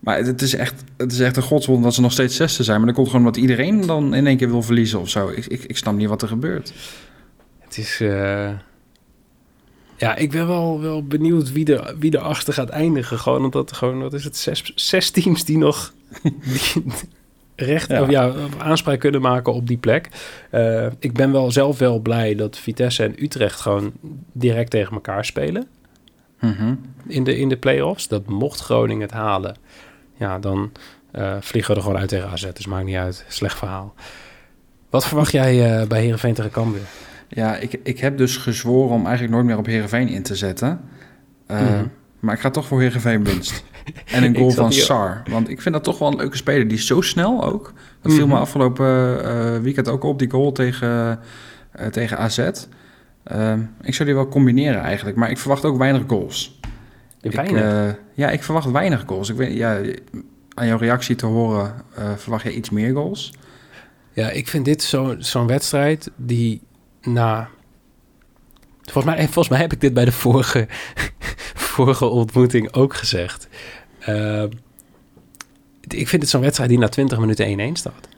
maar 0.00 0.18
het, 0.18 0.42
is 0.42 0.54
echt, 0.54 0.84
het 0.96 1.12
is 1.12 1.20
echt 1.20 1.36
een 1.36 1.42
godswonder 1.42 1.84
dat 1.84 1.94
ze 1.94 2.00
nog 2.00 2.12
steeds 2.12 2.36
zesde 2.36 2.62
zijn. 2.62 2.76
Maar 2.76 2.86
dat 2.86 2.94
komt 2.94 3.08
gewoon 3.08 3.24
omdat 3.26 3.40
iedereen 3.40 3.86
dan 3.86 4.14
in 4.14 4.26
één 4.26 4.36
keer 4.36 4.50
wil 4.50 4.62
verliezen 4.62 5.00
of 5.00 5.08
zo. 5.08 5.28
Ik, 5.28 5.46
ik, 5.46 5.64
ik 5.64 5.76
snap 5.76 5.94
niet 5.94 6.08
wat 6.08 6.22
er 6.22 6.28
gebeurt. 6.28 6.72
Het 7.60 7.78
is... 7.78 8.00
eh, 8.00 8.50
Ja, 9.98 10.16
ik 10.16 10.30
ben 10.30 10.46
wel, 10.46 10.80
wel 10.80 11.04
benieuwd 11.06 11.52
wie 11.52 11.74
er, 11.76 11.94
wie 11.98 12.10
er 12.12 12.18
achter 12.20 12.52
gaat 12.52 12.68
eindigen. 12.68 13.18
Gewoon 13.18 13.44
omdat 13.44 13.70
er 13.70 13.76
gewoon, 13.76 13.98
wat 14.00 14.12
is 14.12 14.24
het, 14.24 14.36
zes, 14.36 14.72
zes 14.74 15.10
teams 15.10 15.44
die 15.44 15.58
nog 15.58 15.92
die 16.22 16.84
recht 17.56 17.88
Ja. 17.90 18.02
Of 18.02 18.10
ja, 18.10 18.32
aanspraak 18.58 19.00
kunnen 19.00 19.20
maken 19.20 19.52
op 19.52 19.66
die 19.66 19.76
plek. 19.78 20.08
Eh, 20.50 20.86
ik 20.98 21.12
ben 21.12 21.32
wel 21.32 21.50
zelf 21.50 21.78
wel 21.78 21.98
blij 21.98 22.34
dat 22.34 22.58
Vitesse 22.58 23.04
en 23.04 23.22
Utrecht 23.22 23.60
gewoon 23.60 23.92
direct 24.32 24.70
tegen 24.70 24.92
elkaar 24.94 25.24
spelen 25.24 25.66
Mhm. 26.40 26.74
in 27.06 27.24
de, 27.24 27.36
in 27.38 27.48
de 27.48 27.56
play-offs. 27.56 28.08
Dat 28.08 28.26
mocht 28.26 28.60
Groningen 28.60 29.02
het 29.02 29.10
halen, 29.10 29.56
ja, 30.16 30.38
dan 30.38 30.72
eh, 31.10 31.36
vliegen 31.40 31.70
we 31.70 31.76
er 31.76 31.84
gewoon 31.86 32.00
uit 32.00 32.08
tegen 32.08 32.28
AZ. 32.30 32.46
Dus 32.52 32.66
maakt 32.66 32.84
niet 32.84 32.96
uit. 32.96 33.24
Slecht 33.28 33.58
verhaal. 33.58 33.94
Wat 34.90 35.06
verwacht 35.06 35.32
jij 35.32 35.80
eh, 35.80 35.86
bij 35.86 36.00
Heerenveen 36.00 36.34
tegen 36.34 36.50
Cambuur? 36.50 36.80
Ja, 37.28 37.56
ik, 37.56 37.80
ik 37.82 37.98
heb 37.98 38.18
dus 38.18 38.36
gezworen 38.36 38.94
om 38.94 39.02
eigenlijk 39.04 39.34
nooit 39.34 39.46
meer 39.46 39.58
op 39.58 39.66
Heerenveen 39.66 40.08
in 40.08 40.22
te 40.22 40.34
zetten. 40.36 40.80
Eh, 41.46 41.60
Mhm. 41.60 41.84
Maar 42.20 42.34
ik 42.34 42.40
ga 42.40 42.50
toch 42.50 42.66
voor 42.66 42.80
Heerenveen 42.80 43.24
winst. 43.24 43.64
En 44.12 44.22
een 44.22 44.30
Ik 44.32 44.38
goal 44.38 44.50
van 44.50 44.70
hier- 44.70 44.82
Sar. 44.82 45.22
Want 45.30 45.48
ik 45.48 45.60
vind 45.62 45.74
dat 45.74 45.84
toch 45.84 45.98
wel 45.98 46.08
een 46.08 46.16
leuke 46.16 46.36
speler. 46.36 46.68
Die 46.68 46.76
is 46.76 46.86
zo 46.86 47.00
snel 47.00 47.44
ook. 47.44 47.72
Dat 48.00 48.12
viel 48.12 48.26
me 48.26 48.32
Mhm. 48.32 48.42
afgelopen 48.42 49.24
eh, 49.24 49.58
weekend 49.60 49.88
ook 49.88 50.02
op, 50.04 50.18
die 50.18 50.30
goal 50.30 50.52
tegen, 50.52 51.20
eh, 51.72 51.86
tegen 51.86 52.18
AZ. 52.18 52.38
Ehm, 53.24 53.60
ik 53.82 53.94
zou 53.94 54.08
die 54.08 54.14
wel 54.18 54.28
combineren 54.28 54.80
eigenlijk. 54.80 55.16
Maar 55.16 55.30
ik 55.30 55.38
verwacht 55.38 55.64
ook 55.64 55.78
weinig 55.78 56.02
goals. 56.06 56.60
Ik, 57.20 57.32
Weinig. 57.32 57.62
eh, 57.62 57.88
ja, 58.14 58.30
ik 58.30 58.42
verwacht 58.42 58.70
weinig 58.70 59.02
goals. 59.06 59.28
Ik 59.30 59.36
weet, 59.36 59.52
ja, 59.56 59.80
aan 60.54 60.66
jouw 60.66 60.78
reactie 60.78 61.16
te 61.16 61.26
horen 61.26 61.74
verwacht 62.16 62.42
je 62.42 62.54
iets 62.54 62.70
meer 62.70 62.92
goals. 62.94 63.32
Ja, 64.12 64.30
ik 64.30 64.48
vind 64.48 64.64
dit 64.64 64.82
zo- 64.82 65.14
zo'n 65.18 65.46
wedstrijd 65.46 66.10
die 66.16 66.62
na... 67.06 67.48
Volgens 68.82 69.04
mij, 69.04 69.16
en 69.16 69.24
volgens 69.24 69.48
mij 69.48 69.58
heb 69.58 69.72
ik 69.72 69.80
dit 69.80 69.94
bij 69.94 70.04
de 70.04 70.12
vorige, 70.12 70.66
vorige 71.72 72.04
ontmoeting 72.04 72.72
ook 72.72 72.94
gezegd. 72.94 73.48
Eh, 73.98 74.44
ik 75.80 76.08
vind 76.08 76.22
het 76.22 76.30
zo'n 76.30 76.40
wedstrijd 76.40 76.70
die 76.70 76.78
na 76.78 76.88
20 76.88 77.18
minuten 77.18 77.70
1-1 77.70 77.72
staat. 77.72 78.08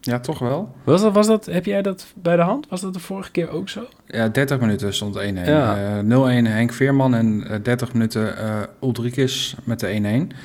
Ja, 0.00 0.20
toch 0.20 0.38
wel. 0.38 0.74
Was 0.84 1.00
dat, 1.02 1.12
was 1.12 1.26
dat, 1.26 1.46
heb 1.46 1.64
jij 1.64 1.82
dat 1.82 2.06
bij 2.14 2.36
de 2.36 2.42
hand? 2.42 2.68
Was 2.68 2.80
dat 2.80 2.94
de 2.94 3.00
vorige 3.00 3.30
keer 3.30 3.50
ook 3.50 3.68
zo? 3.68 3.86
Ja, 4.06 4.28
30 4.28 4.60
minuten 4.60 4.94
stond 4.94 5.18
1-1. 5.18 5.20
Ja. 5.44 5.98
Eh, 5.98 6.42
0-1 6.42 6.46
Henk 6.46 6.72
Veerman 6.72 7.14
en 7.14 7.46
eh, 7.48 7.58
30 7.62 7.92
minuten 7.92 8.38
eh 8.38 8.62
Ulrikis 8.82 9.54
met 9.64 9.80
de 9.80 10.28
1-1. 10.32 10.36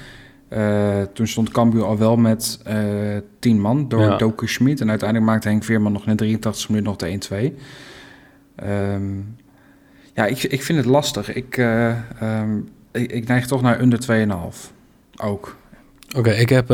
Eh, 0.54 1.02
toen 1.14 1.28
stond 1.28 1.50
Cambuur 1.50 1.84
al 1.84 1.98
wel 1.98 2.16
met 2.16 2.60
eh 2.64 3.18
10 3.40 3.62
man 3.62 3.90
door 3.90 4.02
Ja. 4.02 4.18
Doku 4.18 4.48
Schmid. 4.48 4.82
En 4.82 4.90
uiteindelijk 4.90 5.30
maakte 5.30 5.48
Henk 5.48 5.64
Veerman 5.64 5.92
nog 5.92 6.04
de 6.04 6.16
83 6.16 6.70
minuut 6.70 6.84
nog 6.84 6.96
de 6.96 7.08
1-2. 7.08 7.58
Ehm, 8.56 9.18
ja, 10.14 10.26
ik, 10.26 10.44
ik 10.44 10.64
vind 10.64 10.78
het 10.78 10.88
lastig. 10.88 11.34
Ik, 11.34 11.58
eh, 11.58 11.90
ehm, 12.22 12.58
ik, 12.92 13.12
ik 13.12 13.28
neig 13.28 13.48
toch 13.48 13.62
naar 13.62 13.82
onder 13.82 14.00
2,5. 14.00 14.72
Ook. 15.22 15.58
Oké, 16.16 16.32
ik 16.32 16.50
heb 16.50 16.68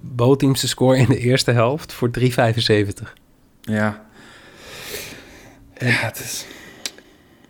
bootteams 0.00 0.60
te 0.60 0.68
score 0.68 0.98
in 0.98 1.06
de 1.06 1.18
eerste 1.18 1.50
helft 1.50 1.92
voor 1.92 2.10
3,75. 2.10 3.14
Ja. 3.60 4.06
En 5.74 5.86
ja, 5.86 6.06
het 6.06 6.18
is... 6.18 6.46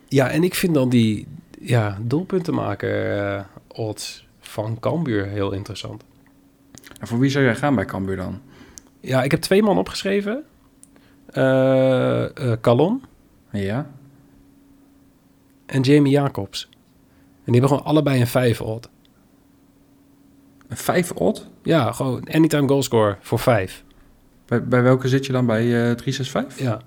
Ja, 0.07 0.29
en 0.29 0.43
ik 0.43 0.55
vind 0.55 0.73
dan 0.73 0.89
die 0.89 1.27
ja, 1.59 1.97
doelpuntenmaker 2.01 3.17
eh 3.17 3.41
odds 3.67 4.28
van 4.49 4.79
Cambuur 4.79 5.25
heel 5.25 5.51
interessant. 5.51 6.03
En 6.99 7.07
voor 7.07 7.19
wie 7.19 7.29
zou 7.29 7.43
jij 7.45 7.55
gaan 7.55 7.75
bij 7.75 7.85
Cambuur 7.85 8.15
dan? 8.15 8.41
Ja, 8.99 9.23
ik 9.23 9.31
heb 9.31 9.41
twee 9.41 9.63
man 9.63 9.77
opgeschreven. 9.77 10.43
Eh 11.25 12.51
eh, 12.51 12.59
Calon 12.61 13.03
Ja? 13.51 13.89
en 15.65 15.81
Jamie 15.81 16.11
Jacobs. 16.11 16.69
En 16.71 17.51
die 17.51 17.59
hebben 17.61 17.69
gewoon 17.69 17.85
allebei 17.85 18.19
een 18.19 18.27
5 18.27 18.61
odd. 18.61 18.89
Een 20.67 20.77
5 20.77 21.11
odd? 21.11 21.47
Ja, 21.63 21.91
gewoon 21.91 22.23
anytime 22.31 22.67
goalscore 22.67 23.17
voor 23.19 23.39
5. 23.39 23.83
Bij, 24.45 24.63
bij 24.63 24.81
welke 24.81 25.07
zit 25.07 25.25
je 25.25 25.31
dan? 25.31 25.45
Bij 25.45 25.61
eh 25.61 25.95
365? 25.95 26.59
Ja. 26.59 26.81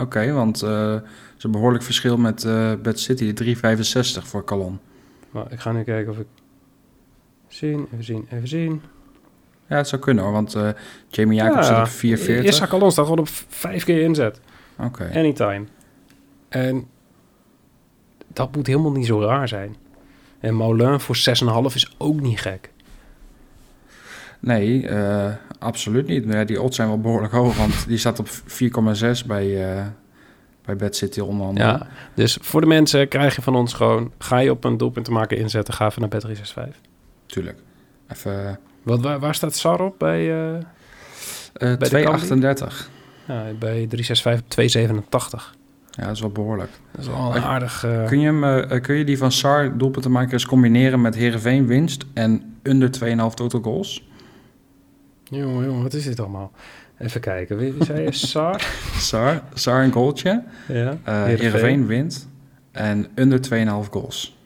Oké, 0.00 0.32
want 0.32 0.62
eh 0.62 0.92
er 0.94 1.02
is 1.38 1.44
een 1.44 1.50
behoorlijk 1.50 1.84
verschil 1.84 2.16
met 2.16 2.44
eh 2.44 2.72
Bad 2.82 2.98
City, 2.98 3.32
365 3.32 4.26
voor 4.26 4.44
Calon. 4.44 4.78
Maar 5.30 5.52
ik 5.52 5.60
ga 5.60 5.72
nu 5.72 5.82
kijken 5.82 6.12
of 6.12 6.18
ik... 6.18 6.26
Zien, 7.50 7.88
even 7.92 8.04
zien, 8.04 8.26
even 8.30 8.48
zien. 8.48 8.82
Ja, 9.66 9.76
het 9.76 9.88
zou 9.88 10.02
kunnen 10.02 10.24
hoor, 10.24 10.32
want 10.32 10.54
eh, 10.54 10.68
Jamie 11.08 11.38
Jacobs 11.38 11.66
zit 11.66 11.76
op 11.76 11.86
440. 11.86 12.52
Issa 12.52 12.66
Calon 12.66 12.92
staat 12.92 13.04
gewoon 13.04 13.20
op 13.20 13.28
5 13.48 13.84
keer 13.84 14.02
inzet. 14.02 14.40
Oké. 14.78 15.10
Anytime. 15.14 15.64
En 16.48 16.86
dat 18.32 18.56
moet 18.56 18.66
helemaal 18.66 18.92
niet 18.92 19.06
zo 19.06 19.20
raar 19.20 19.48
zijn. 19.48 19.76
En 20.40 20.54
Moulin 20.54 21.00
voor 21.00 21.16
6,5 21.16 21.74
is 21.74 21.94
ook 21.98 22.20
niet 22.20 22.40
gek. 22.40 22.70
Nee, 24.40 24.88
eh, 24.88 25.32
absoluut 25.58 26.06
niet. 26.06 26.26
Maar 26.26 26.36
ja, 26.36 26.44
die 26.44 26.62
odds 26.62 26.76
zijn 26.76 26.88
wel 26.88 27.00
behoorlijk 27.00 27.32
hoog, 27.32 27.56
want 27.56 27.86
die 27.88 27.98
staat 27.98 28.18
op 28.18 28.28
4,6 28.28 29.24
bij, 29.26 29.76
eh, 29.76 29.86
bij 30.64 30.76
Bad 30.76 30.96
City 30.96 31.20
onder 31.20 31.46
andere. 31.46 31.66
Ja, 31.66 31.86
dus 32.14 32.38
voor 32.40 32.60
de 32.60 32.66
mensen 32.66 33.08
krijg 33.08 33.36
je 33.36 33.42
van 33.42 33.54
ons 33.54 33.72
gewoon... 33.72 34.12
Ga 34.18 34.38
je 34.38 34.50
op 34.50 34.64
een 34.64 34.76
doelpunt 34.76 35.04
te 35.04 35.12
maken 35.12 35.36
inzetten, 35.36 35.74
ga 35.74 35.86
even 35.86 36.00
naar 36.00 36.10
Bet 36.10 36.20
365. 36.20 36.89
Tuurlijk. 37.30 37.58
Even 38.08 38.58
Wat, 38.82 39.00
waar, 39.00 39.18
waar 39.18 39.34
staat 39.34 39.54
SAR 39.54 39.80
op 39.80 39.98
bij, 39.98 40.30
eh 40.30 40.54
eh 40.56 40.62
de 41.52 41.76
238. 41.86 42.90
ja, 43.26 43.42
bij 43.58 43.86
365 43.86 44.42
287? 44.48 45.54
Ja, 45.90 46.04
dat 46.06 46.14
is 46.14 46.20
wel 46.20 46.30
behoorlijk. 46.30 46.70
Dat 46.92 47.00
is 47.00 47.06
wel 47.06 47.36
een 47.36 47.42
aardig... 47.42 47.84
eh, 47.84 48.06
Kun 48.06 48.20
je, 48.20 48.26
hem, 48.26 48.44
eh, 48.44 48.70
eh, 48.70 48.82
kun 48.82 48.94
je 48.94 49.04
die 49.04 49.18
van 49.18 49.32
Sar 49.32 49.78
doelpunten 49.78 50.10
maken 50.10 50.32
eens 50.32 50.46
combineren 50.46 51.00
met 51.00 51.14
Heerenveen 51.14 51.66
winst 51.66 52.04
en 52.14 52.56
onder 52.68 52.90
2,5 53.30 53.34
total 53.34 53.60
goals? 53.60 54.08
Jongen, 55.24 55.64
jongen, 55.64 55.82
wat 55.82 55.92
is 55.94 56.04
dit 56.04 56.20
allemaal? 56.20 56.52
Even 56.98 57.20
kijken. 57.20 57.56
Wie, 57.56 57.72
wie 57.72 57.84
zei 57.84 58.02
je? 58.02 58.12
SAR? 58.26 58.66
Sar, 58.96 59.42
Sar 59.54 59.84
een 59.84 59.92
goaltje, 59.92 60.42
ja. 60.68 60.96
eh 61.04 61.24
Heerenveen 61.24 61.86
wint 61.86 62.28
en 62.72 63.06
onder 63.16 63.40
2,5 63.84 63.90
goals. 63.90 64.38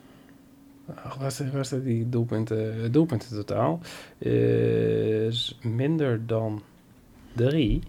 Staat, 1.11 1.50
waar 1.52 1.64
staat 1.64 1.84
die 1.84 2.09
doelpunten? 2.09 2.82
Het 2.82 2.92
doelpunten 2.92 3.28
totaal 3.28 3.80
is 4.18 5.59
minder 5.62 6.26
dan 6.26 6.62
drie. 7.32 7.82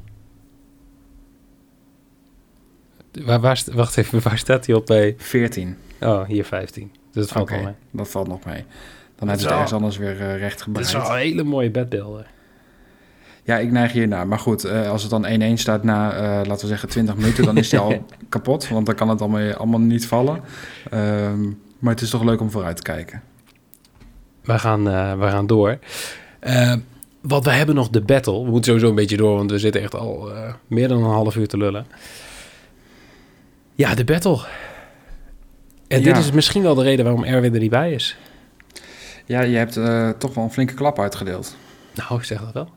Waar, 3.23 3.39
waar, 3.39 3.63
wacht 3.73 3.97
even, 3.97 4.21
waar 4.21 4.37
staat 4.37 4.65
hij 4.65 4.75
op 4.75 4.85
bij? 4.85 5.13
14. 5.17 5.77
Oh, 6.01 6.25
hier 6.25 6.45
15. 6.45 6.91
Dus 7.11 7.23
dat 7.23 7.31
valt 7.31 7.43
Oké, 7.49 7.55
wel 7.55 7.63
mee. 7.63 7.73
dat 7.91 8.09
valt 8.09 8.27
nog 8.27 8.45
mee. 8.45 8.55
Dan 8.55 8.65
Dat 9.15 9.27
hebben 9.27 9.39
ze 9.39 9.49
ergens 9.49 9.73
anders 9.73 9.97
weer 9.97 10.21
eh, 10.21 10.37
recht 10.37 10.53
Dit 10.53 10.61
gebreid. 10.61 10.85
is 10.87 10.93
wel 10.93 11.13
hele 11.13 11.43
mooie 11.43 11.71
bedbeelden. 11.71 12.25
Ja, 13.43 13.57
ik 13.57 13.71
neig 13.71 13.91
hiernaar. 13.91 14.27
Maar 14.27 14.39
goed, 14.39 14.63
eh, 14.63 14.89
als 14.89 15.01
het 15.01 15.11
dan 15.11 15.25
1-1 15.25 15.57
staat 15.57 15.83
na, 15.83 16.13
eh, 16.13 16.21
laten 16.47 16.61
we 16.61 16.67
zeggen, 16.67 16.89
20 16.89 17.15
minuten, 17.15 17.45
dan 17.45 17.57
is 17.57 17.69
die 17.69 17.79
al 17.79 18.05
kapot. 18.29 18.67
Want 18.67 18.85
dan 18.85 18.95
kan 18.95 19.09
het 19.09 19.21
allemaal, 19.21 19.53
allemaal 19.53 19.79
niet 19.79 20.07
vallen. 20.07 20.41
Ehm, 20.89 21.51
maar 21.79 21.93
het 21.93 22.01
is 22.01 22.09
toch 22.09 22.23
leuk 22.23 22.41
om 22.41 22.51
vooruit 22.51 22.75
te 22.75 22.81
kijken. 22.83 23.21
We 24.41 24.59
gaan, 24.59 24.89
eh, 24.89 25.19
we 25.19 25.27
gaan 25.29 25.47
door. 25.47 25.79
Eh, 26.39 26.73
want 27.21 27.45
we 27.45 27.51
hebben 27.51 27.75
nog 27.75 27.89
de 27.89 28.01
battle. 28.01 28.43
We 28.43 28.49
moeten 28.49 28.63
sowieso 28.63 28.89
een 28.89 28.95
beetje 28.95 29.17
door, 29.17 29.35
want 29.37 29.51
we 29.51 29.59
zitten 29.59 29.81
echt 29.81 29.95
al 29.95 30.33
eh, 30.35 30.53
meer 30.67 30.87
dan 30.87 30.97
een 31.03 31.09
half 31.09 31.35
uur 31.35 31.47
te 31.47 31.57
lullen. 31.57 31.85
Ja, 33.75 33.95
de 33.95 34.03
battle. 34.03 34.45
En 35.87 36.01
dit 36.03 36.17
is 36.17 36.31
misschien 36.31 36.61
wel 36.63 36.75
de 36.75 36.83
reden 36.83 37.05
waarom 37.05 37.23
Erwin 37.23 37.53
er 37.53 37.59
niet 37.59 37.69
bij 37.69 37.91
is. 37.93 38.17
Ja, 39.25 39.41
je 39.41 39.57
hebt 39.57 39.77
eh, 39.77 40.09
toch 40.09 40.33
wel 40.33 40.43
een 40.43 40.51
flinke 40.51 40.73
klap 40.73 40.99
uitgedeeld. 40.99 41.55
Nou, 41.93 42.19
ik 42.19 42.23
zeg 42.25 42.39
dat 42.39 42.53
wel. 42.53 42.69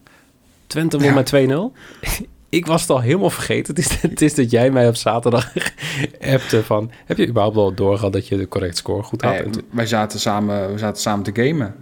Twente 0.67 0.99
won 0.99 1.07
Ja. 1.07 1.15
met 1.15 1.27
2-0. 1.27 1.73
ik 2.49 2.67
was 2.67 2.81
het 2.81 2.91
al 2.91 3.01
helemaal 3.01 3.31
vergeten. 3.31 3.75
Het 3.75 3.85
is, 3.85 4.01
het 4.11 4.21
is 4.21 4.35
dat 4.35 4.51
jij 4.51 4.71
mij 4.71 4.89
op 4.89 4.97
zaterdag 4.97 5.53
appte 6.35 6.65
van... 6.65 6.91
Heb 7.05 7.17
je 7.17 7.27
überhaupt 7.29 7.57
wel 7.57 7.75
doorgehad 7.75 8.13
dat 8.13 8.29
je 8.29 8.37
de 8.37 8.49
correct 8.49 8.77
score 8.77 9.03
goed 9.03 9.23
had? 9.23 9.35
Eh, 9.35 9.47
toen- 9.47 9.63
wij, 9.71 9.87
zaten 9.87 10.21
samen, 10.21 10.73
we 10.73 10.79
zaten 10.79 11.03
samen 11.03 11.25
te 11.33 11.43
gamen. 11.43 11.75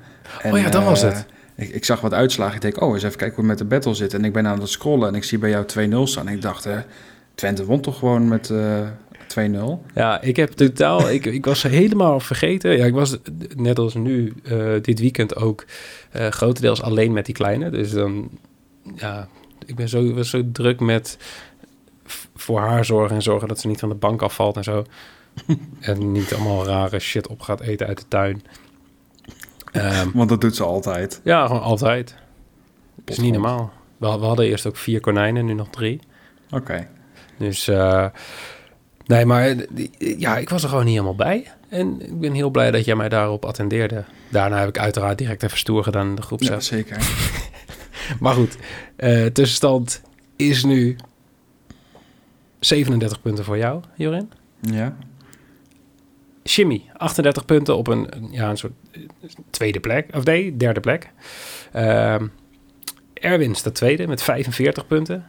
En, 0.42 0.52
Oh 0.52 0.58
ja, 0.58 0.70
dat 0.70 0.84
was 0.84 1.02
eh, 1.02 1.12
het. 1.12 1.26
Ik, 1.56 1.68
ik 1.68 1.84
zag 1.84 2.00
wat 2.00 2.14
uitslagen. 2.14 2.54
Ik 2.54 2.60
denk, 2.60 2.80
oh, 2.80 2.94
eens 2.94 3.02
even 3.02 3.18
kijken 3.18 3.36
hoe 3.36 3.48
het 3.48 3.58
met 3.58 3.68
de 3.68 3.74
battle 3.74 3.94
zit. 3.94 4.14
En 4.14 4.24
ik 4.24 4.32
ben 4.32 4.46
aan 4.46 4.60
het 4.60 4.68
scrollen 4.68 5.08
en 5.08 5.14
ik 5.14 5.24
zie 5.24 5.38
bij 5.38 5.50
jou 5.50 5.64
2-0 5.64 6.02
staan. 6.02 6.28
En 6.28 6.34
ik 6.34 6.42
dacht, 6.42 6.66
eh, 6.66 6.78
Twente 7.34 7.64
won 7.64 7.80
toch 7.80 7.98
gewoon 7.98 8.28
met 8.28 8.50
eh 8.50 8.88
2-0? 9.26 9.82
Ja, 9.94 10.20
ik 10.20 10.36
heb 10.36 10.50
totaal... 10.50 11.10
ik, 11.10 11.26
ik 11.26 11.44
was 11.44 11.62
helemaal 11.62 12.20
vergeten. 12.20 12.76
Ja, 12.76 12.84
ik 12.84 12.94
was 12.94 13.16
net 13.56 13.78
als 13.78 13.94
nu 13.94 14.32
eh, 14.44 14.72
dit 14.82 15.00
weekend 15.00 15.36
ook 15.36 15.64
eh, 16.10 16.26
grotendeels 16.26 16.82
alleen 16.82 17.12
met 17.12 17.26
die 17.26 17.34
kleine. 17.34 17.70
Dus 17.70 17.90
dan... 17.90 18.28
Ja, 18.94 19.28
ik 19.66 19.74
ben 19.74 19.88
zo, 19.88 20.14
was 20.14 20.30
zo 20.30 20.42
druk 20.52 20.80
met 20.80 21.18
voor 22.36 22.60
haar 22.60 22.84
zorgen 22.84 23.16
en 23.16 23.22
zorgen 23.22 23.48
dat 23.48 23.60
ze 23.60 23.66
niet 23.68 23.80
van 23.80 23.88
de 23.88 23.94
bank 23.94 24.22
afvalt 24.22 24.56
en 24.56 24.64
zo. 24.64 24.84
en 25.80 26.12
niet 26.12 26.34
allemaal 26.34 26.66
rare 26.66 26.98
shit 26.98 27.26
op 27.26 27.40
gaat 27.40 27.60
eten 27.60 27.86
uit 27.86 27.98
de 27.98 28.08
tuin. 28.08 28.42
Ehm, 29.72 30.08
Want 30.14 30.28
dat 30.28 30.40
doet 30.40 30.56
ze 30.56 30.64
altijd. 30.64 31.20
ja, 31.24 31.46
gewoon 31.46 31.62
altijd. 31.62 32.14
Het 33.00 33.10
is 33.10 33.18
niet 33.18 33.32
normaal. 33.32 33.72
We, 33.96 34.06
we 34.18 34.24
hadden 34.24 34.46
eerst 34.46 34.66
ook 34.66 34.76
vier 34.76 35.00
konijnen, 35.00 35.44
nu 35.44 35.52
nog 35.54 35.68
drie. 35.70 36.00
Oké. 36.50 36.88
Dus 37.38 37.68
eh, 37.68 38.06
nee, 39.06 39.24
maar 39.24 39.46
eh, 39.48 39.58
die- 39.70 40.18
ja, 40.18 40.36
ik 40.38 40.48
was 40.48 40.62
er 40.62 40.68
gewoon 40.68 40.84
niet 40.84 40.92
helemaal 40.94 41.14
bij. 41.14 41.50
En 41.68 42.00
ik 42.00 42.20
ben 42.20 42.32
heel 42.32 42.50
blij 42.50 42.70
dat 42.70 42.84
jij 42.84 42.96
mij 42.96 43.08
daarop 43.08 43.44
attendeerde. 43.44 44.04
Daarna 44.28 44.58
heb 44.58 44.68
ik 44.68 44.78
uiteraard 44.78 45.18
direct 45.18 45.42
even 45.42 45.58
stoer 45.58 45.82
gedaan 45.82 46.06
in 46.08 46.14
de 46.14 46.22
groep. 46.22 46.42
Ja, 46.42 46.60
zeker. 46.60 46.96
Maar 48.20 48.34
goed, 48.34 48.56
eh, 48.96 49.26
tussenstand 49.26 50.02
is 50.36 50.64
nu 50.64 50.96
37 52.58 53.22
punten 53.22 53.44
voor 53.44 53.58
jou, 53.58 53.82
Jorin. 53.96 54.30
Ja. 54.60 54.96
Jimmy, 56.42 56.82
38 56.96 57.44
punten 57.44 57.76
op 57.76 57.86
een, 57.86 58.08
ja, 58.30 58.50
een 58.50 58.56
soort 58.56 58.72
eh, 58.92 59.00
tweede 59.50 59.80
plek. 59.80 60.08
Of 60.14 60.24
nee, 60.24 60.56
derde 60.56 60.80
plek. 60.80 61.10
Ehm, 61.72 62.26
Erwin 63.14 63.54
staat 63.54 63.74
tweede 63.74 64.06
met 64.06 64.22
45 64.22 64.86
punten. 64.86 65.26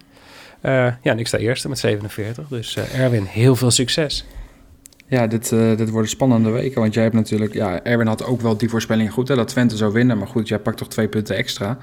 Eh, 0.61 0.71
ja, 0.73 1.11
en 1.11 1.19
ik 1.19 1.27
sta 1.27 1.37
eerste 1.37 1.69
met 1.69 1.79
47. 1.79 2.47
Dus 2.47 2.77
Erwin, 2.77 3.23
heel 3.23 3.55
veel 3.55 3.71
succes. 3.71 4.25
Ja, 5.07 5.27
dit, 5.27 5.49
dit 5.49 5.89
worden 5.89 6.09
spannende 6.09 6.49
weken. 6.49 6.81
Want 6.81 6.93
jij 6.93 7.03
hebt 7.03 7.15
natuurlijk... 7.15 7.53
Ja, 7.53 7.83
Erwin 7.83 8.07
had 8.07 8.23
ook 8.23 8.41
wel 8.41 8.57
die 8.57 8.69
voorspelling 8.69 9.11
goed, 9.11 9.27
hè, 9.27 9.35
dat 9.35 9.47
Twente 9.47 9.77
zou 9.77 9.93
winnen. 9.93 10.17
Maar 10.17 10.27
goed, 10.27 10.47
jij 10.47 10.59
pakt 10.59 10.77
toch 10.77 10.87
twee 10.87 11.07
punten 11.07 11.35
extra. 11.35 11.77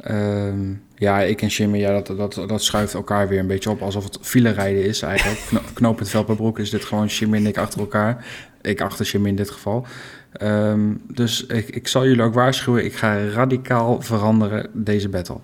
Ehm, 0.00 0.72
ja, 0.94 1.20
ik 1.20 1.42
en 1.42 1.48
Jimmy, 1.48 1.78
ja, 1.78 2.00
dat, 2.00 2.16
dat, 2.16 2.48
dat 2.48 2.62
schuift 2.62 2.94
elkaar 2.94 3.28
weer 3.28 3.38
een 3.38 3.46
beetje 3.46 3.70
op. 3.70 3.82
Alsof 3.82 4.04
het 4.04 4.18
file 4.20 4.50
rijden 4.50 4.84
is 4.84 5.02
eigenlijk. 5.02 5.40
Kno 5.48 5.60
knooppunt 5.74 6.08
Velperbroek 6.08 6.58
is 6.58 6.70
dit 6.70 6.84
gewoon 6.84 7.06
Jimmy 7.06 7.36
en 7.36 7.46
ik 7.46 7.58
achter 7.58 7.80
elkaar. 7.80 8.26
Ik 8.62 8.80
achter 8.80 9.06
Jimmy 9.06 9.28
in 9.28 9.36
dit 9.36 9.50
geval. 9.50 9.86
Ehm, 10.32 10.94
dus 11.12 11.46
ik, 11.46 11.68
ik 11.68 11.88
zal 11.88 12.06
jullie 12.06 12.22
ook 12.22 12.34
waarschuwen. 12.34 12.84
Ik 12.84 12.94
ga 12.94 13.28
radicaal 13.28 14.00
veranderen 14.00 14.70
deze 14.72 15.08
battle. 15.08 15.40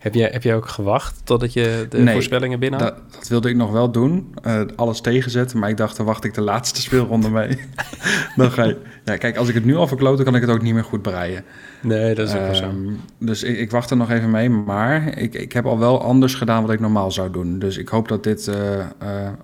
Heb 0.00 0.14
jij, 0.14 0.28
heb 0.32 0.42
jij 0.42 0.54
ook 0.54 0.68
gewacht 0.68 1.20
totdat 1.24 1.52
je 1.52 1.86
de 1.88 1.98
Nee, 1.98 2.14
voorspellingen 2.14 2.58
binnen 2.58 2.80
had? 2.80 2.88
Dat, 2.88 3.12
dat 3.12 3.28
wilde 3.28 3.48
ik 3.48 3.56
nog 3.56 3.70
wel 3.70 3.90
doen. 3.90 4.34
eh, 4.42 4.60
alles 4.76 5.00
tegenzetten. 5.00 5.58
Maar 5.58 5.68
ik 5.68 5.76
dacht, 5.76 5.96
dan 5.96 6.06
wacht 6.06 6.24
ik 6.24 6.34
de 6.34 6.40
laatste 6.40 6.80
speelronde 6.86 7.30
mee. 7.30 7.58
dan 8.36 8.50
ga 8.50 8.64
je... 8.64 8.76
Ja, 9.04 9.16
kijk, 9.16 9.36
als 9.36 9.48
ik 9.48 9.54
het 9.54 9.64
nu 9.64 9.76
al 9.76 9.86
verkloot, 9.86 10.16
dan 10.16 10.24
kan 10.24 10.34
ik 10.34 10.40
het 10.40 10.50
ook 10.50 10.62
niet 10.62 10.74
meer 10.74 10.84
goed 10.84 11.02
breien. 11.02 11.44
Nee, 11.82 12.14
dat 12.14 12.28
is 12.28 12.34
ook 12.34 12.40
wel 12.40 12.54
zo. 12.54 12.62
Ehm, 12.64 12.88
dus 13.18 13.42
ik, 13.42 13.58
ik 13.58 13.70
wacht 13.70 13.90
er 13.90 13.96
nog 13.96 14.10
even 14.10 14.30
mee. 14.30 14.48
Maar 14.50 15.18
ik, 15.18 15.34
ik 15.34 15.52
heb 15.52 15.66
al 15.66 15.78
wel 15.78 16.02
anders 16.02 16.34
gedaan 16.34 16.62
wat 16.62 16.72
ik 16.72 16.80
normaal 16.80 17.10
zou 17.10 17.30
doen. 17.30 17.58
Dus 17.58 17.76
ik 17.76 17.88
hoop 17.88 18.08
dat 18.08 18.24
dit 18.24 18.48
eh, 18.48 18.80
eh, 18.80 18.86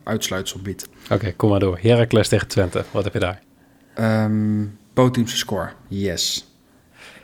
uitsluitsel 0.04 0.60
biedt. 0.60 0.88
Oké, 1.10 1.32
kom 1.32 1.50
maar 1.50 1.60
door. 1.60 1.78
Heracles 1.80 2.28
tegen 2.28 2.48
Twente. 2.48 2.84
Wat 2.90 3.04
heb 3.04 3.12
je 3.12 3.18
daar? 3.18 3.42
Bootteamse 4.94 5.36
score. 5.36 5.68
Yes. 5.88 6.55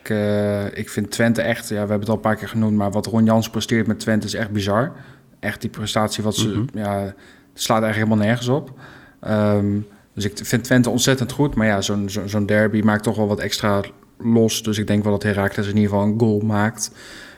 Ik, 0.03 0.11
eh, 0.11 0.78
ik 0.78 0.88
vind 0.88 1.11
Twente 1.11 1.42
echt... 1.42 1.68
Ja, 1.68 1.74
we 1.74 1.78
hebben 1.78 1.98
het 2.00 2.09
al 2.09 2.14
een 2.14 2.20
paar 2.20 2.36
keer 2.36 2.48
genoemd... 2.48 2.76
maar 2.76 2.90
wat 2.90 3.07
Ron 3.07 3.24
Jans 3.24 3.50
presteert 3.50 3.86
met 3.86 4.00
Twente 4.00 4.26
is 4.26 4.34
echt 4.34 4.50
bizar. 4.50 4.92
Echt 5.40 5.61
die 5.61 5.70
prestatie 5.70 6.24
wat 6.24 6.36
ze... 6.36 6.48
Mhm. 6.48 6.78
Ja, 6.78 7.14
slaat 7.55 7.82
eigenlijk 7.82 7.94
helemaal 7.94 8.26
nergens 8.26 8.48
op. 8.48 8.72
Ehm, 9.20 9.78
dus 10.14 10.24
ik 10.24 10.38
vind 10.42 10.64
Twente 10.64 10.90
ontzettend 10.90 11.32
goed. 11.32 11.55
Maar 11.55 11.66
ja, 11.66 11.80
zo'n 11.80 12.09
zo, 12.09 12.26
zo'n 12.26 12.46
derby 12.46 12.80
maakt 12.80 13.03
toch 13.03 13.16
wel 13.16 13.26
wat 13.28 13.40
extra 13.40 13.80
los. 14.18 14.62
Dus 14.62 14.78
ik 14.78 14.86
denk 14.86 15.03
wel 15.03 15.12
dat 15.12 15.22
Heracles 15.22 15.66
in 15.66 15.76
ieder 15.76 15.90
geval 15.90 16.07
een 16.07 16.20
goal 16.20 16.40
maakt. 16.40 16.90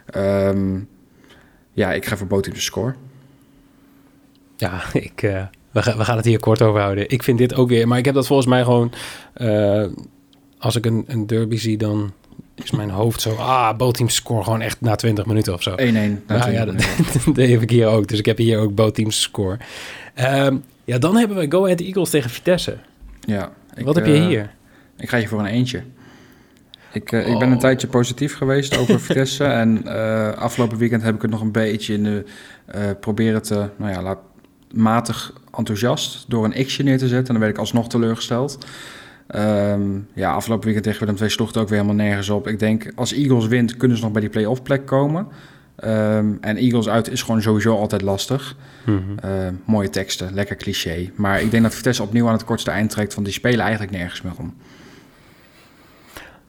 Ehm, 0.06 0.78
ja, 1.72 1.92
ik 1.92 2.06
ga 2.06 2.16
voor 2.16 2.26
Bootteamse 2.26 2.62
score. 2.62 2.94
Ja, 4.56 4.82
ik, 4.92 5.22
eh, 5.22 5.42
we, 5.70 5.82
gaan, 5.82 5.96
we 5.96 6.04
gaan 6.04 6.16
het 6.16 6.26
hier 6.26 6.40
kort 6.40 6.62
over 6.62 6.80
houden. 6.80 7.08
Ik 7.08 7.22
vind 7.22 7.38
dit 7.38 7.54
ook 7.54 7.68
weer... 7.68 7.88
Maar 7.88 7.98
ik 7.98 8.04
heb 8.04 8.14
dat 8.14 8.26
volgens 8.26 8.48
mij 8.48 8.62
gewoon... 8.62 8.92
eh, 9.34 9.86
als 10.58 10.76
ik 10.76 10.86
een, 10.86 11.04
een 11.06 11.26
derby 11.26 11.56
zie, 11.56 11.76
dan 11.76 12.12
is 12.54 12.70
mijn 12.70 12.90
hoofd 12.90 13.20
zo... 13.20 13.34
Ah, 13.34 13.76
bootteam 13.76 14.08
score 14.08 14.44
gewoon 14.44 14.60
echt 14.60 14.80
na 14.80 14.94
20 14.94 15.26
minuten 15.26 15.54
of 15.54 15.62
zo. 15.62 15.70
1-1. 15.70 15.74
na 15.76 15.90
Nou 15.90 16.18
20 16.26 16.52
ja, 16.52 16.64
dat, 16.64 16.76
dat 17.36 17.48
heb 17.48 17.62
ik 17.62 17.70
hier 17.70 17.86
ook. 17.86 18.08
Dus 18.08 18.18
ik 18.18 18.26
heb 18.26 18.38
hier 18.38 18.58
ook 18.58 18.74
bootteams 18.74 19.20
score. 19.22 19.58
Ehm, 20.14 20.56
ja, 20.84 20.98
dan 20.98 21.16
hebben 21.16 21.36
we 21.36 21.50
Go 21.50 21.64
Ahead 21.64 21.80
Eagles 21.80 22.10
tegen 22.10 22.30
Vitesse. 22.30 22.76
ja, 23.20 23.52
ik, 23.74 23.84
Wat 23.84 23.94
heb 23.94 24.06
je 24.06 24.14
eh, 24.14 24.26
hier? 24.26 24.50
Ik 24.96 25.08
ga 25.08 25.16
je 25.16 25.28
voor 25.28 25.38
een 25.38 25.46
eentje. 25.46 25.82
Ik, 26.92 27.12
eh, 27.12 27.20
ik 27.28 27.38
ben 27.38 27.46
Oh. 27.46 27.52
een 27.52 27.58
tijdje 27.58 27.86
positief 27.86 28.36
geweest 28.36 28.78
over 28.78 29.00
Vitesse. 29.06 29.44
en 29.44 29.86
eh, 29.86 30.32
afgelopen 30.32 30.78
weekend 30.78 31.02
heb 31.02 31.14
ik 31.14 31.22
het 31.22 31.30
nog 31.30 31.40
een 31.40 31.52
beetje 31.52 31.94
in 31.94 32.02
de, 32.02 32.24
proberen 33.00 33.42
te, 33.42 33.68
nou 33.76 33.92
ja, 33.92 34.02
laat, 34.02 34.18
matig 34.72 35.32
enthousiast 35.56 36.24
door 36.28 36.44
een 36.44 36.64
x'je 36.64 36.82
neer 36.82 36.98
te 36.98 37.08
zetten. 37.08 37.26
En 37.26 37.32
dan 37.32 37.42
werd 37.42 37.52
ik 37.52 37.58
alsnog 37.58 37.88
teleurgesteld. 37.88 38.66
Ehm, 39.26 39.98
ja, 40.14 40.32
afgelopen 40.32 40.64
weekend 40.64 40.84
tegen 40.84 41.00
Willem 41.06 41.20
II 41.20 41.30
sloeg 41.30 41.48
het 41.48 41.56
ook 41.56 41.68
weer 41.68 41.80
helemaal 41.80 42.04
nergens 42.04 42.30
op. 42.30 42.46
Ik 42.48 42.58
denk, 42.58 42.92
als 42.94 43.12
Eagles 43.12 43.46
wint, 43.46 43.76
kunnen 43.76 43.96
ze 43.96 44.02
nog 44.02 44.12
bij 44.12 44.20
die 44.20 44.30
play-off 44.30 44.62
plek 44.62 44.86
komen. 44.86 45.26
Ehm, 45.76 46.32
en 46.40 46.56
Eagles 46.56 46.88
uit 46.88 47.10
is 47.10 47.22
gewoon 47.22 47.42
sowieso 47.42 47.76
altijd 47.76 48.02
lastig. 48.02 48.56
Mhm. 48.84 48.98
Eh, 49.20 49.30
mooie 49.64 49.90
teksten, 49.90 50.34
lekker 50.34 50.56
cliché. 50.56 51.10
Maar 51.14 51.40
ik 51.40 51.50
denk 51.50 51.62
dat 51.62 51.74
Vitesse 51.74 52.02
opnieuw 52.02 52.26
aan 52.26 52.32
het 52.32 52.44
kortste 52.44 52.70
eind 52.70 52.90
trekt, 52.90 53.14
want 53.14 53.26
die 53.26 53.34
spelen 53.34 53.60
eigenlijk 53.60 53.92
nergens 53.92 54.22
meer 54.22 54.32
om. 54.38 54.54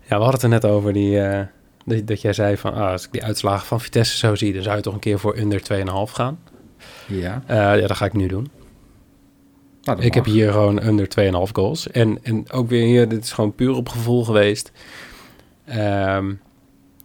Ja, 0.02 0.18
we 0.18 0.24
hadden 0.24 0.34
het 0.34 0.44
er 0.44 0.50
net 0.50 0.66
over 0.66 0.94
die, 0.94 1.20
eh, 1.20 1.46
dat, 1.86 2.08
dat 2.08 2.22
jij 2.22 2.34
zei 2.34 2.58
van... 2.58 2.74
Ah, 2.74 2.92
als 2.92 3.06
ik 3.06 3.12
die 3.12 3.24
uitslagen 3.24 3.68
van 3.68 3.82
Vitesse 3.82 4.18
zo 4.18 4.36
zie... 4.36 4.54
dan 4.54 4.64
zou 4.64 4.76
je 4.76 4.82
toch 4.82 4.94
een 4.94 5.00
keer 5.00 5.20
voor 5.20 5.38
under 5.38 5.62
2,5 5.62 6.12
gaan. 6.12 6.40
Ja. 7.08 7.44
Eh, 7.46 7.56
ja, 7.56 7.88
dat 7.88 7.98
ga 7.98 8.06
ik 8.06 8.14
nu 8.14 8.28
doen. 8.28 8.50
Nou, 9.86 10.02
Ik 10.02 10.14
heb 10.14 10.26
hier 10.26 10.52
gewoon 10.52 10.86
under 10.86 11.08
2,5 11.48 11.52
goals. 11.52 11.92
En, 11.92 12.20
en 12.24 12.52
ook 12.52 12.70
weer 12.70 12.86
hier, 12.86 13.08
dit 13.10 13.24
is 13.24 13.32
gewoon 13.32 13.56
puur 13.56 13.76
op 13.76 13.90
gevoel 13.90 14.24
geweest. 14.24 14.72
Ehm, 15.66 16.34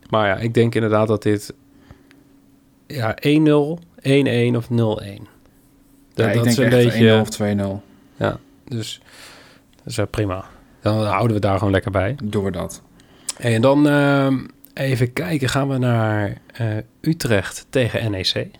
maar 0.08 0.26
ja, 0.26 0.36
ik 0.36 0.54
denk 0.54 0.74
inderdaad 0.74 1.08
dat 1.08 1.22
dit 1.22 1.54
ja, 2.86 3.14
1-0, 3.14 3.78
1-1 4.02 4.56
of 4.56 4.68
0-1. 4.68 4.72
Dat, 4.74 4.96
Ja, 6.14 6.28
ik 6.28 6.34
dat 6.34 6.44
denk 6.44 6.46
is 6.46 6.56
een 6.56 6.68
beetje... 6.70 7.18
1-0 7.18 7.20
of 7.20 7.80
2-0. 7.80 7.82
Dus 8.64 9.00
dat 9.76 9.86
is 9.86 9.96
wel 9.96 10.06
prima. 10.06 10.44
Dan 10.82 11.04
houden 11.06 11.34
we 11.34 11.40
daar 11.40 11.58
gewoon 11.58 11.72
lekker 11.72 11.90
bij. 11.90 12.16
Doen 12.24 12.44
we 12.44 12.50
dat. 12.50 12.82
Hey, 13.36 13.54
en 13.54 13.62
dan 13.62 13.88
ehm, 13.88 14.38
even 14.74 15.12
kijken, 15.12 15.48
gaan 15.48 15.68
we 15.68 15.78
naar 15.78 16.36
eh, 16.52 16.66
Utrecht 17.00 17.66
tegen 17.70 18.10
NEC. 18.10 18.50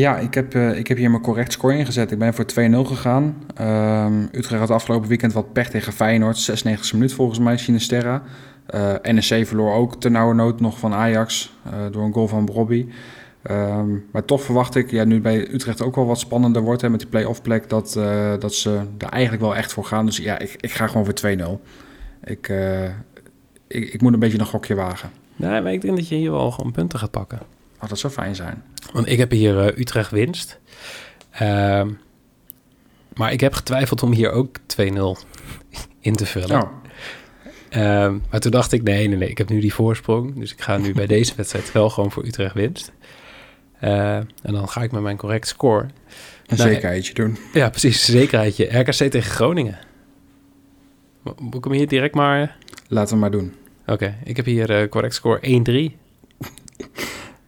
Ja, 0.00 0.18
ik 0.18 0.34
heb, 0.34 0.54
eh, 0.54 0.78
ik 0.78 0.88
heb 0.88 0.96
hier 0.96 1.10
mijn 1.10 1.22
correct 1.22 1.52
score 1.52 1.76
ingezet. 1.76 2.10
Ik 2.10 2.18
ben 2.18 2.34
voor 2.34 2.44
2-0 2.44 2.84
gegaan. 2.84 3.36
Ehm, 3.54 4.22
Utrecht 4.22 4.60
had 4.60 4.70
afgelopen 4.70 5.08
weekend 5.08 5.32
wat 5.32 5.52
pech 5.52 5.70
tegen 5.70 5.92
Feyenoord. 5.92 6.38
96e 6.38 6.96
minuut 6.96 7.12
volgens 7.12 7.38
mij, 7.38 7.56
Sinisterra. 7.56 8.22
Eh 8.66 8.94
NEC 9.02 9.46
verloor 9.46 9.74
ook 9.74 10.00
ten 10.00 10.12
nauwe 10.12 10.34
nood 10.34 10.60
nog 10.60 10.78
van 10.78 10.92
Ajax 10.92 11.52
eh, 11.64 11.72
door 11.90 12.04
een 12.04 12.12
goal 12.12 12.28
van 12.28 12.48
Robbie. 12.52 12.88
Ehm, 13.42 13.88
maar 14.12 14.24
toch 14.24 14.42
verwacht 14.42 14.74
ik, 14.74 14.90
ja, 14.90 15.04
nu 15.04 15.20
bij 15.20 15.52
Utrecht 15.52 15.82
ook 15.82 15.94
wel 15.94 16.06
wat 16.06 16.18
spannender 16.18 16.62
wordt 16.62 16.82
hè, 16.82 16.90
met 16.90 17.00
die 17.00 17.08
play-off 17.08 17.42
plek, 17.42 17.68
dat, 17.68 17.92
dat 18.38 18.54
ze 18.54 18.80
er 18.98 19.08
eigenlijk 19.08 19.42
wel 19.42 19.56
echt 19.56 19.72
voor 19.72 19.84
gaan. 19.84 20.06
Dus 20.06 20.16
ja, 20.16 20.38
ik, 20.38 20.56
ik 20.60 20.70
ga 20.70 20.86
gewoon 20.86 21.04
voor 21.04 21.14
2-0. 21.14 21.60
Ik, 22.24 22.52
ik, 23.68 23.92
ik 23.92 24.00
moet 24.00 24.12
een 24.12 24.18
beetje 24.18 24.38
een 24.38 24.46
gokje 24.46 24.74
wagen. 24.74 25.10
Nee, 25.36 25.60
maar 25.60 25.72
ik 25.72 25.80
denk 25.80 25.96
dat 25.96 26.08
je 26.08 26.14
hier 26.14 26.30
wel 26.30 26.50
gewoon 26.50 26.72
punten 26.72 26.98
gaat 26.98 27.10
pakken. 27.10 27.38
Oh, 27.82 27.88
dat 27.88 27.98
zou 27.98 28.12
fijn 28.12 28.34
zijn. 28.34 28.62
Want 28.92 29.08
ik 29.08 29.18
heb 29.18 29.30
hier 29.30 29.58
eh, 29.60 29.78
Utrecht 29.78 30.10
winst. 30.10 30.58
Ehm, 31.30 31.90
maar 33.14 33.32
ik 33.32 33.40
heb 33.40 33.52
getwijfeld 33.54 34.02
om 34.02 34.12
hier 34.12 34.30
ook 34.30 34.56
2-0 34.66 35.16
in 36.00 36.14
te 36.16 36.26
vullen. 36.26 36.62
Oh, 36.62 36.70
Ehm, 37.68 38.18
maar 38.30 38.40
toen 38.40 38.50
dacht 38.50 38.72
ik, 38.72 38.82
nee, 38.82 39.08
nee, 39.08 39.16
nee, 39.18 39.28
ik 39.28 39.38
heb 39.38 39.48
nu 39.48 39.60
die 39.60 39.74
voorsprong. 39.74 40.34
Dus 40.38 40.52
ik 40.52 40.60
ga 40.60 40.76
nu 40.76 40.92
bij 40.94 41.06
deze 41.16 41.32
wedstrijd 41.36 41.72
wel 41.72 41.90
gewoon 41.90 42.10
voor 42.10 42.24
Utrecht 42.26 42.54
winst. 42.54 42.92
Eh, 43.80 44.16
en 44.16 44.26
dan 44.42 44.68
ga 44.68 44.82
ik 44.82 44.92
met 44.92 45.02
mijn 45.02 45.16
correct 45.16 45.48
score. 45.48 45.82
een 46.46 46.56
Nou, 46.56 46.70
zekerheidje 46.70 47.14
doen. 47.14 47.36
Ja, 47.52 47.68
precies, 47.70 48.04
zekerheidje. 48.04 48.78
RKC 48.78 48.92
tegen 48.92 49.22
Groningen. 49.22 49.78
Mo- 51.22 51.34
Moet 51.38 51.54
ik 51.54 51.64
hem 51.64 51.72
hier 51.72 51.88
direct 51.88 52.14
maar... 52.14 52.56
Laten 52.88 53.14
we 53.14 53.20
maar 53.20 53.30
doen. 53.30 53.54
Oké, 53.86 54.16
ik 54.24 54.36
heb 54.36 54.44
hier 54.44 54.70
eh, 54.80 54.88
correct 54.88 55.14
score 55.14 55.40
1-3. 55.92 55.96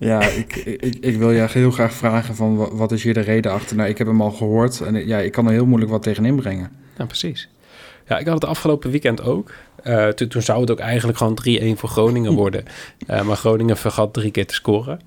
Ja, 0.03 0.23
ik, 0.23 0.57
ik, 0.57 0.97
ik 1.01 1.17
wil 1.17 1.31
je 1.31 1.47
heel 1.49 1.71
graag 1.71 1.93
vragen 1.93 2.35
van 2.35 2.57
wa- 2.57 2.75
wat 2.75 2.93
is 2.93 3.03
hier 3.03 3.15
de 3.15 3.21
reden 3.21 3.53
achter? 3.53 3.77
Nou, 3.77 3.89
ik 3.89 3.99
heb 3.99 4.07
hem 4.07 4.23
al 4.23 4.31
gehoord 4.31 4.81
en 4.81 5.07
ja, 5.07 5.19
ik 5.19 5.33
kan 5.33 5.47
er 5.47 5.53
heel 5.53 5.67
moeilijk 5.67 5.91
wat 5.91 6.03
tegen 6.03 6.25
inbrengen. 6.25 6.71
Nou, 6.97 7.09
precies. 7.09 7.49
Ja, 8.09 8.19
ik 8.19 8.27
had 8.27 8.35
het 8.35 8.45
afgelopen 8.51 8.91
weekend 8.91 9.23
ook. 9.23 9.51
Eh, 9.83 10.09
toen, 10.09 10.29
toen 10.29 10.43
zou 10.43 10.61
het 10.61 10.71
ook 10.71 10.79
eigenlijk 10.79 11.19
gewoon 11.19 11.39
3-1 11.75 11.79
voor 11.79 11.89
Groningen 11.89 12.33
worden. 12.35 12.65
Eh, 13.07 13.23
maar 13.23 13.37
Groningen 13.37 13.77
vergat 13.77 14.13
drie 14.13 14.31
keer 14.31 14.47
te 14.47 14.55
scoren. 14.55 15.01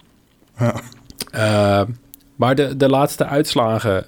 Ja. 0.60 0.82
Eh, 1.32 1.88
maar 2.36 2.56
de, 2.56 2.78
de 2.78 2.90
laatste 2.90 3.26
uitslagen 3.26 4.06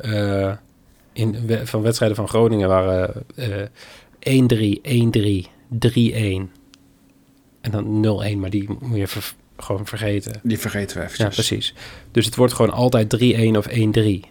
in, 1.13 1.35
van 1.63 1.81
wedstrijden 1.81 2.17
van 2.17 2.27
Groningen 2.27 2.67
waren 2.67 3.13
eh 3.35 3.45
1-3, 4.19 4.81
1-3, 4.83 5.47
3-1 5.69 6.51
en 7.61 7.71
dan 7.71 8.05
0-1. 8.35 8.37
Maar 8.37 8.49
die 8.49 8.69
moet 8.81 8.97
je 8.97 9.07
ver- 9.07 9.33
gewoon 9.57 9.85
vergeten. 9.85 10.39
Die 10.43 10.59
vergeten 10.59 10.97
we 10.97 11.03
eventjes. 11.03 11.27
Ja, 11.27 11.33
precies. 11.33 11.73
Dus 12.11 12.25
het 12.25 12.35
wordt 12.35 12.53
gewoon 12.53 12.71
altijd 12.71 13.17
3-1 13.53 13.57
of 13.57 13.67
1-3. 13.67 14.27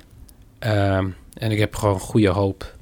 Ehm, 0.58 1.08
en 1.34 1.50
ik 1.50 1.58
heb 1.58 1.74
gewoon 1.74 2.00
goede 2.00 2.28
hoop 2.28 2.74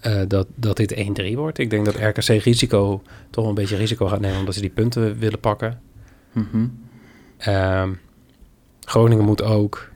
eh, 0.00 0.20
dat, 0.28 0.46
dat 0.54 0.76
dit 0.76 0.94
1-3 1.32 1.34
wordt. 1.34 1.58
Ik 1.58 1.70
denk 1.70 1.84
dat 1.84 1.94
RKC 1.94 2.42
risico, 2.42 3.02
toch 3.30 3.46
een 3.46 3.54
beetje 3.54 3.76
risico 3.76 4.06
gaat 4.06 4.20
nemen... 4.20 4.38
omdat 4.38 4.54
ze 4.54 4.60
die 4.60 4.70
punten 4.70 5.18
willen 5.18 5.40
pakken. 5.40 5.80
Mhm. 6.32 6.66
Ehm, 7.36 7.92
Groningen 8.80 9.24
moet 9.24 9.42
ook... 9.42 9.88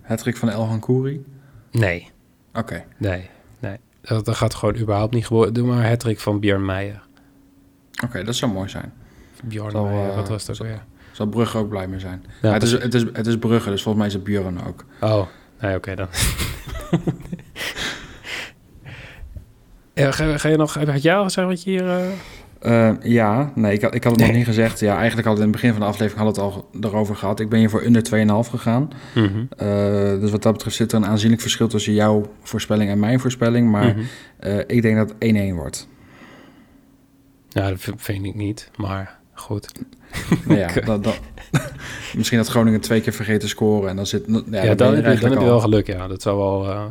Hattrick 0.00 0.36
van 0.36 0.50
Elhan 0.50 0.80
Kouri. 0.80 1.24
Nee, 1.70 2.10
Oké. 2.54 2.84
nee, 2.96 3.28
nee. 3.58 3.76
Dat, 4.00 4.24
dat 4.24 4.36
gaat 4.36 4.54
gewoon 4.54 4.76
überhaupt 4.76 5.14
niet 5.14 5.26
gebeuren. 5.26 5.54
Doe 5.54 5.66
maar 5.66 5.88
hattrick 5.88 6.20
van 6.20 6.40
Björn 6.40 6.64
Meijer. 6.64 7.02
Oké, 8.04 8.24
dat 8.24 8.34
zou 8.34 8.52
mooi 8.52 8.68
zijn. 8.68 8.92
Björn 9.44 9.70
Zal, 9.70 9.84
Meijer, 9.84 10.08
eh, 10.10 10.16
wat 10.16 10.28
was 10.28 10.40
het 10.40 10.50
ook 10.50 10.56
zal- 10.56 10.66
weer? 10.66 10.82
Zal 11.12 11.26
Brugge 11.26 11.58
ook 11.58 11.68
blij 11.68 11.88
mee 11.88 12.00
zijn. 12.00 12.24
Ja, 12.42 12.52
het, 12.52 12.62
is, 12.62 12.72
het, 12.72 12.94
is, 12.94 13.04
het 13.12 13.26
is 13.26 13.38
Brugge, 13.38 13.70
dus 13.70 13.82
volgens 13.82 13.96
mij 13.96 14.06
is 14.06 14.12
het 14.12 14.24
Björn 14.24 14.66
ook. 14.66 14.84
Oh, 15.00 15.26
nee, 15.60 15.76
oké 15.76 15.94
dan. 15.94 16.06
ja, 19.94 20.10
ga, 20.10 20.38
ga 20.38 20.48
je 20.48 20.56
nog... 20.56 20.74
Had 20.74 21.02
jij 21.02 21.16
al 21.16 21.24
gezegd 21.24 21.46
wat 21.48 21.62
je 21.62 21.70
hier... 21.70 21.88
eh, 21.88 22.08
Eh, 22.60 22.94
ja, 23.02 23.52
nee, 23.54 23.72
ik, 23.72 23.82
had- 23.82 23.94
ik 23.94 24.02
had 24.04 24.12
het 24.12 24.20
Nee. 24.20 24.28
nog 24.28 24.36
niet 24.38 24.46
gezegd. 24.46 24.80
Ja, 24.80 24.96
eigenlijk 24.96 25.26
hadden 25.26 25.44
we 25.44 25.50
in 25.50 25.52
het 25.52 25.60
begin 25.62 25.70
van 25.70 25.80
de 25.80 25.86
aflevering 25.86 26.22
we 26.22 26.28
het 26.28 26.38
al 26.38 26.68
erover 26.80 27.16
gehad. 27.16 27.40
Ik 27.40 27.48
ben 27.48 27.58
hier 27.58 27.70
voor 27.70 27.82
onder 27.82 28.02
2,5 28.44 28.50
gegaan. 28.50 28.90
mhm, 29.14 29.44
Eh, 29.56 30.20
dus 30.20 30.30
wat 30.30 30.42
dat 30.42 30.52
betreft 30.52 30.76
zit 30.76 30.92
er 30.92 30.98
een 30.98 31.06
aanzienlijk 31.06 31.40
verschil 31.40 31.68
tussen 31.68 31.92
jouw 31.92 32.22
voorspelling 32.42 32.90
en 32.90 32.98
mijn 32.98 33.20
voorspelling. 33.20 33.70
Maar 33.70 33.86
mhm. 33.86 34.00
eh, 34.38 34.58
ik 34.66 34.82
denk 34.82 34.96
dat 34.96 35.08
het 35.18 35.34
1-1 35.52 35.54
wordt. 35.54 35.88
Ja, 37.48 37.68
dat 37.68 37.80
vind 37.96 38.24
ik 38.24 38.34
niet, 38.34 38.70
maar 38.76 39.18
goed. 39.40 39.72
Nou 40.46 40.58
ja, 40.58 40.68
Oké. 40.68 40.80
dat, 40.80 41.04
dat, 41.04 41.20
misschien 42.16 42.38
dat 42.38 42.48
Groningen 42.48 42.80
twee 42.80 43.00
keer 43.00 43.12
vergeten 43.12 43.40
te 43.40 43.48
scoren. 43.48 43.90
En 43.90 43.96
dan 43.96 44.06
zit... 44.06 44.24
Ja, 44.26 44.32
Ja, 44.34 44.40
dan 44.50 44.60
heb 44.60 44.68
je, 44.68 44.74
dan 44.74 44.94
eigenlijk 44.94 45.22
heb 45.22 45.32
je 45.32 45.38
al. 45.38 45.44
wel 45.44 45.60
geluk, 45.60 45.86
ja. 45.86 46.08
Dat 46.08 46.22
zou 46.22 46.38
wel 46.38 46.68
eh, 46.68 46.84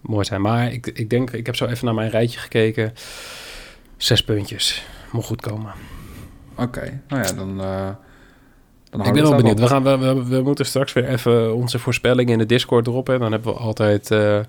mooi 0.00 0.24
zijn. 0.24 0.40
Maar 0.40 0.72
ik, 0.72 0.86
ik 0.86 1.10
denk, 1.10 1.30
ik 1.30 1.46
heb 1.46 1.56
zo 1.56 1.66
even 1.66 1.84
naar 1.84 1.94
mijn 1.94 2.10
rijtje 2.10 2.38
gekeken. 2.38 2.92
Zes 3.96 4.24
puntjes. 4.24 4.86
Moet 5.12 5.24
goed 5.24 5.40
komen. 5.40 5.72
Oké, 6.56 7.00
nou 7.08 7.22
ja, 7.22 7.32
dan... 7.32 7.60
eh 7.60 7.88
dan 8.90 9.06
ik 9.06 9.12
ben 9.12 9.22
we 9.22 9.28
wel 9.28 9.36
benieuwd. 9.38 9.58
We, 9.60 9.66
gaan, 9.66 9.82
we, 9.82 9.98
we, 9.98 10.24
we 10.24 10.42
moeten 10.42 10.66
straks 10.66 10.92
weer 10.92 11.08
even 11.08 11.54
onze 11.54 11.78
voorspellingen 11.78 12.32
in 12.32 12.38
de 12.38 12.46
Discord 12.46 12.84
droppen. 12.84 13.20
Dan 13.20 13.32
hebben 13.32 13.52
we 13.52 13.58
altijd 13.58 14.10
eh 14.10 14.40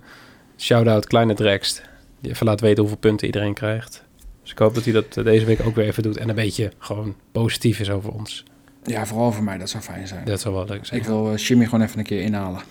shout-out 0.58 1.08
Kleine 1.08 1.34
Drekst. 1.34 1.84
Die 2.22 2.32
even 2.32 2.46
laat 2.46 2.62
weten 2.62 2.80
hoeveel 2.80 3.00
punten 3.00 3.26
iedereen 3.26 3.54
krijgt. 3.54 4.04
Dus 4.48 4.56
ik 4.56 4.62
hoop 4.62 4.76
dat 4.76 4.84
hij 4.84 4.94
dat 4.94 5.18
eh, 5.18 5.24
deze 5.24 5.46
week 5.46 5.66
ook 5.66 5.76
weer 5.76 5.86
even 5.86 6.04
doet. 6.04 6.18
En 6.18 6.30
een 6.30 6.36
beetje 6.36 6.72
gewoon 6.80 7.16
positief 7.32 7.80
is 7.80 7.90
over 7.90 8.12
ons. 8.12 8.44
Ja, 8.84 9.06
vooral 9.06 9.32
voor 9.32 9.44
mij, 9.44 9.58
dat 9.58 9.70
zou 9.70 9.84
fijn 9.84 10.08
zijn. 10.08 10.26
Dat 10.26 10.42
zou 10.42 10.56
wel 10.56 10.66
leuk 10.66 10.86
zijn. 10.86 11.00
Ik 11.00 11.06
wil 11.06 11.32
eh, 11.32 11.38
Jimmy 11.38 11.66
gewoon 11.66 11.82
even 11.82 12.00
een 12.00 12.06
keer 12.06 12.22
inhalen. 12.22 12.62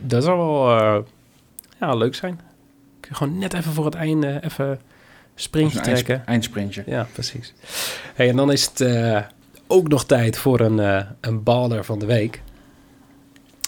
Dat 0.00 0.24
zou 0.24 0.38
wel 0.38 0.78
eh, 0.78 0.98
ja, 1.80 1.94
leuk 1.94 2.14
zijn. 2.14 2.40
Kun 3.00 3.10
je 3.10 3.14
gewoon 3.14 3.38
net 3.38 3.54
even 3.54 3.72
voor 3.72 3.84
het 3.84 3.94
einde 3.94 4.40
even 4.44 4.80
sprintje 5.34 5.80
trekken. 5.80 6.26
eindsprintje. 6.26 6.82
Ja, 6.86 7.08
precies. 7.12 7.54
Hey, 8.14 8.28
en 8.28 8.36
dan 8.36 8.52
is 8.52 8.64
het 8.64 8.80
eh, 8.80 9.20
ook 9.66 9.88
nog 9.88 10.04
tijd 10.04 10.38
voor 10.38 10.60
een, 10.60 10.78
eh 10.78 11.04
een 11.20 11.42
baller 11.42 11.84
van 11.84 11.98
de 11.98 12.06
week. 12.06 12.42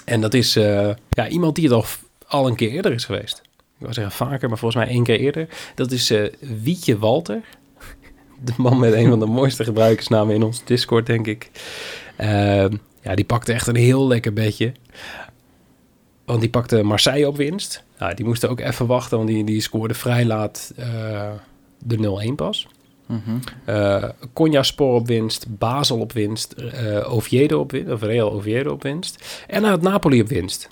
En 0.04 0.20
dat 0.20 0.34
is 0.34 0.56
eh, 0.56 0.90
ja, 1.08 1.28
iemand 1.28 1.54
die 1.54 1.64
het 1.64 1.72
al, 1.72 1.84
al 2.26 2.46
een 2.46 2.56
keer 2.56 2.70
eerder 2.70 2.92
is 2.92 3.04
geweest. 3.04 3.42
Ik 3.82 3.88
wil 3.88 3.96
zeggen 3.96 4.26
vaker, 4.26 4.48
maar 4.48 4.58
volgens 4.58 4.84
mij 4.84 4.94
één 4.94 5.04
keer 5.04 5.18
eerder. 5.18 5.48
Dat 5.74 5.90
is 5.90 6.10
eh, 6.10 6.32
Wietje 6.62 6.98
Walter. 6.98 7.40
De 8.44 8.52
man 8.56 8.78
met 8.78 8.92
een 8.92 9.08
van 9.08 9.18
de 9.18 9.26
mooiste 9.26 9.64
gebruikersnamen 9.64 10.34
in 10.34 10.42
ons 10.42 10.64
Discord, 10.64 11.06
denk 11.06 11.26
ik. 11.26 11.50
Ehm, 12.16 12.76
ja, 13.00 13.14
die 13.14 13.24
pakte 13.24 13.52
echt 13.52 13.66
een 13.66 13.76
heel 13.76 14.06
lekker 14.06 14.32
bedje. 14.32 14.72
Want 16.24 16.40
die 16.40 16.50
pakte 16.50 16.82
Marseille 16.82 17.28
op 17.28 17.36
winst. 17.36 17.84
Nou, 17.98 18.14
die 18.14 18.24
moesten 18.24 18.50
ook 18.50 18.60
even 18.60 18.86
wachten, 18.86 19.16
want 19.16 19.28
die, 19.28 19.44
die 19.44 19.60
scoorde 19.60 19.94
vrij 19.94 20.24
laat 20.24 20.72
eh, 20.76 21.30
de 21.78 22.28
0-1 22.30 22.34
pas. 22.34 22.68
Mhm. 23.06 23.36
Eh 23.64 24.04
Konyaspor 24.32 24.94
op 24.94 25.06
winst, 25.06 25.58
Basel 25.58 25.98
op 25.98 26.12
winst, 26.12 26.54
Oviedo 27.04 27.60
op 27.60 27.70
winst, 27.70 27.90
of 27.90 28.02
Real 28.02 28.32
Oviedo 28.32 28.72
op 28.72 28.82
winst. 28.82 29.44
En 29.46 29.62
hij 29.62 29.70
had 29.70 29.82
Napoli 29.82 30.20
op 30.20 30.28
winst. 30.28 30.68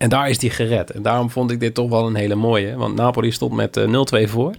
En 0.00 0.08
daar 0.08 0.28
is 0.28 0.40
hij 0.40 0.50
gered. 0.50 0.90
En 0.90 1.02
daarom 1.02 1.30
vond 1.30 1.50
ik 1.50 1.60
dit 1.60 1.74
toch 1.74 1.88
wel 1.90 2.06
een 2.06 2.14
hele 2.14 2.34
mooie. 2.34 2.76
Want 2.76 2.94
Napoli 2.94 3.32
stond 3.32 3.52
met 3.52 3.76
eh, 3.76 4.24
0-2 4.26 4.28
voor. 4.28 4.54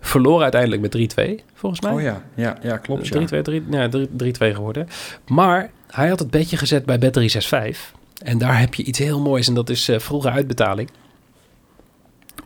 Verloor 0.00 0.42
uiteindelijk 0.42 0.82
met 0.82 1.16
3-2, 1.40 1.44
volgens 1.54 1.80
mij. 1.80 1.92
Oh 1.92 2.00
ja, 2.00 2.22
ja, 2.34 2.58
ja 2.62 2.76
klopt. 2.76 3.06
Ja. 3.08 3.20
3-2 3.20 3.42
3 3.42 3.62
ja, 3.70 3.88
3 3.88 4.08
3-2 4.08 4.08
geworden. 4.38 4.88
Maar 5.28 5.70
hij 5.90 6.08
had 6.08 6.18
het 6.18 6.30
bedje 6.30 6.56
gezet 6.56 6.84
bij 6.84 6.98
Bet365. 6.98 7.76
En 8.22 8.38
daar 8.38 8.60
heb 8.60 8.74
je 8.74 8.82
iets 8.82 8.98
heel 8.98 9.20
moois. 9.20 9.48
En 9.48 9.54
dat 9.54 9.70
is 9.70 9.88
eh, 9.88 9.98
vroege 9.98 10.30
uitbetaling. 10.30 10.90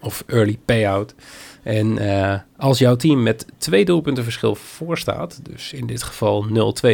Of 0.01 0.25
early 0.27 0.59
payout. 0.65 1.15
En 1.63 1.99
eh, 1.99 2.39
als 2.57 2.79
jouw 2.79 2.97
team 2.97 3.23
met 3.23 3.47
twee 3.59 3.85
doelpunten 3.85 4.25
verschil 4.25 4.55
voor 4.55 4.99
staat... 4.99 5.41
dus 5.51 5.73
in 5.73 5.87
dit 5.87 6.03
geval 6.03 6.47
0-2 6.49 6.53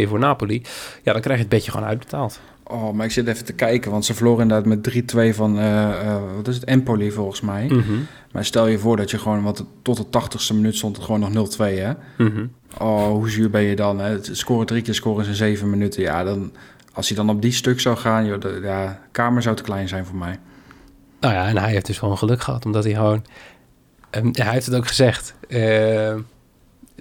voor 0.09 0.19
Napoli... 0.19 0.63
ja, 1.03 1.13
dan 1.13 1.23
krijg 1.23 1.37
je 1.37 1.45
het 1.45 1.55
bedje 1.55 1.71
gewoon 1.71 1.87
uitbetaald. 1.87 2.41
Oh, 2.69 2.93
maar 2.93 3.07
ik 3.07 3.13
zit 3.13 3.27
even 3.27 3.45
te 3.45 3.53
kijken, 3.53 3.91
want 3.91 4.05
ze 4.05 4.15
verloren 4.15 4.43
inderdaad 4.43 4.67
met 4.67 4.83
3-2 4.83 5.35
van, 5.35 5.59
eh, 5.59 6.23
wat 6.37 6.49
is 6.49 6.55
het, 6.55 6.65
Empoli 6.65 7.11
volgens 7.11 7.41
mij. 7.41 7.67
Mhm. 7.67 7.93
Maar 8.33 8.45
stel 8.45 8.67
je 8.67 8.79
voor 8.79 8.97
dat 8.97 9.11
je 9.11 9.19
gewoon, 9.19 9.43
want 9.43 9.65
tot 9.83 9.97
de 9.97 10.07
80ste 10.11 10.55
minuut 10.55 10.77
stond 10.77 10.97
het 10.97 11.05
gewoon 11.05 11.21
nog 11.21 11.31
0-2, 11.31 11.79
hè. 11.79 11.93
Mhm. 12.19 12.47
Oh, 12.79 13.07
hoe 13.09 13.31
zuur 13.31 13.51
ben 13.51 13.63
je 13.63 13.77
dan, 13.77 13.99
hè? 13.99 14.11
Het 14.11 14.31
Scoren 14.33 14.67
drie 14.67 14.83
keer 14.83 14.95
scoren 14.95 15.23
is 15.23 15.29
in 15.29 15.35
zeven 15.35 15.71
minuten. 15.71 16.03
Ja, 16.03 16.25
dan, 16.25 16.53
als 16.93 17.09
hij 17.09 17.17
dan 17.17 17.31
op 17.31 17.43
die 17.43 17.53
stuk 17.53 17.81
zou 17.81 17.97
gaan, 17.97 18.27
joh, 18.27 18.41
de, 18.41 18.61
ja, 18.63 19.01
kamer 19.11 19.43
zou 19.43 19.57
te 19.57 19.63
klein 19.63 19.89
zijn 19.89 20.07
voor 20.07 20.17
mij. 20.17 20.39
Nou 21.21 21.35
ja, 21.35 21.47
en 21.49 21.57
hij 21.57 21.71
heeft 21.71 21.87
dus 21.87 21.99
gewoon 21.99 22.19
geluk 22.19 22.43
gehad, 22.43 22.65
omdat 22.65 22.85
hij 22.85 22.95
gewoon... 22.95 23.25
en 24.11 24.31
hij 24.33 24.53
heeft 24.53 24.67
het 24.67 24.75
ook 24.75 24.87
gezegd. 24.87 25.35
eh, 25.49 26.15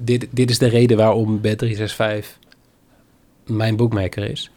dit, 0.02 0.28
dit 0.30 0.50
is 0.50 0.58
de 0.58 0.68
reden 0.68 0.98
waarom 0.98 1.42
Bet365 1.42 2.26
mijn 3.46 3.76
boekmaker 3.76 4.30
is. 4.30 4.52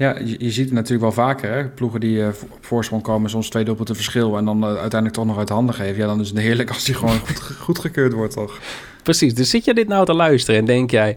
Ja, 0.00 0.18
je, 0.18 0.36
je 0.38 0.50
ziet 0.50 0.64
het 0.64 0.74
natuurlijk 0.74 1.00
wel 1.00 1.24
vaker. 1.26 1.52
Hè? 1.52 1.68
Ploegen 1.68 2.00
die 2.00 2.22
eh, 2.22 2.28
op 2.50 2.64
voorsprong 2.64 3.02
komen, 3.02 3.30
soms 3.30 3.48
twee 3.48 3.64
doelpunten 3.64 3.94
verschil... 3.94 4.36
en 4.36 4.44
dan 4.44 4.62
eh, 4.62 4.68
uiteindelijk 4.68 5.12
toch 5.12 5.26
nog 5.26 5.38
uit 5.38 5.48
handen 5.48 5.74
geven. 5.74 5.96
Ja, 5.96 6.06
dan 6.06 6.20
is 6.20 6.28
het 6.28 6.38
heerlijk 6.38 6.68
als 6.68 6.84
die 6.84 6.94
gewoon 6.94 7.18
goed, 7.18 7.40
goedgekeurd 7.40 8.12
wordt, 8.12 8.32
toch? 8.32 8.58
Precies, 9.02 9.34
dus 9.34 9.50
zit 9.50 9.64
je 9.64 9.74
dit 9.74 9.88
nou 9.88 10.04
te 10.04 10.14
luisteren 10.14 10.60
en 10.60 10.66
denk 10.66 10.90
jij... 10.90 11.16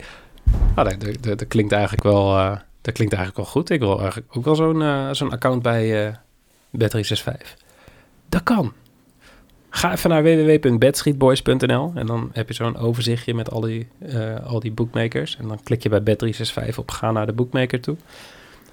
Ah, 0.75 0.85
dat, 0.85 1.23
dat, 1.39 1.47
klinkt 1.47 1.71
eigenlijk 1.71 2.03
wel, 2.03 2.37
eh, 2.37 2.57
dat 2.81 2.93
klinkt 2.93 3.13
eigenlijk 3.13 3.35
wel 3.35 3.45
goed. 3.45 3.69
Ik 3.69 3.79
wil 3.79 3.99
eigenlijk 3.99 4.37
ook 4.37 4.45
wel 4.45 4.55
zo'n 5.15 5.31
account 5.31 5.61
bij 5.61 6.07
eh 6.07 6.13
Bet365. 6.77 7.53
Dat 8.29 8.43
kan. 8.43 8.73
Ga 9.69 9.91
even 9.91 10.09
naar 10.09 10.23
www.bedstreetboys.nl 10.23 11.91
en 11.95 12.05
dan 12.05 12.29
heb 12.33 12.47
je 12.47 12.53
zo'n 12.53 12.77
overzichtje 12.77 13.33
met 13.33 13.51
al 13.51 13.61
die, 13.61 13.87
al 14.45 14.59
die 14.59 14.71
bookmakers. 14.71 15.37
En 15.37 15.47
dan 15.47 15.59
klik 15.63 15.83
je 15.83 15.89
bij 15.89 16.15
Bet365 16.15 16.75
op 16.75 16.91
ga 16.91 17.11
naar 17.11 17.25
de 17.25 17.33
bookmaker 17.33 17.81
toe. 17.81 17.97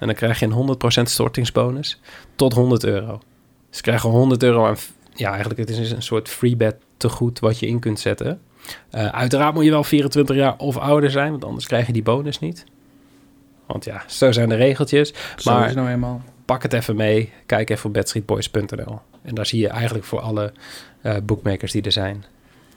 En 0.01 0.07
dan 0.07 0.15
krijg 0.15 0.39
je 0.39 0.45
een 0.45 0.77
100% 0.99 1.01
stortingsbonus 1.03 1.99
tot 2.35 2.53
100 2.53 2.83
euro. 2.83 3.21
Dus 3.69 3.77
je 3.77 3.81
krijgt 3.83 4.01
gewoon 4.01 4.17
100 4.17 4.43
euro 4.43 4.65
aan... 4.65 4.75
Ja, 5.15 5.29
eigenlijk 5.29 5.59
het 5.59 5.69
is 5.69 5.91
een 5.91 6.01
soort 6.01 6.29
free 6.29 6.55
bet 6.55 6.75
tegoed 6.97 7.39
wat 7.39 7.59
je 7.59 7.67
in 7.67 7.79
kunt 7.79 7.99
zetten. 7.99 8.41
Eh, 8.89 9.05
uiteraard 9.05 9.53
moet 9.53 9.63
je 9.63 9.69
wel 9.69 9.83
24 9.83 10.35
jaar 10.35 10.57
of 10.57 10.77
ouder 10.77 11.11
zijn, 11.11 11.31
want 11.31 11.45
anders 11.45 11.67
krijg 11.67 11.87
je 11.87 11.93
die 11.93 12.03
bonus 12.03 12.39
niet. 12.39 12.63
Want 13.65 13.85
ja, 13.85 14.03
zo 14.07 14.31
zijn 14.31 14.49
de 14.49 14.55
regeltjes. 14.55 15.13
Zo 15.35 15.51
Maar- 15.51 15.67
is 15.67 15.75
nou 15.75 15.89
eenmaal. 15.89 16.21
Pak 16.45 16.63
het 16.63 16.73
even 16.73 16.95
mee. 16.95 17.31
Kijk 17.45 17.69
even 17.69 17.85
op 17.85 17.93
bedstreetboys.nl. 17.93 18.99
En 19.21 19.35
daar 19.35 19.45
zie 19.45 19.59
je 19.59 19.67
eigenlijk 19.67 20.05
voor 20.05 20.19
alle 20.19 20.53
eh, 21.01 21.15
bookmakers 21.23 21.71
die 21.71 21.81
er 21.81 21.91
zijn 21.91 22.25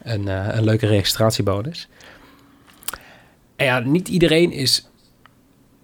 een, 0.02 0.28
eh, 0.28 0.48
een 0.50 0.64
leuke 0.64 0.86
registratiebonus. 0.86 1.88
En 3.56 3.66
ja, 3.66 3.78
niet 3.78 4.08
iedereen 4.08 4.52
is 4.52 4.88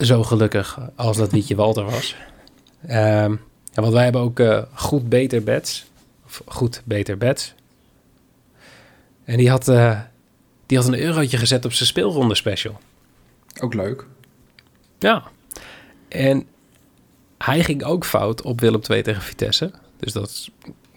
zo 0.01 0.23
gelukkig 0.23 0.79
als 0.95 1.17
dat 1.17 1.33
Wietje 1.33 1.55
Walter 1.55 1.85
was. 1.85 2.17
Ehm, 2.87 3.33
ja, 3.73 3.83
want 3.83 3.93
wij 3.93 4.03
hebben 4.05 4.21
ook 4.21 4.41
eh, 4.41 4.63
goed 4.75 5.09
beter 5.09 5.43
bets. 5.43 5.87
Of 6.27 6.43
goed 6.47 6.83
beter 6.85 7.19
bets. 7.19 7.55
En 9.25 9.37
die 9.37 9.51
had, 9.51 9.69
eh, 9.69 10.01
die 10.67 10.79
had 10.79 10.87
een 10.87 11.01
eurotje 11.01 11.37
gezet 11.37 11.65
op 11.65 11.73
zijn 11.73 11.89
speelronde 11.89 12.35
special. 12.35 12.79
Ook 13.61 13.75
leuk. 13.75 14.07
Ja. 14.99 15.23
En 16.09 16.47
hij 17.39 17.65
ging 17.65 17.85
ook 17.85 18.05
fout 18.05 18.43
op 18.43 18.61
Willem 18.61 18.81
II 18.91 19.03
tegen 19.03 19.23
Vitesse. 19.23 19.71
Dus 19.97 20.13
dat 20.13 20.29
is 20.29 20.51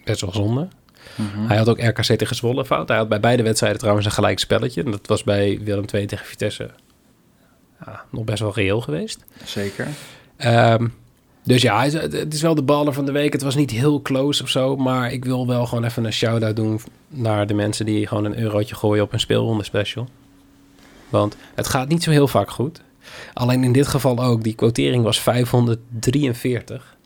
best 0.04 0.20
wel 0.20 0.32
zonde. 0.32 0.68
Mhm. 1.14 1.46
Hij 1.46 1.56
had 1.56 1.68
ook 1.68 1.80
RKC 1.80 2.02
tegen 2.02 2.36
Zwolle 2.36 2.64
fout. 2.64 2.88
Hij 2.88 2.96
had 2.96 3.08
bij 3.08 3.20
beide 3.20 3.42
wedstrijden 3.42 3.78
trouwens 3.78 4.06
een 4.06 4.12
gelijk 4.12 4.38
spelletje. 4.38 4.82
En 4.82 4.90
dat 4.90 5.06
was 5.06 5.24
bij 5.24 5.60
Willem 5.62 5.84
II 5.92 6.06
tegen 6.06 6.26
Vitesse 6.26 6.70
ja, 7.86 8.04
nog 8.10 8.24
best 8.24 8.40
wel 8.40 8.54
reëel 8.54 8.80
geweest. 8.80 9.24
Zeker. 9.44 9.86
Ehm, 10.36 10.86
dus 11.42 11.62
ja, 11.62 11.82
het 11.88 12.34
is 12.34 12.42
wel 12.42 12.54
de 12.54 12.62
baller 12.62 12.92
van 12.92 13.04
de 13.04 13.12
week. 13.12 13.32
Het 13.32 13.42
was 13.42 13.54
niet 13.54 13.70
heel 13.70 14.02
close 14.02 14.42
of 14.42 14.48
zo. 14.48 14.76
Maar 14.76 15.12
ik 15.12 15.24
wil 15.24 15.46
wel 15.46 15.66
gewoon 15.66 15.84
even 15.84 16.04
een 16.04 16.12
shout-out 16.12 16.56
doen 16.56 16.80
naar 17.08 17.46
de 17.46 17.54
mensen 17.54 17.86
die 17.86 18.06
gewoon 18.06 18.24
een 18.24 18.38
eurotje 18.38 18.74
gooien 18.74 19.02
op 19.02 19.12
een 19.12 19.20
speelronde 19.20 19.64
special. 19.64 20.08
Want 21.08 21.36
het 21.54 21.68
gaat 21.68 21.88
niet 21.88 22.02
zo 22.02 22.10
heel 22.10 22.28
vaak 22.28 22.50
goed. 22.50 22.80
Alleen 23.34 23.64
in 23.64 23.72
dit 23.72 23.86
geval 23.86 24.24
ook. 24.24 24.42
Die 24.42 24.54
quotering 24.54 25.02
was 25.02 25.20
543. 25.20 26.96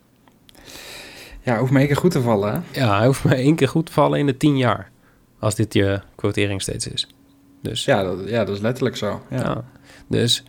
Ja, 1.43 1.59
hoeft 1.59 1.73
me 1.73 1.79
één 1.79 1.87
keer 1.87 1.97
goed 1.97 2.11
te 2.11 2.21
vallen, 2.21 2.53
hè? 2.53 2.81
Ja, 2.81 2.97
hij 2.97 3.07
hoeft 3.07 3.25
maar 3.25 3.35
één 3.35 3.55
keer 3.55 3.69
goed 3.69 3.87
te 3.87 3.93
vallen 3.93 4.19
in 4.19 4.27
de 4.27 4.37
10 4.37 4.57
jaar. 4.57 4.91
Als 5.39 5.55
dit 5.55 5.75
je 5.75 6.01
quotering 6.15 6.63
steeds 6.63 6.87
is. 6.87 7.07
Dus 7.63 7.85
Ja, 7.85 8.03
dat, 8.03 8.29
ja, 8.29 8.45
dat 8.45 8.55
is 8.55 8.61
letterlijk 8.61 8.97
zo. 8.97 9.23
Ja. 9.31 9.37
Ja. 9.37 9.65
Dus 10.09 10.45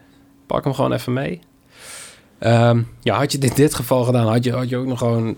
pak 0.50 0.64
hem 0.64 0.74
gewoon 0.74 0.93
even 0.93 1.14
mee. 1.14 1.39
Ehm, 2.39 2.82
ja, 3.02 3.18
had 3.18 3.32
je 3.32 3.38
dit 3.38 3.56
dit 3.56 3.74
geval 3.74 4.04
gedaan, 4.04 4.28
had 4.28 4.43
je, 4.43 4.52
had 4.52 4.70
je 4.70 4.78
ook 4.78 4.86
nog 4.86 4.97
gewoon... 4.97 5.36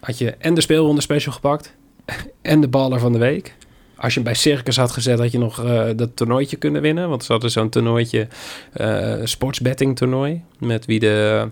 Had 0.00 0.18
je 0.18 0.30
en 0.30 0.54
de 0.54 0.60
speelronde 0.60 1.00
special 1.00 1.32
gepakt 1.32 1.74
en 2.42 2.60
de 2.60 2.68
baller 2.68 3.00
van 3.00 3.12
de 3.12 3.18
week. 3.18 3.54
Als 3.96 4.14
je 4.14 4.20
hem 4.20 4.28
bij 4.28 4.38
Circus 4.38 4.76
had 4.76 4.90
gezet, 4.90 5.18
had 5.18 5.32
je 5.32 5.38
nog 5.38 5.64
eh, 5.64 5.88
dat 5.96 6.16
toernooitje 6.16 6.56
kunnen 6.56 6.82
winnen. 6.82 7.08
Want 7.08 7.24
ze 7.24 7.32
hadden 7.32 7.50
zo'n 7.50 7.68
toernooitje, 7.68 8.28
eh 8.72 9.14
sportsbetting 9.24 9.96
toernooi, 9.96 10.42
met 10.58 10.86
wie 10.86 11.00
de, 11.00 11.48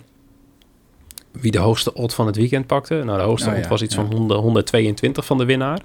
wie 1.33 1.51
de 1.51 1.59
hoogste 1.59 1.95
odd 1.95 2.15
van 2.15 2.27
het 2.27 2.37
weekend 2.37 2.67
pakte. 2.67 2.95
Nou, 2.95 3.19
de 3.19 3.25
hoogste 3.25 3.51
Oh 3.51 3.57
odd 3.57 3.69
was 3.69 3.83
iets 3.83 3.95
ja. 3.95 4.01
van 4.01 4.17
100, 4.17 4.41
122 4.41 5.25
van 5.25 5.39
de 5.39 5.45
winnaar. 5.45 5.81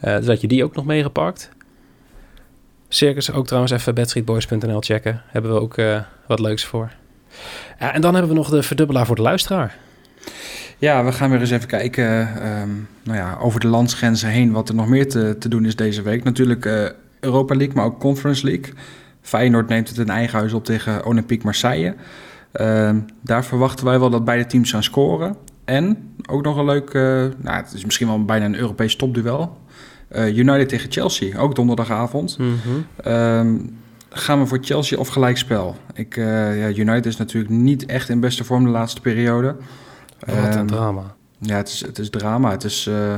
Eh, 0.00 0.16
dus 0.16 0.26
had 0.26 0.40
je 0.40 0.48
die 0.48 0.64
ook 0.64 0.74
nog 0.74 0.84
meegepakt. 0.84 1.50
Circus 2.96 3.32
ook 3.32 3.46
trouwens 3.46 3.72
even 3.72 3.94
bedstreetboys.nl 3.94 4.80
checken. 4.80 5.22
Hebben 5.26 5.52
we 5.54 5.60
ook 5.60 5.76
eh, 5.76 6.00
wat 6.26 6.40
leuks 6.40 6.64
voor. 6.64 6.90
En 7.78 8.00
dan 8.00 8.12
hebben 8.12 8.32
we 8.32 8.36
nog 8.36 8.50
de 8.50 8.62
verdubbelaar 8.62 9.06
voor 9.06 9.16
de 9.16 9.22
luisteraar. 9.22 9.76
Ja, 10.78 11.04
we 11.04 11.12
gaan 11.12 11.30
weer 11.30 11.40
eens 11.40 11.50
even 11.50 11.68
kijken 11.68 12.28
ehm, 12.42 12.70
nou 13.02 13.18
ja, 13.18 13.36
over 13.40 13.60
de 13.60 13.66
landsgrenzen 13.66 14.28
heen 14.28 14.52
wat 14.52 14.68
er 14.68 14.74
nog 14.74 14.88
meer 14.88 15.08
te, 15.08 15.36
te 15.38 15.48
doen 15.48 15.64
is 15.64 15.76
deze 15.76 16.02
week. 16.02 16.24
Natuurlijk 16.24 16.64
eh, 16.64 16.84
Europa 17.20 17.54
League, 17.54 17.74
maar 17.74 17.84
ook 17.84 18.00
Conference 18.00 18.44
League. 18.44 18.74
Feyenoord 19.20 19.68
neemt 19.68 19.88
het 19.88 19.98
in 19.98 20.08
eigen 20.08 20.38
huis 20.38 20.52
op 20.52 20.64
tegen 20.64 21.04
Olympique 21.04 21.44
Marseille. 21.44 21.94
Ehm, 22.52 22.98
daar 23.22 23.44
verwachten 23.44 23.84
wij 23.84 23.98
wel 23.98 24.10
dat 24.10 24.24
beide 24.24 24.46
teams 24.46 24.70
gaan 24.70 24.82
scoren. 24.82 25.36
En 25.64 26.14
ook 26.30 26.42
nog 26.42 26.56
een 26.56 26.64
leuk, 26.64 26.90
eh, 26.90 27.02
nou, 27.36 27.56
het 27.56 27.72
is 27.72 27.84
misschien 27.84 28.06
wel 28.06 28.24
bijna 28.24 28.44
een 28.44 28.58
Europees 28.58 28.96
topduel. 28.96 29.58
Eh, 30.16 30.36
United 30.36 30.68
tegen 30.68 30.92
Chelsea, 30.92 31.38
ook 31.38 31.54
donderdagavond. 31.54 32.38
Ehm, 33.02 33.56
gaan 34.08 34.38
we 34.40 34.46
voor 34.46 34.58
Chelsea 34.60 34.98
of 34.98 35.08
gelijkspel? 35.08 35.76
Ik, 35.94 36.16
eh, 36.16 36.24
ja, 36.60 36.68
United 36.78 37.06
is 37.06 37.16
natuurlijk 37.16 37.54
niet 37.54 37.86
echt 37.86 38.08
in 38.08 38.20
beste 38.20 38.44
vorm 38.44 38.64
de 38.64 38.70
laatste 38.70 39.00
periode. 39.00 39.56
Wat 40.18 40.34
een 40.34 40.44
Ehm, 40.44 40.66
drama. 40.66 41.14
ja, 41.38 41.56
het 41.56 41.68
is, 41.68 41.80
het 41.86 41.98
is 41.98 42.10
drama. 42.10 42.50
Het 42.50 42.64
is, 42.64 42.86
eh, 42.86 43.14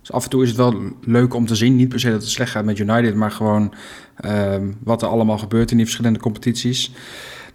dus 0.00 0.12
af 0.12 0.24
en 0.24 0.30
toe 0.30 0.42
is 0.42 0.48
het 0.48 0.56
wel 0.58 0.74
leuk 1.00 1.34
om 1.34 1.46
te 1.46 1.54
zien. 1.54 1.76
Niet 1.76 1.88
per 1.88 2.00
se 2.00 2.10
dat 2.10 2.20
het 2.20 2.30
slecht 2.30 2.50
gaat 2.50 2.64
met 2.64 2.78
United, 2.78 3.14
maar 3.14 3.30
gewoon 3.30 3.74
ehm, 4.16 4.72
wat 4.84 5.02
er 5.02 5.08
allemaal 5.08 5.38
gebeurt 5.38 5.70
in 5.70 5.76
die 5.76 5.86
verschillende 5.86 6.18
competities. 6.18 6.92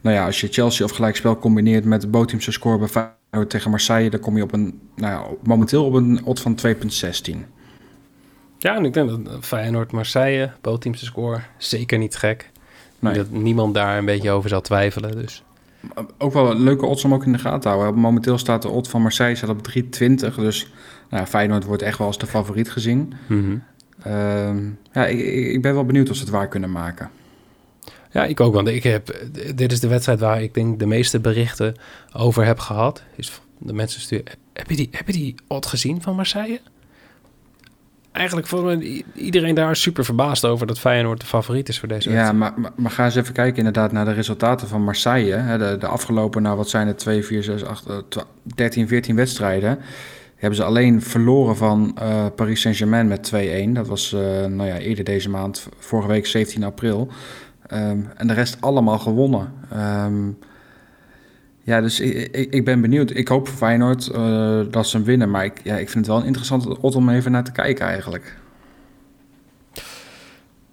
Nou 0.02 0.16
ja, 0.16 0.26
als 0.26 0.42
je 0.42 0.48
Chelsea 0.48 0.86
of 0.86 0.92
gelijkspel 0.92 1.38
combineert 1.40 1.86
met 1.86 2.02
de 2.02 2.08
bootteamse 2.08 2.52
score 2.52 2.78
bij 2.78 2.88
Feyenoord 2.88 3.50
tegen 3.50 3.70
Marseille, 3.70 4.10
dan 4.10 4.20
kom 4.20 4.38
je 4.38 4.44
op 4.44 4.54
een, 4.54 4.80
nou 4.96 5.12
ja, 5.14 5.36
momenteel 5.44 5.86
op 5.86 5.94
een 5.94 6.22
odd 6.26 6.40
van 6.42 6.56
2,16. 6.56 7.46
Ja, 8.58 8.76
en 8.76 8.86
ik 8.86 8.94
denk 8.94 9.10
dat 9.10 9.46
Feyenoord, 9.46 9.92
Marseille, 9.92 10.52
bootteamse 10.62 11.06
score, 11.06 11.40
zeker 11.58 11.98
niet 11.98 12.16
gek. 12.16 12.50
Nee. 13.00 13.14
Dat 13.14 13.30
niemand 13.32 13.74
daar 13.74 13.98
een 13.98 14.06
beetje 14.06 14.32
over 14.32 14.50
zal 14.50 14.62
twijfelen. 14.62 15.12
Dus 15.12 15.44
Ook 16.18 16.34
wel 16.34 16.52
een 16.52 16.62
leuke 16.62 16.86
odds 16.86 17.04
om 17.04 17.14
ook 17.14 17.26
in 17.26 17.32
de 17.32 17.38
gaten 17.38 17.60
te 17.60 17.68
houden. 17.68 18.00
Momenteel 18.02 18.38
staat 18.38 18.62
de 18.62 18.70
odd 18.70 18.90
van 18.90 19.02
Marseille 19.02 19.36
staat 19.36 19.50
op 19.50 19.68
3,20. 19.78 20.36
Dus 20.36 20.68
nou, 21.10 21.26
Feyenoord 21.26 21.64
wordt 21.64 21.82
echt 21.82 21.98
wel 21.98 22.08
als 22.08 22.18
de 22.18 22.28
favoriet 22.28 22.72
gezien. 22.72 23.14
mhm. 23.28 23.58
Ehm, 24.04 24.66
ja, 24.92 25.06
ik, 25.06 25.20
ik 25.20 25.48
ik 25.48 25.62
ben 25.62 25.74
wel 25.74 25.86
benieuwd 25.86 26.10
of 26.10 26.16
ze 26.16 26.22
het 26.22 26.32
waar 26.32 26.48
kunnen 26.48 26.72
maken. 26.72 27.10
ja, 28.12 28.26
ik 28.26 28.40
ook. 28.40 28.54
Want 28.54 28.68
ik 28.68 28.84
heb, 28.84 29.28
dit 29.56 29.72
is 29.72 29.80
de 29.80 29.88
wedstrijd 29.88 30.20
waar 30.20 30.42
ik 30.42 30.54
denk 30.54 30.80
de 30.80 30.86
meeste 30.86 31.20
berichten 31.20 31.76
over 32.14 32.46
heb 32.46 32.60
gehad. 32.60 33.04
Is 33.16 33.42
de 33.58 33.74
mensen 33.74 34.02
sturen. 34.02 34.34
Heb 34.54 34.70
je 34.70 34.76
die, 34.76 34.90
heb 34.92 35.08
je 35.08 35.14
die 35.14 35.36
odd 35.48 35.66
gezien 35.68 36.02
van 36.02 36.16
Marseille? 36.16 36.60
Eigenlijk 38.18 38.48
vond 38.48 38.84
i- 38.84 39.06
iedereen 39.14 39.56
daar 39.56 39.76
super 39.76 40.06
verbaasd 40.06 40.46
over 40.46 40.68
dat 40.68 40.80
Feyenoord 40.80 41.20
de 41.20 41.26
favoriet 41.26 41.70
is 41.70 41.80
voor 41.80 41.88
deze 41.88 42.10
Ja, 42.10 42.16
wedstrijd. 42.16 42.40
maar, 42.40 42.54
maar, 42.62 42.72
maar 42.76 42.92
ga 42.92 43.06
eens 43.06 43.16
even 43.16 43.34
kijken 43.34 43.58
inderdaad 43.58 43.92
naar 43.92 44.06
de 44.06 44.12
resultaten 44.14 44.68
van 44.68 44.84
Marseille. 44.84 45.34
Hè. 45.36 45.58
De, 45.58 45.78
de 45.80 45.88
afgelopen, 45.88 46.42
nou 46.42 46.58
wat 46.58 46.70
zijn 46.70 46.88
het, 46.88 46.98
2, 46.98 47.24
4, 47.24 47.44
6, 47.44 47.64
8, 47.66 47.86
eh, 47.86 47.96
twa- 48.10 48.24
13, 48.44 48.88
14 48.88 49.16
wedstrijden. 49.16 49.80
Hebben 50.36 50.58
ze 50.58 50.64
alleen 50.64 51.02
verloren 51.02 51.56
van 51.56 51.98
eh, 52.00 52.26
Paris 52.36 52.62
Saint-Germain 52.62 53.08
met 53.08 53.32
2-1. 53.34 53.74
Dat 53.74 53.88
was 53.88 54.14
eh, 54.14 54.20
nou 54.46 54.66
ja, 54.68 54.78
eerder 54.78 55.04
deze 55.04 55.30
maand, 55.30 55.68
vorige 55.80 56.08
week 56.08 56.26
17 56.26 56.64
april. 56.64 57.08
Ehm, 57.68 57.98
en 58.16 58.28
de 58.28 58.34
rest 58.34 58.58
allemaal 58.60 59.00
gewonnen. 59.00 59.54
Ehm, 59.72 60.14
ja, 61.68 61.82
dus 61.82 62.00
ik, 62.00 62.36
ik, 62.36 62.54
ik 62.54 62.66
ben 62.66 62.82
benieuwd. 62.82 63.16
Ik 63.16 63.28
hoop 63.28 63.48
voor 63.48 63.58
Feyenoord 63.58 64.08
eh, 64.08 64.60
dat 64.70 64.88
ze 64.88 64.98
hem 64.98 65.06
winnen. 65.06 65.30
Maar 65.30 65.46
ik, 65.46 65.62
ja, 65.64 65.78
ik 65.78 65.90
vind 65.90 66.06
het 66.06 66.08
wel 66.08 66.18
een 66.18 66.26
interessante 66.28 66.82
om 66.82 67.10
even 67.10 67.32
naar 67.32 67.44
te 67.44 67.52
kijken 67.52 67.86
eigenlijk. 67.86 68.38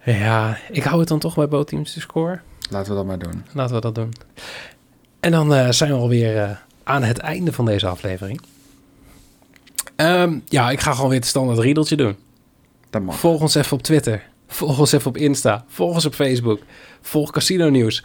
Ja, 0.05 0.59
ik 0.71 0.83
hou 0.83 1.01
het 1.01 1.09
dan 1.09 1.19
toch 1.19 1.35
bij 1.35 1.49
bootteams 1.49 1.95
de 1.95 2.01
score. 2.01 2.41
Laten 2.71 2.91
we 2.91 2.97
dat 2.97 3.07
maar 3.07 3.19
doen. 3.19 3.45
Laten 3.53 3.75
we 3.75 3.81
dat 3.81 3.95
doen. 3.95 4.13
En 5.21 5.31
dan 5.31 5.55
eh, 5.55 5.71
zijn 5.71 5.91
we 5.91 5.97
alweer 5.97 6.43
eh, 6.43 6.51
aan 6.83 7.03
het 7.03 7.19
einde 7.19 7.53
van 7.53 7.65
deze 7.65 7.87
aflevering. 7.87 8.41
Ehm, 9.97 10.39
ja, 10.49 10.71
ik 10.71 10.81
ga 10.81 10.93
gewoon 10.93 11.11
weer 11.11 11.19
het 11.19 11.29
standaard 11.29 11.59
riedeltje 11.59 11.97
doen. 11.97 12.17
Dat 12.91 13.03
mag. 13.03 13.19
Volg 13.19 13.41
ons 13.41 13.55
even 13.55 13.77
op 13.77 13.83
Twitter. 13.83 14.23
Volg 14.47 14.79
ons 14.79 14.93
even 14.93 15.09
op 15.09 15.17
Insta. 15.17 15.65
Volg 15.69 15.95
ons 15.95 16.05
op 16.05 16.15
Facebook. 16.15 16.61
Volg 17.01 17.31
Casino 17.31 17.69
Nieuws. 17.69 18.03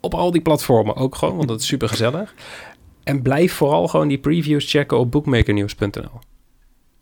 Op 0.00 0.14
al 0.14 0.30
die 0.30 0.40
platformen 0.40 0.96
ook 0.96 1.14
gewoon, 1.14 1.36
want 1.36 1.48
dat 1.48 1.60
is 1.60 1.66
super 1.66 1.88
gezellig. 1.88 2.34
en 3.04 3.22
blijf 3.22 3.52
vooral 3.52 3.88
gewoon 3.88 4.08
die 4.08 4.18
previews 4.18 4.70
checken 4.70 4.98
op 4.98 5.10
bookmakernews.nl. 5.10 6.20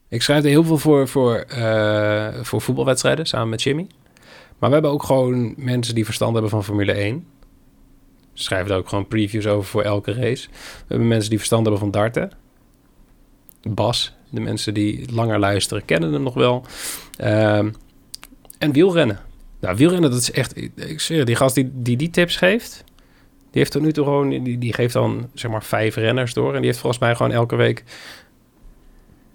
Ik 0.09 0.22
schrijf 0.22 0.42
er 0.42 0.49
heel 0.49 0.64
veel 0.64 0.78
voor, 0.78 1.09
voor, 1.09 1.36
eh, 1.36 2.42
voor 2.42 2.61
voetbalwedstrijden 2.61 3.26
samen 3.26 3.49
met 3.49 3.62
Jimmy. 3.62 3.86
Maar 4.59 4.68
we 4.68 4.74
hebben 4.74 4.90
ook 4.90 5.03
gewoon 5.03 5.55
mensen 5.57 5.94
die 5.94 6.05
verstand 6.05 6.32
hebben 6.32 6.51
van 6.51 6.64
Formule 6.64 6.92
1. 6.92 7.26
Ze 8.32 8.42
schrijven 8.42 8.70
er 8.70 8.76
ook 8.76 8.88
gewoon 8.88 9.09
previews 9.09 9.46
over 9.46 9.68
voor 9.68 9.82
elke 9.82 10.12
race. 10.12 10.49
We 10.51 10.84
hebben 10.88 11.09
mensen 11.09 11.28
die 11.28 11.38
verstand 11.38 11.62
hebben 11.62 11.80
van 11.80 11.90
darten. 11.90 12.30
Bas, 13.62 14.14
de 14.30 14.40
mensen 14.40 14.74
die 14.74 15.12
langer 15.12 15.38
luisteren, 15.38 15.84
kennen 15.84 16.12
hem 16.12 16.22
nog 16.22 16.34
wel. 16.34 16.64
Ehm, 17.16 17.70
en 18.59 18.72
wielrennen. 18.72 19.20
Nou, 19.61 19.76
wielrennen, 19.76 20.11
dat 20.11 20.20
is 20.20 20.30
echt... 20.30 20.57
Ik 20.76 21.01
zeg, 21.01 21.24
die 21.24 21.36
gast 21.36 21.55
die 21.55 21.96
die 21.96 22.11
tips 22.11 22.36
geeft... 22.36 22.84
Die 23.59 23.67
heeft 23.67 23.77
tot 23.79 23.87
nu 23.87 23.93
toe 23.93 24.05
gewoon... 24.05 24.29
Die, 24.29 24.59
die 24.59 24.73
geeft 24.73 24.93
dan, 24.93 25.31
zeg 25.35 25.51
maar, 25.51 25.63
vijf 25.63 25.95
renners 25.95 26.35
door. 26.35 26.55
En 26.55 26.57
die 26.57 26.67
heeft 26.67 26.79
volgens 26.79 27.01
mij 27.01 27.15
gewoon 27.15 27.33
elke 27.33 27.57
week... 27.57 27.85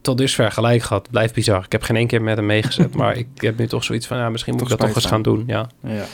Tot 0.01 0.17
dusver 0.17 0.51
gelijk 0.51 0.81
gehad. 0.81 1.09
Blijft 1.11 1.33
bizar. 1.33 1.63
Ik 1.63 1.71
heb 1.71 1.81
geen 1.81 1.95
één 1.95 2.07
keer 2.07 2.21
met 2.21 2.37
hem 2.37 2.45
meegezet. 2.45 2.95
maar 3.01 3.17
ik 3.17 3.27
heb 3.35 3.57
nu 3.57 3.67
toch 3.67 3.83
zoiets 3.83 4.07
van... 4.07 4.17
Ja, 4.17 4.29
misschien 4.29 4.53
moet 4.53 4.61
Toch 4.61 4.71
ik 4.71 4.77
dat 4.77 4.87
toch 4.87 4.95
eens 4.95 5.05
gaan 5.05 5.21
doen. 5.21 5.43
Ja. 5.47 5.69
Ja. 5.81 6.05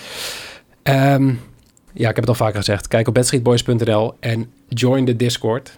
Ehm, 0.84 1.28
ja, 1.94 2.10
ik 2.10 2.16
heb 2.16 2.18
het 2.18 2.28
al 2.28 2.36
vaker 2.36 2.58
gezegd. 2.58 2.88
Kijk 2.88 3.08
op 3.08 3.14
bedstreetboys.nl 3.14 4.16
en 4.20 4.52
join 4.68 5.06
de 5.06 5.16
Discord. 5.16 5.78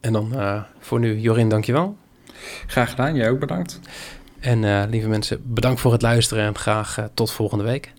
En 0.00 0.12
dan 0.12 0.34
eh, 0.34 0.62
voor 0.78 1.00
nu, 1.00 1.18
Jorin, 1.18 1.48
dankjewel. 1.48 1.96
Graag 2.66 2.90
gedaan. 2.90 3.14
Jij 3.14 3.30
ook 3.30 3.38
bedankt. 3.38 3.80
En 4.40 4.64
eh, 4.64 4.82
lieve 4.90 5.08
mensen, 5.08 5.40
bedankt 5.44 5.80
voor 5.80 5.92
het 5.92 6.02
luisteren 6.02 6.44
en 6.44 6.56
graag 6.56 6.98
eh, 6.98 7.04
tot 7.14 7.32
volgende 7.32 7.64
week. 7.64 7.92